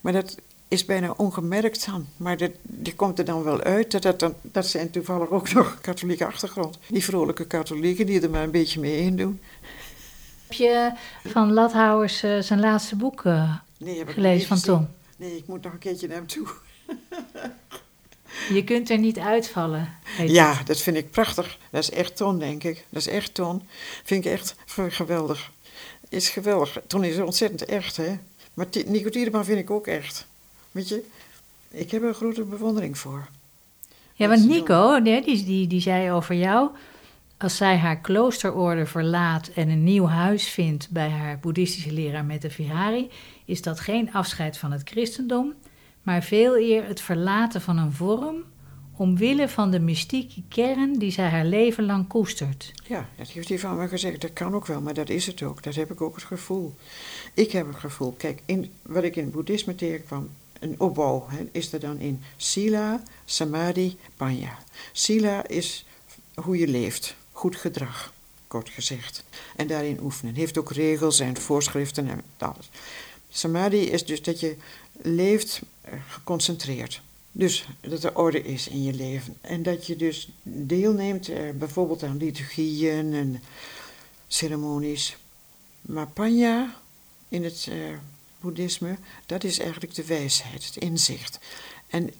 Maar 0.01 0.13
dat 0.13 0.37
is 0.67 0.85
bijna 0.85 1.13
ongemerkt 1.17 1.85
dan. 1.85 2.05
Maar 2.17 2.37
dat, 2.37 2.51
die 2.61 2.95
komt 2.95 3.19
er 3.19 3.25
dan 3.25 3.43
wel 3.43 3.61
uit. 3.61 4.01
Dat, 4.01 4.19
dat, 4.19 4.33
dat 4.41 4.67
zijn 4.67 4.89
toevallig 4.89 5.29
ook 5.29 5.53
nog 5.53 5.77
katholieke 5.81 6.25
achtergrond. 6.25 6.77
Die 6.87 7.03
vrolijke 7.03 7.47
katholieken 7.47 8.05
die 8.05 8.21
er 8.21 8.29
maar 8.29 8.43
een 8.43 8.51
beetje 8.51 8.79
mee 8.79 8.97
in 8.97 9.15
doen. 9.15 9.41
Heb 10.47 10.57
je 10.57 10.91
van 11.23 11.53
Lathouwers 11.53 12.23
eh, 12.23 12.39
zijn 12.39 12.59
laatste 12.59 12.95
boek 12.95 13.25
eh, 13.25 13.55
Nee, 13.77 14.05
gelezen 14.05 14.47
van. 14.47 14.59
Tom? 14.59 14.87
Nee, 15.17 15.37
ik 15.37 15.47
moet 15.47 15.63
nog 15.63 15.73
een 15.73 15.79
keertje 15.79 16.07
naar 16.07 16.17
hem 16.17 16.27
toe. 16.27 16.47
Je 18.53 18.63
kunt 18.63 18.89
er 18.89 18.97
niet 18.97 19.19
uitvallen. 19.19 19.89
Ja, 20.25 20.53
het. 20.53 20.67
dat 20.67 20.81
vind 20.81 20.97
ik 20.97 21.11
prachtig. 21.11 21.57
Dat 21.71 21.83
is 21.83 21.89
echt 21.89 22.15
Ton, 22.15 22.39
denk 22.39 22.63
ik. 22.63 22.85
Dat 22.89 23.01
is 23.01 23.07
echt 23.07 23.33
Ton. 23.33 23.63
Vind 24.03 24.25
ik 24.25 24.31
echt 24.31 24.55
geweldig. 24.89 25.51
Is 26.09 26.29
geweldig. 26.29 26.77
Ton 26.87 27.03
is 27.03 27.17
ontzettend 27.17 27.65
echt, 27.65 27.97
hè. 27.97 28.17
Maar 28.53 28.67
Nico 28.85 29.09
Tiedemann 29.09 29.45
vind 29.45 29.59
ik 29.59 29.71
ook 29.71 29.87
echt. 29.87 30.25
Weet 30.71 30.89
je, 30.89 31.03
ik 31.69 31.91
heb 31.91 32.01
er 32.01 32.07
een 32.07 32.13
grote 32.13 32.43
bewondering 32.43 32.97
voor. 32.97 33.27
Ja, 34.13 34.27
want 34.27 34.47
Nico, 34.47 34.99
nee, 35.03 35.23
die, 35.23 35.43
die, 35.43 35.67
die 35.67 35.81
zei 35.81 36.11
over 36.11 36.35
jou... 36.35 36.69
als 37.37 37.57
zij 37.57 37.77
haar 37.77 37.99
kloosterorde 37.99 38.85
verlaat 38.85 39.47
en 39.47 39.69
een 39.69 39.83
nieuw 39.83 40.07
huis 40.07 40.47
vindt... 40.47 40.89
bij 40.89 41.09
haar 41.09 41.39
boeddhistische 41.39 41.91
leraar 41.91 42.25
Mette 42.25 42.49
Vihari... 42.49 43.09
is 43.45 43.61
dat 43.61 43.79
geen 43.79 44.13
afscheid 44.13 44.57
van 44.57 44.71
het 44.71 44.81
christendom... 44.89 45.53
maar 46.05 46.23
veel 46.23 46.57
eer 46.57 46.87
het 46.87 47.01
verlaten 47.01 47.61
van 47.61 47.77
een 47.77 47.91
vorm... 47.93 48.43
omwille 48.97 49.49
van 49.49 49.71
de 49.71 49.79
mystieke 49.79 50.41
kern 50.49 50.99
die 50.99 51.11
zij 51.11 51.29
haar 51.29 51.45
leven 51.45 51.85
lang 51.85 52.07
koestert. 52.07 52.71
Ja, 52.87 53.09
dat 53.17 53.27
heeft 53.27 53.49
hij 53.49 53.59
van 53.59 53.77
me 53.77 53.87
gezegd. 53.87 54.21
Dat 54.21 54.33
kan 54.33 54.53
ook 54.53 54.65
wel, 54.65 54.81
maar 54.81 54.93
dat 54.93 55.09
is 55.09 55.25
het 55.27 55.43
ook. 55.43 55.63
Dat 55.63 55.75
heb 55.75 55.91
ik 55.91 56.01
ook 56.01 56.15
het 56.15 56.23
gevoel. 56.23 56.75
Ik 57.33 57.51
heb 57.51 57.67
het 57.67 57.75
gevoel, 57.75 58.11
kijk, 58.11 58.41
in, 58.45 58.71
wat 58.81 59.03
ik 59.03 59.15
in 59.15 59.23
het 59.23 59.33
boeddhisme 59.33 59.75
tegenkwam, 59.75 60.29
een 60.59 60.79
opbouw, 60.79 61.25
hè, 61.29 61.47
is 61.51 61.73
er 61.73 61.79
dan 61.79 61.99
in 61.99 62.23
Sila, 62.37 63.03
Samadhi, 63.25 63.97
Panya. 64.17 64.57
Sila 64.91 65.47
is 65.47 65.85
hoe 66.35 66.57
je 66.57 66.67
leeft, 66.67 67.15
goed 67.31 67.55
gedrag, 67.55 68.13
kort 68.47 68.69
gezegd. 68.69 69.23
En 69.55 69.67
daarin 69.67 69.99
oefenen. 70.01 70.35
Heeft 70.35 70.57
ook 70.57 70.71
regels 70.71 71.19
en 71.19 71.37
voorschriften 71.37 72.09
en 72.09 72.21
alles. 72.37 72.69
Samadhi 73.35 73.77
is 73.77 74.05
dus 74.05 74.21
dat 74.21 74.39
je 74.39 74.55
leeft 75.01 75.61
eh, 75.81 75.93
geconcentreerd. 76.07 77.01
Dus 77.31 77.67
dat 77.81 78.03
er 78.03 78.17
orde 78.17 78.43
is 78.43 78.67
in 78.67 78.83
je 78.83 78.93
leven. 78.93 79.37
En 79.41 79.63
dat 79.63 79.87
je 79.87 79.95
dus 79.95 80.29
deelneemt 80.43 81.29
eh, 81.29 81.49
bijvoorbeeld 81.49 82.03
aan 82.03 82.17
liturgieën 82.17 83.13
en 83.13 83.41
ceremonies. 84.27 85.17
Maar 85.81 86.07
panya 86.07 86.81
in 87.27 87.43
het 87.43 87.67
eh, 87.69 87.77
boeddhisme, 88.39 88.97
dat 89.25 89.43
is 89.43 89.59
eigenlijk 89.59 89.95
de 89.95 90.05
wijsheid, 90.05 90.65
het 90.65 90.77
inzicht. 90.77 91.39
En 91.87 92.13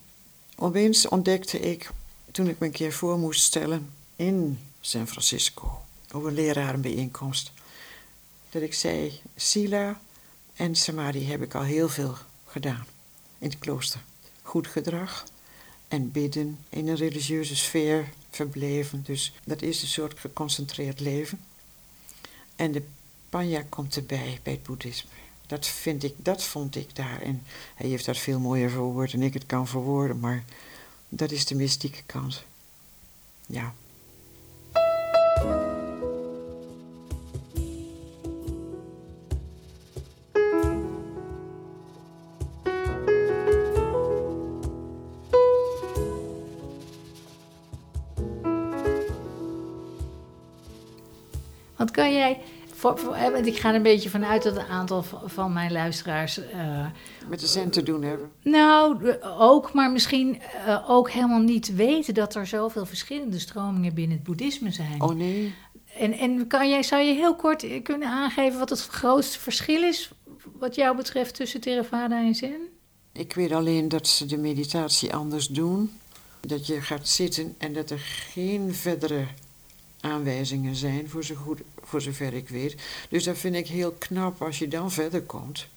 opeens 0.56 1.08
ontdekte 1.08 1.60
ik, 1.60 1.90
toen 2.32 2.48
ik 2.48 2.60
me 2.60 2.66
een 2.66 2.72
keer 2.72 2.94
voor 2.94 3.18
moest 3.18 3.42
stellen 3.42 3.90
in 4.16 4.60
San 4.82 5.08
Francisco, 5.08 5.82
op 6.14 6.24
een 6.24 6.34
lerarenbijeenkomst, 6.34 7.52
dat 8.50 8.62
ik 8.62 8.74
zei, 8.74 9.20
Sila 9.36 10.02
en 10.56 10.76
Samadhi 10.76 11.26
heb 11.26 11.42
ik 11.42 11.56
al 11.56 11.64
heel 11.64 11.90
veel 11.90 12.16
gedaan 12.46 12.86
in 13.38 13.50
het 13.50 13.60
klooster. 13.60 14.02
Goed 14.42 14.68
gedrag 14.68 15.26
en 15.88 16.12
bidden, 16.12 16.60
in 16.70 16.88
een 16.88 16.96
religieuze 16.96 17.56
sfeer 17.56 18.10
verbleven. 18.30 19.04
Dus 19.04 19.34
dat 19.44 19.62
is 19.62 19.82
een 19.82 19.88
soort 19.88 20.20
geconcentreerd 20.20 21.00
leven. 21.00 21.40
En 22.56 22.72
de 22.72 22.84
panya 23.30 23.64
komt 23.70 23.96
erbij 23.96 24.40
bij 24.44 24.54
het 24.54 24.64
boeddhisme. 24.64 25.10
Dat, 25.48 25.68
vind 25.68 26.04
ik, 26.04 26.14
dat 26.18 26.44
vond 26.44 26.76
ik 26.76 26.96
daar. 26.96 27.22
En 27.22 27.44
hij 27.76 27.90
heeft 27.90 28.06
dat 28.06 28.18
veel 28.18 28.40
mooier 28.40 28.70
verwoord 28.70 29.12
dan 29.12 29.22
ik 29.22 29.34
het 29.34 29.46
kan 29.46 29.68
verwoorden, 29.68 30.20
maar 30.20 30.44
dat 31.10 31.32
is 31.32 31.46
de 31.46 31.56
mystieke 31.56 32.04
kant. 32.06 32.44
Ja. 33.46 33.74
Kan 51.96 52.14
jij... 52.14 52.40
Voor, 52.74 53.00
want 53.32 53.46
ik 53.46 53.58
ga 53.58 53.70
er 53.70 53.76
een 53.76 53.82
beetje 53.82 54.10
vanuit 54.10 54.44
dat 54.44 54.56
een 54.56 54.66
aantal 54.66 55.06
van 55.26 55.54
mijn 55.54 55.72
luisteraars... 55.72 56.38
eh, 56.50 56.86
Met 57.30 57.40
de 57.40 57.48
zin 57.48 57.70
te 57.70 57.84
doen 57.84 58.02
hebben. 58.04 58.32
Nou, 58.42 59.14
ook, 59.40 59.74
maar 59.74 59.92
misschien 59.92 60.42
eh, 60.66 60.90
ook 60.90 61.10
helemaal 61.10 61.40
niet 61.40 61.76
weten 61.76 62.14
dat 62.14 62.36
er 62.36 62.48
zoveel 62.48 62.86
verschillende 62.86 63.40
stromingen 63.40 63.94
binnen 63.94 64.18
het 64.18 64.26
boeddhisme 64.26 64.72
zijn. 64.72 65.02
Oh 65.02 65.16
nee. 65.16 65.54
En, 66.00 66.14
en 66.14 66.48
kan 66.48 66.70
jij, 66.70 66.84
zou 66.84 67.02
je 67.02 67.14
heel 67.14 67.36
kort 67.36 67.64
eh, 67.64 67.84
kunnen 67.84 68.08
aangeven 68.08 68.60
wat 68.60 68.70
het 68.70 68.82
grootste 68.82 69.40
verschil 69.40 69.84
is, 69.84 70.12
wat 70.60 70.76
jou 70.76 70.96
betreft, 70.96 71.36
tussen 71.36 71.62
Theravada 71.62 72.24
en 72.24 72.36
Zen? 72.36 72.68
Ik 73.12 73.34
weet 73.34 73.52
alleen 73.52 73.90
dat 73.90 74.08
ze 74.08 74.26
de 74.26 74.38
meditatie 74.38 75.14
anders 75.14 75.48
doen. 75.48 75.92
Dat 76.42 76.68
je 76.68 76.82
gaat 76.82 77.08
zitten 77.08 77.56
en 77.58 77.74
dat 77.74 77.90
er 77.90 78.00
geen 78.34 78.74
verdere 78.74 79.26
aanwijzingen 80.00 80.76
zijn, 80.76 81.10
voor, 81.10 81.24
zo 81.24 81.36
goed, 81.36 81.62
voor 81.96 82.14
zover 82.14 82.34
ik 82.34 82.50
weet. 82.50 82.76
Dus 83.10 83.24
dat 83.24 83.38
vind 83.38 83.56
ik 83.56 83.68
heel 83.68 83.92
knap 83.92 84.42
als 84.42 84.60
je 84.60 84.68
dan 84.68 84.92
verder 84.92 85.22
komt. 85.22 85.68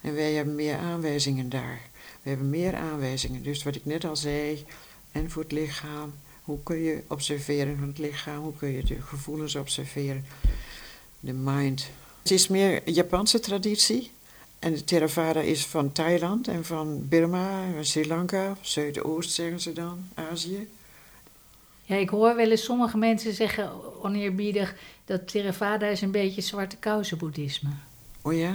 En 0.00 0.14
wij 0.14 0.32
hebben 0.32 0.54
meer 0.54 0.76
aanwijzingen 0.76 1.48
daar. 1.48 1.80
We 2.22 2.28
hebben 2.28 2.50
meer 2.50 2.74
aanwijzingen. 2.74 3.42
Dus 3.42 3.62
wat 3.62 3.74
ik 3.74 3.84
net 3.84 4.04
al 4.04 4.16
zei, 4.16 4.64
en 5.12 5.30
voor 5.30 5.42
het 5.42 5.52
lichaam. 5.52 6.14
Hoe 6.42 6.58
kun 6.62 6.76
je 6.76 7.02
observeren 7.08 7.78
van 7.78 7.88
het 7.88 7.98
lichaam? 7.98 8.42
Hoe 8.42 8.56
kun 8.56 8.68
je 8.68 8.84
de 8.84 9.02
gevoelens 9.02 9.54
observeren? 9.54 10.24
De 11.20 11.32
mind. 11.32 11.90
Het 12.22 12.30
is 12.30 12.48
meer 12.48 12.90
Japanse 12.90 13.40
traditie. 13.40 14.10
En 14.58 14.72
de 14.72 14.84
Theravada 14.84 15.40
is 15.40 15.66
van 15.66 15.92
Thailand 15.92 16.48
en 16.48 16.64
van 16.64 17.08
Burma, 17.08 17.64
en 17.76 17.86
Sri 17.86 18.06
Lanka, 18.06 18.56
Zuidoost 18.60 19.30
zeggen 19.30 19.60
ze 19.60 19.72
dan, 19.72 20.08
Azië. 20.14 20.68
Ja, 21.92 21.98
ik 21.98 22.08
hoor 22.08 22.36
wel 22.36 22.50
eens 22.50 22.64
sommige 22.64 22.98
mensen 22.98 23.32
zeggen 23.34 23.70
oneerbiedig 24.02 24.74
dat 25.04 25.28
Theravada 25.28 25.86
is 25.86 26.00
een 26.00 26.10
beetje 26.10 26.40
zwarte 26.40 26.76
kousen 26.76 27.18
boeddhisme. 27.18 27.70
Oh 28.22 28.34
ja? 28.36 28.52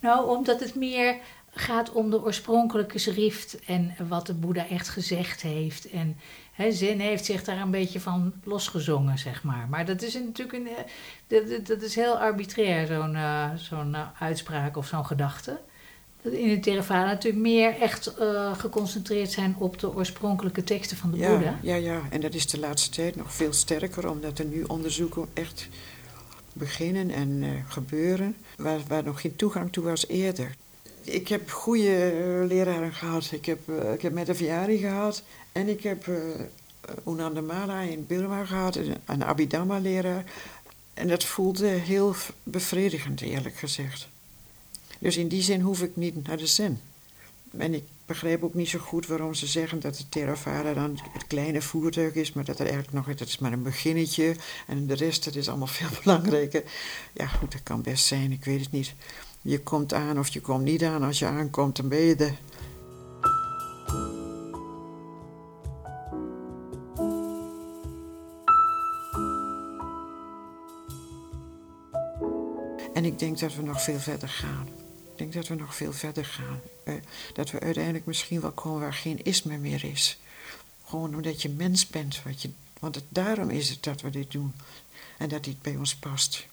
Nou, 0.00 0.36
omdat 0.36 0.60
het 0.60 0.74
meer 0.74 1.16
gaat 1.50 1.92
om 1.92 2.10
de 2.10 2.22
oorspronkelijke 2.22 2.98
schrift 2.98 3.64
en 3.64 3.94
wat 4.08 4.26
de 4.26 4.34
Boeddha 4.34 4.68
echt 4.68 4.88
gezegd 4.88 5.42
heeft. 5.42 5.90
En 5.90 6.16
hè, 6.52 6.72
Zen 6.72 6.98
heeft 6.98 7.24
zich 7.24 7.44
daar 7.44 7.60
een 7.60 7.70
beetje 7.70 8.00
van 8.00 8.32
losgezongen, 8.44 9.18
zeg 9.18 9.42
maar. 9.42 9.66
Maar 9.70 9.84
dat 9.84 10.02
is 10.02 10.14
natuurlijk 10.14 10.52
een, 10.58 10.68
eh, 10.68 10.84
dat, 11.26 11.48
dat- 11.48 11.66
dat 11.66 11.82
is 11.82 11.94
heel 11.94 12.18
arbitrair, 12.18 12.86
zo'n 12.86 13.14
eh, 13.14 13.50
zo'n 13.56 13.94
eh, 13.94 14.06
uitspraak 14.18 14.76
of 14.76 14.86
zo'n 14.86 15.06
gedachte. 15.06 15.60
Dat 16.24 16.32
in 16.32 16.50
het 16.50 16.62
Theravada 16.62 17.04
natuurlijk 17.06 17.42
meer 17.42 17.80
echt 17.80 18.06
eh, 18.14 18.58
geconcentreerd 18.58 19.30
zijn 19.30 19.56
op 19.58 19.78
de 19.78 19.94
oorspronkelijke 19.94 20.64
teksten 20.64 20.96
van 20.96 21.10
de 21.10 21.16
Ja, 21.16 21.30
Boeddha. 21.30 21.58
ja, 21.62 21.74
ja. 21.74 22.00
En 22.10 22.20
dat 22.20 22.34
is 22.34 22.46
de 22.46 22.58
laatste 22.58 22.90
tijd 22.90 23.16
nog 23.16 23.34
veel 23.34 23.52
sterker, 23.52 24.10
omdat 24.10 24.38
er 24.38 24.44
nu 24.44 24.62
onderzoeken 24.62 25.26
echt 25.34 25.68
beginnen 26.52 27.10
en 27.10 27.38
eh, 27.42 27.48
gebeuren, 27.72 28.36
waar, 28.56 28.80
waar 28.88 29.04
nog 29.04 29.20
geen 29.20 29.36
toegang 29.36 29.72
toe 29.72 29.84
was 29.84 30.08
eerder. 30.08 30.54
Ik 31.02 31.28
heb 31.28 31.50
goede 31.50 32.10
eh, 32.10 32.46
leraren 32.48 32.92
gehad. 32.92 33.28
Ik 33.32 33.46
heb, 33.46 33.58
ik 33.94 34.02
heb 34.02 34.12
Mette 34.12 34.34
Viari 34.34 34.78
gehad 34.78 35.22
en 35.52 35.68
ik 35.68 35.82
heb 35.82 36.08
eh 36.08 36.14
Unanda 37.06 37.40
Mala 37.40 37.80
in 37.80 38.06
Burma 38.06 38.44
gehad, 38.44 38.76
en 38.76 38.94
een 39.04 39.22
Abhidhamma-leraar. 39.22 40.24
En 40.94 41.08
dat 41.08 41.24
voelde 41.24 41.66
heel 41.66 42.14
bevredigend, 42.42 43.20
eerlijk 43.20 43.56
gezegd. 43.56 44.08
Dus 45.04 45.16
in 45.16 45.28
die 45.28 45.42
zin 45.42 45.60
hoef 45.60 45.82
ik 45.82 45.96
niet 45.96 46.26
naar 46.26 46.36
de 46.36 46.46
zen. 46.46 46.80
En 47.56 47.74
ik 47.74 47.84
begrijp 48.06 48.42
ook 48.42 48.54
niet 48.54 48.68
zo 48.68 48.78
goed 48.78 49.06
waarom 49.06 49.34
ze 49.34 49.46
zeggen 49.46 49.80
dat 49.80 49.96
de 49.96 50.08
Theravada 50.08 50.72
dan 50.72 50.98
het 51.12 51.26
kleine 51.26 51.62
voertuig 51.62 52.14
is, 52.14 52.32
maar 52.32 52.44
dat 52.44 52.58
er 52.58 52.66
eigenlijk 52.66 52.92
nog, 52.92 53.16
dat 53.16 53.28
is 53.28 53.38
maar 53.38 53.52
een 53.52 53.62
beginnetje 53.62 54.36
en 54.66 54.86
de 54.86 54.94
rest, 54.94 55.24
dat 55.24 55.34
is 55.34 55.48
allemaal 55.48 55.66
veel 55.78 55.88
belangrijker. 56.02 56.62
Ja, 57.12 57.26
goed, 57.26 57.52
dat 57.52 57.62
kan 57.62 57.82
best 57.82 58.04
zijn, 58.04 58.32
ik 58.32 58.44
weet 58.44 58.60
het 58.60 58.70
niet. 58.70 58.94
Je 59.42 59.60
komt 59.60 59.92
aan 59.92 60.18
of 60.18 60.28
je 60.28 60.40
komt 60.40 60.64
niet 60.64 60.82
aan. 60.82 61.02
Als 61.02 61.18
je 61.18 61.26
aankomt, 61.26 61.76
dan 61.76 61.88
ben 61.88 62.00
je 62.00 62.14
er. 62.16 62.38
En 72.94 73.04
ik 73.04 73.18
denk 73.18 73.38
dat 73.38 73.54
we 73.54 73.62
nog 73.62 73.82
veel 73.82 73.98
verder 73.98 74.28
gaan. 74.28 74.83
Ik 75.14 75.20
denk 75.20 75.32
dat 75.32 75.48
we 75.48 75.54
nog 75.54 75.74
veel 75.76 75.92
verder 75.92 76.24
gaan. 76.24 76.60
Eh, 76.84 76.94
dat 77.34 77.50
we 77.50 77.60
uiteindelijk 77.60 78.06
misschien 78.06 78.40
wel 78.40 78.50
komen 78.50 78.80
waar 78.80 78.94
geen 78.94 79.24
isme 79.24 79.56
meer 79.56 79.84
is. 79.84 80.18
Gewoon 80.84 81.14
omdat 81.14 81.42
je 81.42 81.48
mens 81.48 81.86
bent. 81.86 82.22
Wat 82.22 82.42
je, 82.42 82.50
want 82.80 82.94
het, 82.94 83.04
daarom 83.08 83.50
is 83.50 83.68
het 83.68 83.82
dat 83.82 84.00
we 84.00 84.10
dit 84.10 84.30
doen. 84.30 84.52
En 85.18 85.28
dat 85.28 85.44
dit 85.44 85.62
bij 85.62 85.76
ons 85.76 85.96
past. 85.96 86.46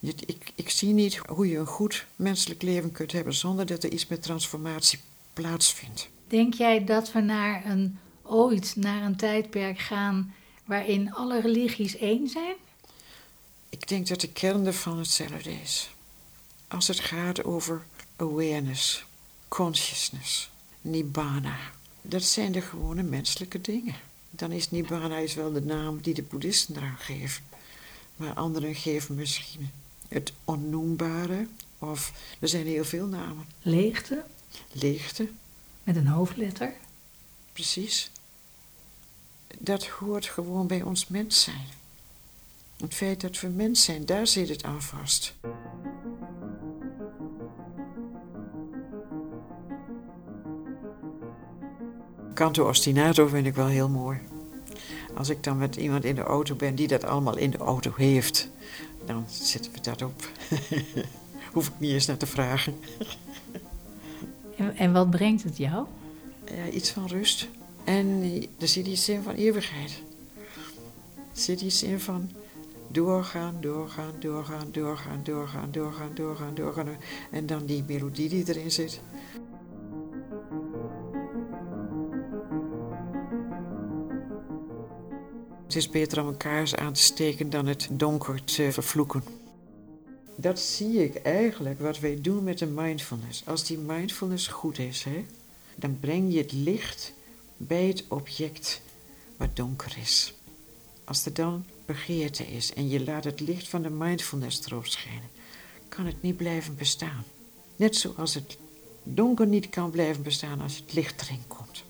ik, 0.00 0.52
ik 0.54 0.70
zie 0.70 0.92
niet 0.92 1.16
hoe 1.16 1.48
je 1.48 1.58
een 1.58 1.66
goed 1.66 2.06
menselijk 2.16 2.62
leven 2.62 2.92
kunt 2.92 3.12
hebben 3.12 3.34
zonder 3.34 3.66
dat 3.66 3.84
er 3.84 3.92
iets 3.92 4.06
met 4.06 4.22
transformatie 4.22 4.98
plaatsvindt. 5.32 6.08
Denk 6.28 6.54
jij 6.54 6.84
dat 6.84 7.12
we 7.12 7.20
naar 7.20 7.66
een, 7.66 7.98
ooit 8.22 8.76
naar 8.76 9.02
een 9.02 9.16
tijdperk 9.16 9.78
gaan 9.78 10.34
waarin 10.64 11.14
alle 11.14 11.40
religies 11.40 11.96
één 11.96 12.28
zijn? 12.28 12.54
Ik 13.68 13.88
denk 13.88 14.08
dat 14.08 14.20
de 14.20 14.32
kern 14.32 14.66
ervan 14.66 14.98
hetzelfde 14.98 15.60
is. 15.62 15.91
Als 16.72 16.88
het 16.88 17.00
gaat 17.00 17.44
over 17.44 17.84
awareness, 18.16 19.04
consciousness, 19.48 20.50
nibbana. 20.80 21.56
Dat 22.02 22.22
zijn 22.22 22.52
de 22.52 22.60
gewone 22.60 23.02
menselijke 23.02 23.60
dingen. 23.60 23.94
Dan 24.30 24.52
is 24.52 24.70
nibbana 24.70 25.16
is 25.16 25.34
wel 25.34 25.52
de 25.52 25.62
naam 25.62 26.00
die 26.00 26.14
de 26.14 26.22
boeddhisten 26.22 26.76
eraan 26.76 26.98
geven. 26.98 27.44
Maar 28.16 28.34
anderen 28.34 28.74
geven 28.74 29.14
misschien 29.14 29.70
het 30.08 30.32
onnoembare. 30.44 31.46
Of 31.78 32.12
er 32.40 32.48
zijn 32.48 32.66
heel 32.66 32.84
veel 32.84 33.06
namen. 33.06 33.46
Leegte? 33.62 34.24
Leegte. 34.72 35.28
Met 35.82 35.96
een 35.96 36.06
hoofdletter? 36.06 36.74
Precies. 37.52 38.10
Dat 39.58 39.86
hoort 39.86 40.26
gewoon 40.26 40.66
bij 40.66 40.82
ons 40.82 41.08
mens 41.08 41.42
zijn. 41.42 41.66
Het 42.76 42.94
feit 42.94 43.20
dat 43.20 43.40
we 43.40 43.48
mens 43.48 43.84
zijn, 43.84 44.06
daar 44.06 44.26
zit 44.26 44.48
het 44.48 44.64
aan 44.64 44.82
vast. 44.82 45.34
Canto 52.34 52.68
ostinato 52.68 53.26
vind 53.26 53.46
ik 53.46 53.54
wel 53.54 53.66
heel 53.66 53.88
mooi. 53.88 54.18
Als 55.14 55.28
ik 55.28 55.44
dan 55.44 55.58
met 55.58 55.76
iemand 55.76 56.04
in 56.04 56.14
de 56.14 56.22
auto 56.22 56.54
ben 56.54 56.74
die 56.74 56.88
dat 56.88 57.04
allemaal 57.04 57.36
in 57.36 57.50
de 57.50 57.58
auto 57.58 57.92
heeft, 57.96 58.48
dan 59.06 59.24
zetten 59.28 59.72
we 59.72 59.80
dat 59.80 60.02
op. 60.02 60.28
Hoef 61.52 61.66
ik 61.66 61.72
niet 61.78 61.90
eens 61.90 62.06
naar 62.06 62.16
te 62.16 62.26
vragen. 62.26 62.74
en, 64.56 64.76
en 64.76 64.92
wat 64.92 65.10
brengt 65.10 65.42
het 65.42 65.56
jou? 65.56 65.86
Ja, 66.44 66.68
iets 66.68 66.90
van 66.90 67.06
rust. 67.06 67.48
En 67.84 68.22
er 68.58 68.68
zit 68.68 68.86
iets 68.86 69.08
in 69.08 69.22
van 69.22 69.34
eeuwigheid. 69.34 70.02
Er 71.16 71.40
zit 71.40 71.60
iets 71.60 71.82
in 71.82 72.00
van 72.00 72.30
doorgaan, 72.88 73.56
doorgaan, 73.60 74.12
doorgaan, 74.18 74.68
doorgaan, 74.72 75.20
doorgaan, 75.22 75.68
doorgaan, 75.70 76.14
doorgaan, 76.14 76.54
doorgaan. 76.54 76.88
En 77.30 77.46
dan 77.46 77.66
die 77.66 77.84
melodie 77.86 78.28
die 78.28 78.48
erin 78.48 78.70
zit. 78.70 79.00
Het 85.72 85.82
is 85.82 85.90
beter 85.90 86.20
om 86.20 86.28
een 86.28 86.36
kaars 86.36 86.76
aan 86.76 86.92
te 86.92 87.00
steken 87.00 87.50
dan 87.50 87.66
het 87.66 87.88
donker 87.90 88.44
te 88.44 88.72
vervloeken. 88.72 89.22
Dat 90.36 90.60
zie 90.60 91.04
ik 91.04 91.16
eigenlijk 91.16 91.80
wat 91.80 91.98
wij 91.98 92.20
doen 92.20 92.44
met 92.44 92.58
de 92.58 92.66
mindfulness. 92.66 93.46
Als 93.46 93.64
die 93.64 93.78
mindfulness 93.78 94.46
goed 94.46 94.78
is, 94.78 95.02
hè, 95.02 95.24
dan 95.76 96.00
breng 96.00 96.32
je 96.32 96.38
het 96.38 96.52
licht 96.52 97.12
bij 97.56 97.86
het 97.86 98.04
object 98.08 98.80
wat 99.36 99.56
donker 99.56 99.96
is. 100.00 100.34
Als 101.04 101.24
er 101.24 101.34
dan 101.34 101.64
begeerte 101.86 102.46
is 102.46 102.74
en 102.74 102.88
je 102.88 103.04
laat 103.04 103.24
het 103.24 103.40
licht 103.40 103.68
van 103.68 103.82
de 103.82 103.90
mindfulness 103.90 104.66
erop 104.66 104.86
schijnen, 104.86 105.30
kan 105.88 106.06
het 106.06 106.22
niet 106.22 106.36
blijven 106.36 106.76
bestaan. 106.76 107.24
Net 107.76 107.96
zoals 107.96 108.34
het 108.34 108.56
donker 109.02 109.46
niet 109.46 109.68
kan 109.68 109.90
blijven 109.90 110.22
bestaan 110.22 110.60
als 110.60 110.76
het 110.76 110.92
licht 110.92 111.22
erin 111.22 111.42
komt. 111.46 111.84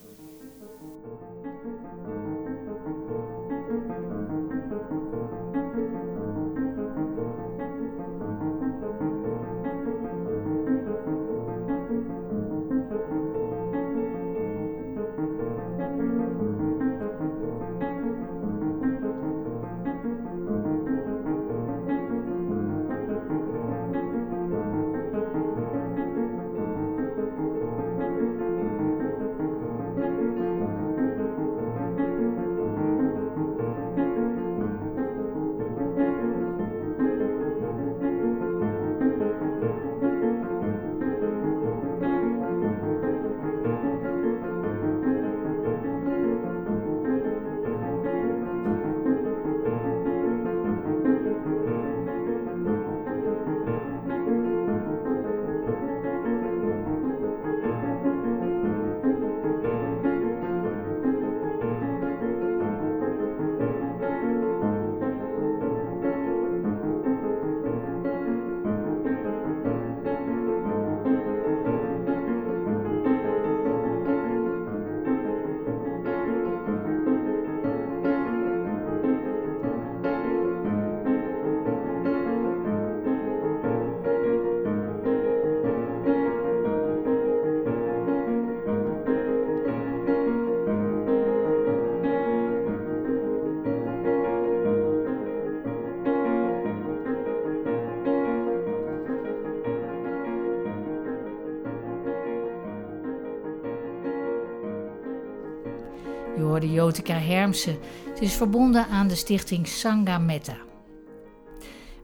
Jotica 106.72 107.14
Hermsen. 107.14 107.78
Ze 108.16 108.24
is 108.24 108.34
verbonden 108.34 108.86
aan 108.86 109.08
de 109.08 109.14
stichting 109.14 109.68
Sangha 109.68 110.18
Metta. 110.18 110.56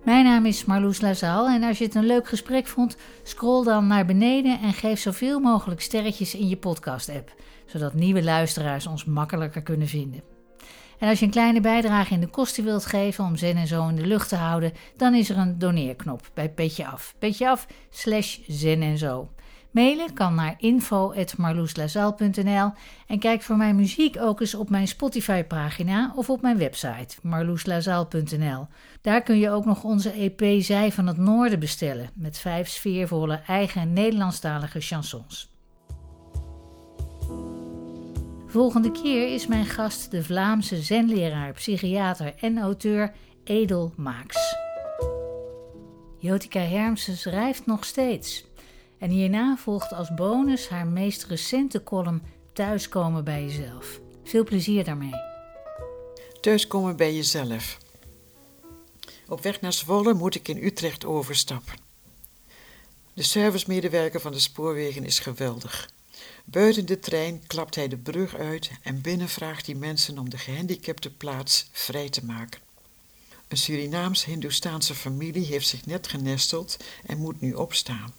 Mijn 0.04 0.24
naam 0.24 0.46
is 0.46 0.64
Marloes 0.64 1.00
Lazaal 1.00 1.48
en 1.48 1.62
als 1.62 1.78
je 1.78 1.84
het 1.84 1.94
een 1.94 2.06
leuk 2.06 2.28
gesprek 2.28 2.66
vond, 2.66 2.96
scroll 3.22 3.64
dan 3.64 3.86
naar 3.86 4.06
beneden 4.06 4.60
en 4.60 4.72
geef 4.72 5.00
zoveel 5.00 5.40
mogelijk 5.40 5.80
sterretjes 5.80 6.34
in 6.34 6.48
je 6.48 6.56
podcast-app, 6.56 7.34
zodat 7.66 7.94
nieuwe 7.94 8.22
luisteraars 8.22 8.86
ons 8.86 9.04
makkelijker 9.04 9.62
kunnen 9.62 9.88
vinden. 9.88 10.22
En 10.98 11.08
als 11.08 11.18
je 11.18 11.24
een 11.24 11.30
kleine 11.30 11.60
bijdrage 11.60 12.14
in 12.14 12.20
de 12.20 12.26
kosten 12.26 12.64
wilt 12.64 12.86
geven 12.86 13.24
om 13.24 13.36
Zen 13.36 13.56
en 13.56 13.66
Zo 13.66 13.88
in 13.88 13.96
de 13.96 14.06
lucht 14.06 14.28
te 14.28 14.36
houden, 14.36 14.72
dan 14.96 15.14
is 15.14 15.30
er 15.30 15.36
een 15.36 15.58
doneerknop 15.58 16.30
bij 16.34 16.50
Petje 16.50 16.86
Af. 16.86 17.14
Petje 17.18 17.48
Af 17.48 17.66
slash 17.90 18.38
Zen 18.46 18.82
en 18.82 18.98
Zo. 18.98 19.28
Mailen 19.70 20.12
kan 20.12 20.34
naar 20.34 20.54
info.marloeslazaal.nl 20.58 22.72
en 23.06 23.18
kijk 23.18 23.42
voor 23.42 23.56
mijn 23.56 23.76
muziek 23.76 24.16
ook 24.20 24.40
eens 24.40 24.54
op 24.54 24.70
mijn 24.70 24.88
Spotify-pagina 24.88 26.12
of 26.14 26.30
op 26.30 26.42
mijn 26.42 26.58
website 26.58 27.16
marloeslazaal.nl. 27.22 28.66
Daar 29.00 29.22
kun 29.22 29.38
je 29.38 29.50
ook 29.50 29.64
nog 29.64 29.84
onze 29.84 30.10
EP 30.10 30.62
Zij 30.62 30.92
van 30.92 31.06
het 31.06 31.16
Noorden 31.16 31.58
bestellen 31.58 32.10
met 32.14 32.38
vijf 32.38 32.68
sfeervolle 32.68 33.40
eigen 33.46 33.92
Nederlandstalige 33.92 34.80
chansons. 34.80 35.56
Volgende 38.46 38.90
keer 38.90 39.34
is 39.34 39.46
mijn 39.46 39.66
gast 39.66 40.10
de 40.10 40.22
Vlaamse 40.22 40.82
zenleraar, 40.82 41.52
psychiater 41.52 42.34
en 42.40 42.58
auteur 42.58 43.14
Edel 43.44 43.92
Maaks. 43.96 44.56
Jotica 46.18 46.60
Hermsen 46.60 47.16
schrijft 47.16 47.66
nog 47.66 47.84
steeds. 47.84 48.47
En 48.98 49.10
hierna 49.10 49.56
volgt 49.56 49.92
als 49.92 50.14
bonus 50.14 50.68
haar 50.68 50.86
meest 50.86 51.24
recente 51.24 51.82
column 51.82 52.22
Thuiskomen 52.52 53.24
bij 53.24 53.44
jezelf. 53.44 54.00
Veel 54.24 54.44
plezier 54.44 54.84
daarmee. 54.84 55.14
Thuiskomen 56.40 56.96
bij 56.96 57.14
jezelf. 57.14 57.78
Op 59.28 59.42
weg 59.42 59.60
naar 59.60 59.72
Zwolle 59.72 60.14
moet 60.14 60.34
ik 60.34 60.48
in 60.48 60.64
Utrecht 60.64 61.04
overstappen. 61.04 61.74
De 63.14 63.22
servicemedewerker 63.22 64.20
van 64.20 64.32
de 64.32 64.38
spoorwegen 64.38 65.04
is 65.04 65.18
geweldig. 65.18 65.90
Buiten 66.44 66.86
de 66.86 66.98
trein 66.98 67.46
klapt 67.46 67.74
hij 67.74 67.88
de 67.88 67.96
brug 67.96 68.34
uit 68.34 68.70
en 68.82 69.00
binnen 69.00 69.28
vraagt 69.28 69.66
hij 69.66 69.74
mensen 69.74 70.18
om 70.18 70.30
de 70.30 70.38
gehandicapte 70.38 71.10
plaats 71.10 71.68
vrij 71.72 72.08
te 72.08 72.24
maken. 72.24 72.60
Een 73.48 73.56
Surinaams-Hindoestaanse 73.56 74.94
familie 74.94 75.44
heeft 75.44 75.68
zich 75.68 75.86
net 75.86 76.08
genesteld 76.08 76.76
en 77.06 77.18
moet 77.18 77.40
nu 77.40 77.52
opstaan. 77.52 78.12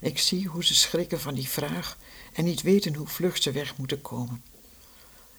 Ik 0.00 0.18
zie 0.18 0.46
hoe 0.46 0.64
ze 0.64 0.74
schrikken 0.74 1.20
van 1.20 1.34
die 1.34 1.48
vraag 1.48 1.98
en 2.32 2.44
niet 2.44 2.62
weten 2.62 2.94
hoe 2.94 3.06
vlug 3.06 3.42
ze 3.42 3.52
weg 3.52 3.76
moeten 3.76 4.00
komen. 4.00 4.42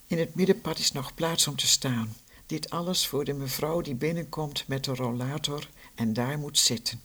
In 0.07 0.19
het 0.19 0.35
middenpad 0.35 0.79
is 0.79 0.91
nog 0.91 1.13
plaats 1.13 1.47
om 1.47 1.55
te 1.55 1.67
staan. 1.67 2.15
Dit 2.45 2.69
alles 2.69 3.07
voor 3.07 3.25
de 3.25 3.33
mevrouw 3.33 3.81
die 3.81 3.95
binnenkomt 3.95 4.67
met 4.67 4.83
de 4.83 4.95
rollator 4.95 5.69
en 5.95 6.13
daar 6.13 6.39
moet 6.39 6.57
zitten. 6.57 7.01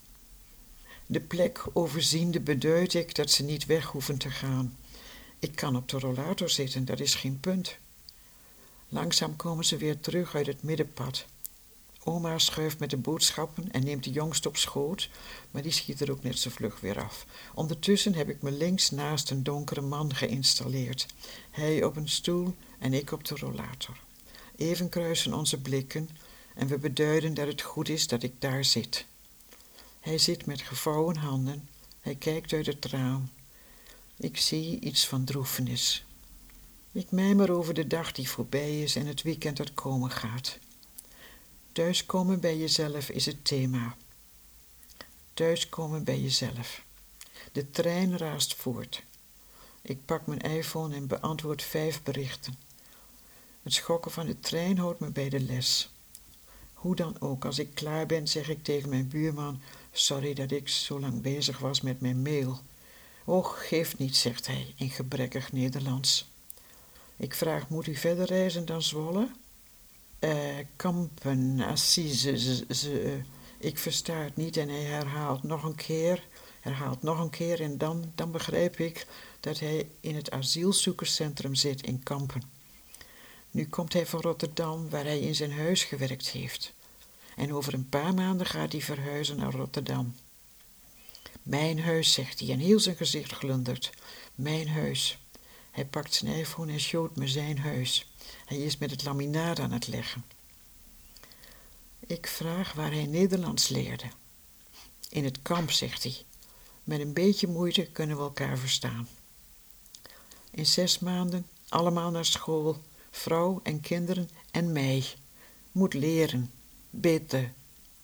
De 1.07 1.21
plek 1.21 1.65
overziende 1.73 2.41
beduid 2.41 2.95
ik 2.95 3.15
dat 3.15 3.31
ze 3.31 3.43
niet 3.43 3.67
weg 3.67 3.87
hoeven 3.87 4.19
te 4.19 4.31
gaan. 4.31 4.77
Ik 5.39 5.55
kan 5.57 5.77
op 5.77 5.89
de 5.89 5.99
rollator 5.99 6.51
zitten, 6.51 6.85
dat 6.85 7.01
is 7.01 7.15
geen 7.15 7.41
punt. 7.41 7.77
Langzaam 8.89 9.37
komen 9.37 9.65
ze 9.65 9.77
weer 9.77 10.01
terug 10.01 10.35
uit 10.35 10.47
het 10.47 10.63
middenpad. 10.63 11.27
Oma 12.09 12.39
schuift 12.39 12.79
met 12.79 12.91
de 12.91 12.97
boodschappen 12.97 13.71
en 13.73 13.85
neemt 13.85 14.05
de 14.05 14.11
jongste 14.11 14.49
op 14.49 14.57
schoot, 14.57 15.09
maar 15.51 15.63
die 15.63 15.73
schiet 15.73 16.01
er 16.01 16.11
ook 16.11 16.23
net 16.23 16.39
zo 16.39 16.51
vlug 16.51 16.81
weer 16.81 17.03
af. 17.03 17.27
Ondertussen 17.55 18.15
heb 18.15 18.29
ik 18.29 18.43
me 18.43 18.51
links 18.51 18.91
naast 18.91 19.31
een 19.31 19.43
donkere 19.43 19.81
man 19.81 20.15
geïnstalleerd. 20.15 21.07
Hij 21.51 21.85
op 21.85 21.97
een 21.97 22.09
stoel 22.09 22.55
en 22.79 22.93
ik 22.93 23.13
op 23.13 23.25
de 23.25 23.37
rollator. 23.37 24.01
Even 24.57 24.89
kruisen 24.89 25.35
onze 25.35 25.61
blikken 25.61 26.09
en 26.55 26.67
we 26.67 26.79
beduiden 26.79 27.35
dat 27.35 27.47
het 27.47 27.63
goed 27.63 27.89
is 27.89 28.07
dat 28.07 28.23
ik 28.23 28.41
daar 28.41 28.65
zit. 28.65 29.07
Hij 30.01 30.19
zit 30.19 30.47
met 30.47 30.61
gevouwen 30.61 31.17
handen, 31.17 31.69
hij 32.01 32.15
kijkt 32.15 32.53
uit 32.53 32.67
het 32.67 32.85
raam. 32.85 33.31
Ik 34.17 34.37
zie 34.37 34.81
iets 34.81 35.07
van 35.07 35.25
droefenis. 35.25 36.05
Ik 36.93 37.11
mijmer 37.11 37.53
over 37.53 37.75
de 37.75 37.87
dag 37.87 38.13
die 38.13 38.29
voorbij 38.29 38.83
is 38.83 38.97
en 38.97 39.07
het 39.07 39.23
weekend 39.23 39.57
dat 39.57 39.75
komen 39.75 40.11
gaat. 40.11 40.59
Thuiskomen 41.77 42.41
bij 42.41 42.57
jezelf 42.57 43.11
is 43.11 43.27
het 43.27 43.45
thema. 43.45 43.97
Thuiskomen 45.35 46.05
bij 46.05 46.21
jezelf. 46.21 46.83
De 47.53 47.71
trein 47.71 48.19
raast 48.19 48.55
voort. 48.55 49.03
Ik 49.83 50.05
pak 50.05 50.27
mijn 50.27 50.41
iPhone 50.41 50.95
en 50.95 51.07
beantwoord 51.07 51.63
vijf 51.63 52.03
berichten. 52.03 52.55
Het 53.63 53.73
schokken 53.73 54.11
van 54.11 54.27
de 54.27 54.41
trein 54.41 54.79
houdt 54.79 55.01
me 55.01 55.11
bij 55.11 55.29
de 55.29 55.41
les. 55.41 55.91
Hoe 56.73 56.97
dan 56.97 57.21
ook, 57.21 57.45
als 57.45 57.59
ik 57.59 57.75
klaar 57.75 58.07
ben, 58.07 58.29
zeg 58.29 58.49
ik 58.49 58.65
tegen 58.65 58.89
mijn 58.89 59.09
buurman: 59.09 59.61
Sorry 59.93 60.35
dat 60.35 60.51
ik 60.51 60.69
zo 60.69 61.01
lang 61.01 61.23
bezig 61.23 61.59
was 61.59 61.81
met 61.81 62.01
mijn 62.01 62.23
mail. 62.23 62.61
Och, 63.25 63.69
geeft 63.69 63.99
niet, 63.99 64.17
zegt 64.17 64.47
hij 64.47 64.75
in 64.77 64.91
gebrekkig 64.91 65.53
Nederlands. 65.53 66.27
Ik 67.17 67.35
vraag: 67.35 67.69
Moet 67.69 67.87
u 67.87 67.95
verder 67.95 68.27
reizen 68.27 68.67
dan 68.67 68.83
Zwolle? 68.83 69.29
Eh, 70.27 70.65
kampen, 70.77 71.61
assise, 71.61 72.39
ze, 72.75 73.21
ik 73.59 73.79
versta 73.79 74.15
het 74.15 74.37
niet 74.37 74.57
en 74.57 74.69
hij 74.69 74.83
herhaalt 74.83 75.43
nog 75.43 75.63
een 75.63 75.75
keer, 75.75 76.27
herhaalt 76.61 77.03
nog 77.03 77.19
een 77.19 77.31
keer 77.31 77.61
en 77.61 77.79
dan, 77.79 78.13
dan 78.15 78.31
begrijp 78.33 78.79
ik 78.79 79.07
dat 79.41 79.61
hij 79.61 79.89
in 80.01 80.15
het 80.15 80.31
asielzoekerscentrum 80.31 81.55
zit 81.55 81.83
in 81.83 82.03
Kampen. 82.03 82.43
Nu 83.51 83.67
komt 83.67 83.93
hij 83.93 84.07
van 84.07 84.21
Rotterdam, 84.21 84.91
waar 84.91 85.05
hij 85.05 85.21
in 85.21 85.35
zijn 85.35 85.53
huis 85.53 85.85
gewerkt 85.85 86.29
heeft. 86.29 86.73
En 87.37 87.55
over 87.55 87.75
een 87.75 87.89
paar 87.89 88.15
maanden 88.15 88.47
gaat 88.47 88.73
hij 88.73 88.81
verhuizen 88.81 89.37
naar 89.37 89.53
Rotterdam. 89.53 90.15
Mijn 91.43 91.81
huis, 91.81 92.13
zegt 92.13 92.41
hij, 92.41 92.51
en 92.51 92.59
heel 92.59 92.81
zijn 92.81 92.97
gezicht 92.97 93.33
glundert. 93.33 93.91
Mijn 94.35 94.69
huis. 94.69 95.19
Hij 95.71 95.87
pakt 95.87 96.15
zijn 96.15 96.35
iPhone 96.35 96.73
en 96.73 96.81
showt 96.81 97.17
me 97.17 97.29
zijn 97.29 97.59
huis. 97.59 98.07
Hij 98.47 98.59
is 98.59 98.79
met 98.79 98.91
het 98.91 99.05
laminaat 99.05 99.59
aan 99.59 99.73
het 99.73 99.87
leggen. 99.87 100.25
Ik 102.07 102.27
vraag 102.27 102.73
waar 102.73 102.91
hij 102.93 103.07
Nederlands 103.07 103.69
leerde. 103.69 104.11
In 105.09 105.25
het 105.25 105.43
kamp, 105.43 105.71
zegt 105.71 106.03
hij. 106.03 106.25
Met 106.85 107.01
een 107.01 107.13
beetje 107.13 107.47
moeite 107.47 107.87
kunnen 107.87 108.17
we 108.17 108.23
elkaar 108.23 108.59
verstaan. 108.59 109.09
In 110.51 110.67
zes 110.67 110.99
maanden 110.99 111.47
allemaal 111.69 112.11
naar 112.11 112.25
school, 112.25 112.83
vrouw 113.11 113.61
en 113.63 113.81
kinderen 113.81 114.31
en 114.51 114.73
mij. 114.73 115.05
Moet 115.73 115.95
leren, 115.95 116.51
beter, 116.91 117.53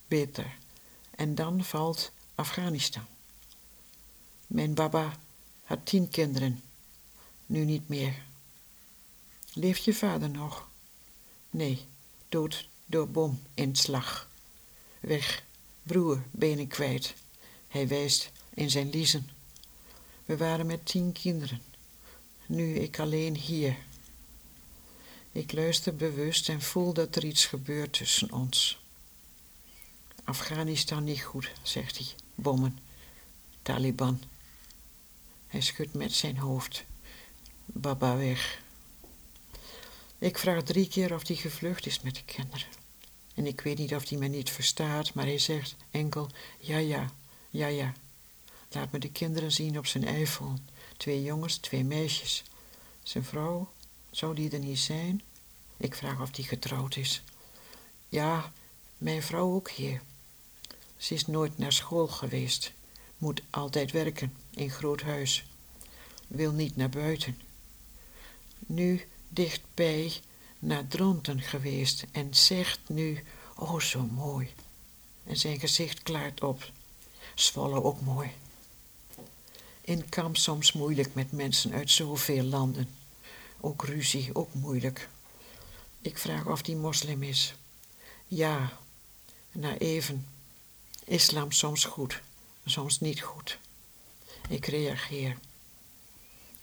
beter. 0.08 0.56
En 1.10 1.34
dan 1.34 1.64
valt 1.64 2.12
Afghanistan. 2.34 3.04
Mijn 4.46 4.74
baba 4.74 5.18
had 5.64 5.86
tien 5.86 6.08
kinderen, 6.08 6.62
nu 7.46 7.64
niet 7.64 7.88
meer. 7.88 8.22
Leeft 9.54 9.84
je 9.84 9.94
vader 9.94 10.30
nog? 10.30 10.68
Nee, 11.50 11.86
dood 12.28 12.68
door 12.86 13.08
bominslag. 13.08 14.28
Weg, 15.00 15.44
broer, 15.82 16.22
benen 16.30 16.66
kwijt. 16.66 17.14
Hij 17.68 17.88
wijst 17.88 18.30
in 18.54 18.70
zijn 18.70 18.90
liezen. 18.90 19.30
We 20.24 20.36
waren 20.36 20.66
met 20.66 20.86
tien 20.86 21.12
kinderen. 21.12 21.62
Nu 22.46 22.74
ik 22.74 22.98
alleen 22.98 23.36
hier. 23.36 23.76
Ik 25.32 25.52
luister 25.52 25.96
bewust 25.96 26.48
en 26.48 26.62
voel 26.62 26.92
dat 26.92 27.16
er 27.16 27.24
iets 27.24 27.46
gebeurt 27.46 27.92
tussen 27.92 28.32
ons. 28.32 28.80
Afghanistan 30.24 31.04
niet 31.04 31.22
goed, 31.22 31.50
zegt 31.62 31.98
hij. 31.98 32.06
Bommen. 32.34 32.78
Taliban. 33.62 34.22
Hij 35.46 35.60
schudt 35.60 35.94
met 35.94 36.12
zijn 36.12 36.38
hoofd. 36.38 36.84
Baba 37.64 38.16
weg. 38.16 38.61
Ik 40.22 40.38
vraag 40.38 40.62
drie 40.62 40.88
keer 40.88 41.14
of 41.14 41.26
hij 41.26 41.36
gevlucht 41.36 41.86
is 41.86 42.00
met 42.00 42.14
de 42.14 42.24
kinderen. 42.24 42.66
En 43.34 43.46
ik 43.46 43.60
weet 43.60 43.78
niet 43.78 43.94
of 43.94 44.08
hij 44.08 44.18
me 44.18 44.26
niet 44.26 44.50
verstaat, 44.50 45.14
maar 45.14 45.24
hij 45.24 45.38
zegt 45.38 45.76
enkel 45.90 46.28
ja, 46.58 46.78
ja, 46.78 47.10
ja, 47.50 47.66
ja. 47.66 47.92
Laat 48.70 48.92
me 48.92 48.98
de 48.98 49.10
kinderen 49.10 49.52
zien 49.52 49.78
op 49.78 49.86
zijn 49.86 50.04
iPhone. 50.04 50.58
Twee 50.96 51.22
jongens, 51.22 51.56
twee 51.56 51.84
meisjes. 51.84 52.44
Zijn 53.02 53.24
vrouw, 53.24 53.72
zou 54.10 54.34
die 54.34 54.50
er 54.50 54.58
niet 54.58 54.78
zijn? 54.78 55.22
Ik 55.76 55.94
vraag 55.94 56.20
of 56.20 56.30
die 56.30 56.44
getrouwd 56.44 56.96
is. 56.96 57.22
Ja, 58.08 58.52
mijn 58.98 59.22
vrouw 59.22 59.54
ook 59.54 59.70
hier. 59.70 60.02
Ze 60.96 61.14
is 61.14 61.26
nooit 61.26 61.58
naar 61.58 61.72
school 61.72 62.06
geweest. 62.06 62.72
Moet 63.18 63.42
altijd 63.50 63.90
werken 63.90 64.36
in 64.50 64.70
groot 64.70 65.02
huis. 65.02 65.46
Wil 66.26 66.52
niet 66.52 66.76
naar 66.76 66.90
buiten. 66.90 67.40
Nu 68.58 69.06
dichtbij 69.34 70.12
naar 70.58 70.88
Dronten 70.88 71.40
geweest 71.40 72.04
en 72.12 72.34
zegt 72.34 72.80
nu, 72.86 73.24
oh 73.56 73.80
zo 73.80 74.02
mooi. 74.02 74.54
En 75.24 75.36
zijn 75.36 75.60
gezicht 75.60 76.02
klaart 76.02 76.42
op. 76.42 76.70
Zwolle 77.34 77.82
ook 77.82 78.00
mooi. 78.00 78.30
In 79.80 80.08
kamp 80.08 80.36
soms 80.36 80.72
moeilijk 80.72 81.14
met 81.14 81.32
mensen 81.32 81.72
uit 81.72 81.90
zoveel 81.90 82.42
landen. 82.42 82.88
Ook 83.60 83.84
ruzie, 83.84 84.34
ook 84.34 84.54
moeilijk. 84.54 85.08
Ik 86.00 86.18
vraag 86.18 86.46
of 86.46 86.62
die 86.62 86.76
moslim 86.76 87.22
is. 87.22 87.54
Ja, 88.26 88.78
na 89.52 89.76
even. 89.78 90.26
Islam 91.04 91.52
soms 91.52 91.84
goed, 91.84 92.20
soms 92.64 93.00
niet 93.00 93.20
goed. 93.20 93.58
Ik 94.48 94.66
reageer. 94.66 95.38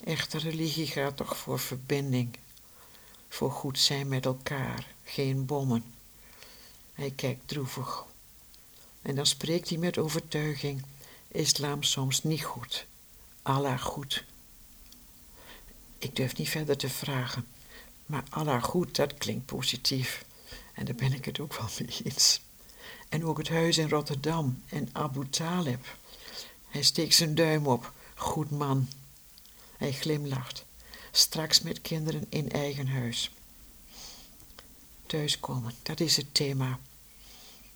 Echte 0.03 0.37
religie 0.37 0.87
gaat 0.87 1.17
toch 1.17 1.37
voor 1.37 1.59
verbinding 1.59 2.37
voor 3.29 3.51
goed 3.51 3.79
zijn 3.79 4.07
met 4.07 4.25
elkaar, 4.25 4.87
geen 5.03 5.45
bommen. 5.45 5.83
Hij 6.93 7.11
kijkt 7.11 7.47
droevig. 7.47 8.05
En 9.01 9.15
dan 9.15 9.25
spreekt 9.25 9.69
hij 9.69 9.77
met 9.77 9.97
overtuiging: 9.97 10.85
Islam 11.27 11.83
soms 11.83 12.23
niet 12.23 12.43
goed, 12.43 12.85
Allah 13.41 13.81
goed. 13.81 14.23
Ik 15.97 16.15
durf 16.15 16.37
niet 16.37 16.49
verder 16.49 16.77
te 16.77 16.89
vragen, 16.89 17.47
maar 18.05 18.23
Allah 18.29 18.63
goed, 18.63 18.95
dat 18.95 19.17
klinkt 19.17 19.45
positief. 19.45 20.25
En 20.73 20.85
daar 20.85 20.95
ben 20.95 21.13
ik 21.13 21.25
het 21.25 21.39
ook 21.39 21.57
wel 21.57 21.67
mee 21.79 21.99
eens. 22.03 22.41
En 23.09 23.25
ook 23.25 23.37
het 23.37 23.49
huis 23.49 23.77
in 23.77 23.89
Rotterdam 23.89 24.63
en 24.69 24.89
Abu 24.91 25.29
Talib. 25.29 25.97
Hij 26.67 26.81
steekt 26.81 27.13
zijn 27.13 27.35
duim 27.35 27.67
op, 27.67 27.93
goed 28.15 28.49
man. 28.49 28.87
Hij 29.77 29.91
glimlacht 29.91 30.65
straks 31.11 31.61
met 31.61 31.81
kinderen 31.81 32.25
in 32.29 32.51
eigen 32.51 32.87
huis. 32.87 33.31
Thuiskomen, 35.05 35.73
dat 35.83 35.99
is 35.99 36.17
het 36.17 36.33
thema. 36.33 36.79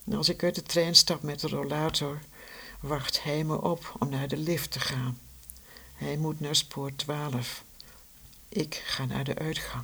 En 0.05 0.13
als 0.13 0.29
ik 0.29 0.43
uit 0.43 0.55
de 0.55 0.63
trein 0.63 0.95
stap 0.95 1.21
met 1.21 1.39
de 1.39 1.47
rollator, 1.47 2.21
wacht 2.79 3.23
hij 3.23 3.43
me 3.43 3.61
op 3.61 3.95
om 3.99 4.09
naar 4.09 4.27
de 4.27 4.37
lift 4.37 4.71
te 4.71 4.79
gaan. 4.79 5.19
Hij 5.93 6.17
moet 6.17 6.39
naar 6.39 6.55
spoor 6.55 6.95
12. 6.95 7.63
Ik 8.49 8.75
ga 8.85 9.05
naar 9.05 9.23
de 9.23 9.35
uitgang. 9.35 9.83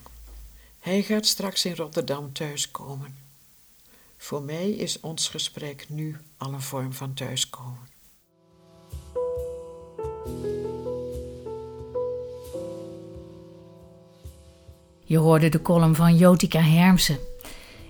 Hij 0.80 1.04
gaat 1.04 1.26
straks 1.26 1.66
in 1.66 1.76
Rotterdam 1.76 2.34
thuiskomen. 2.34 3.18
Voor 4.18 4.42
mij 4.42 4.70
is 4.70 5.00
ons 5.00 5.28
gesprek 5.28 5.90
nu 5.90 6.18
al 6.38 6.54
een 6.54 6.62
vorm 6.62 6.94
van 6.94 7.14
thuiskomen. 7.14 7.88
Je 15.10 15.18
hoorde 15.18 15.50
de 15.50 15.62
column 15.62 15.96
van 15.96 16.16
Jotika 16.16 16.60
Hermsen. 16.60 17.18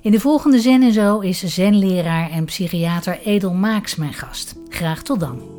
In 0.01 0.11
de 0.11 0.19
volgende 0.19 0.59
Zen 0.59 0.83
en 0.83 0.93
Zo 0.93 1.19
is 1.19 1.43
zenleraar 1.43 2.29
en 2.29 2.45
psychiater 2.45 3.19
Edel 3.23 3.53
Maaks 3.53 3.95
mijn 3.95 4.13
gast. 4.13 4.55
Graag 4.69 5.01
tot 5.01 5.19
dan. 5.19 5.58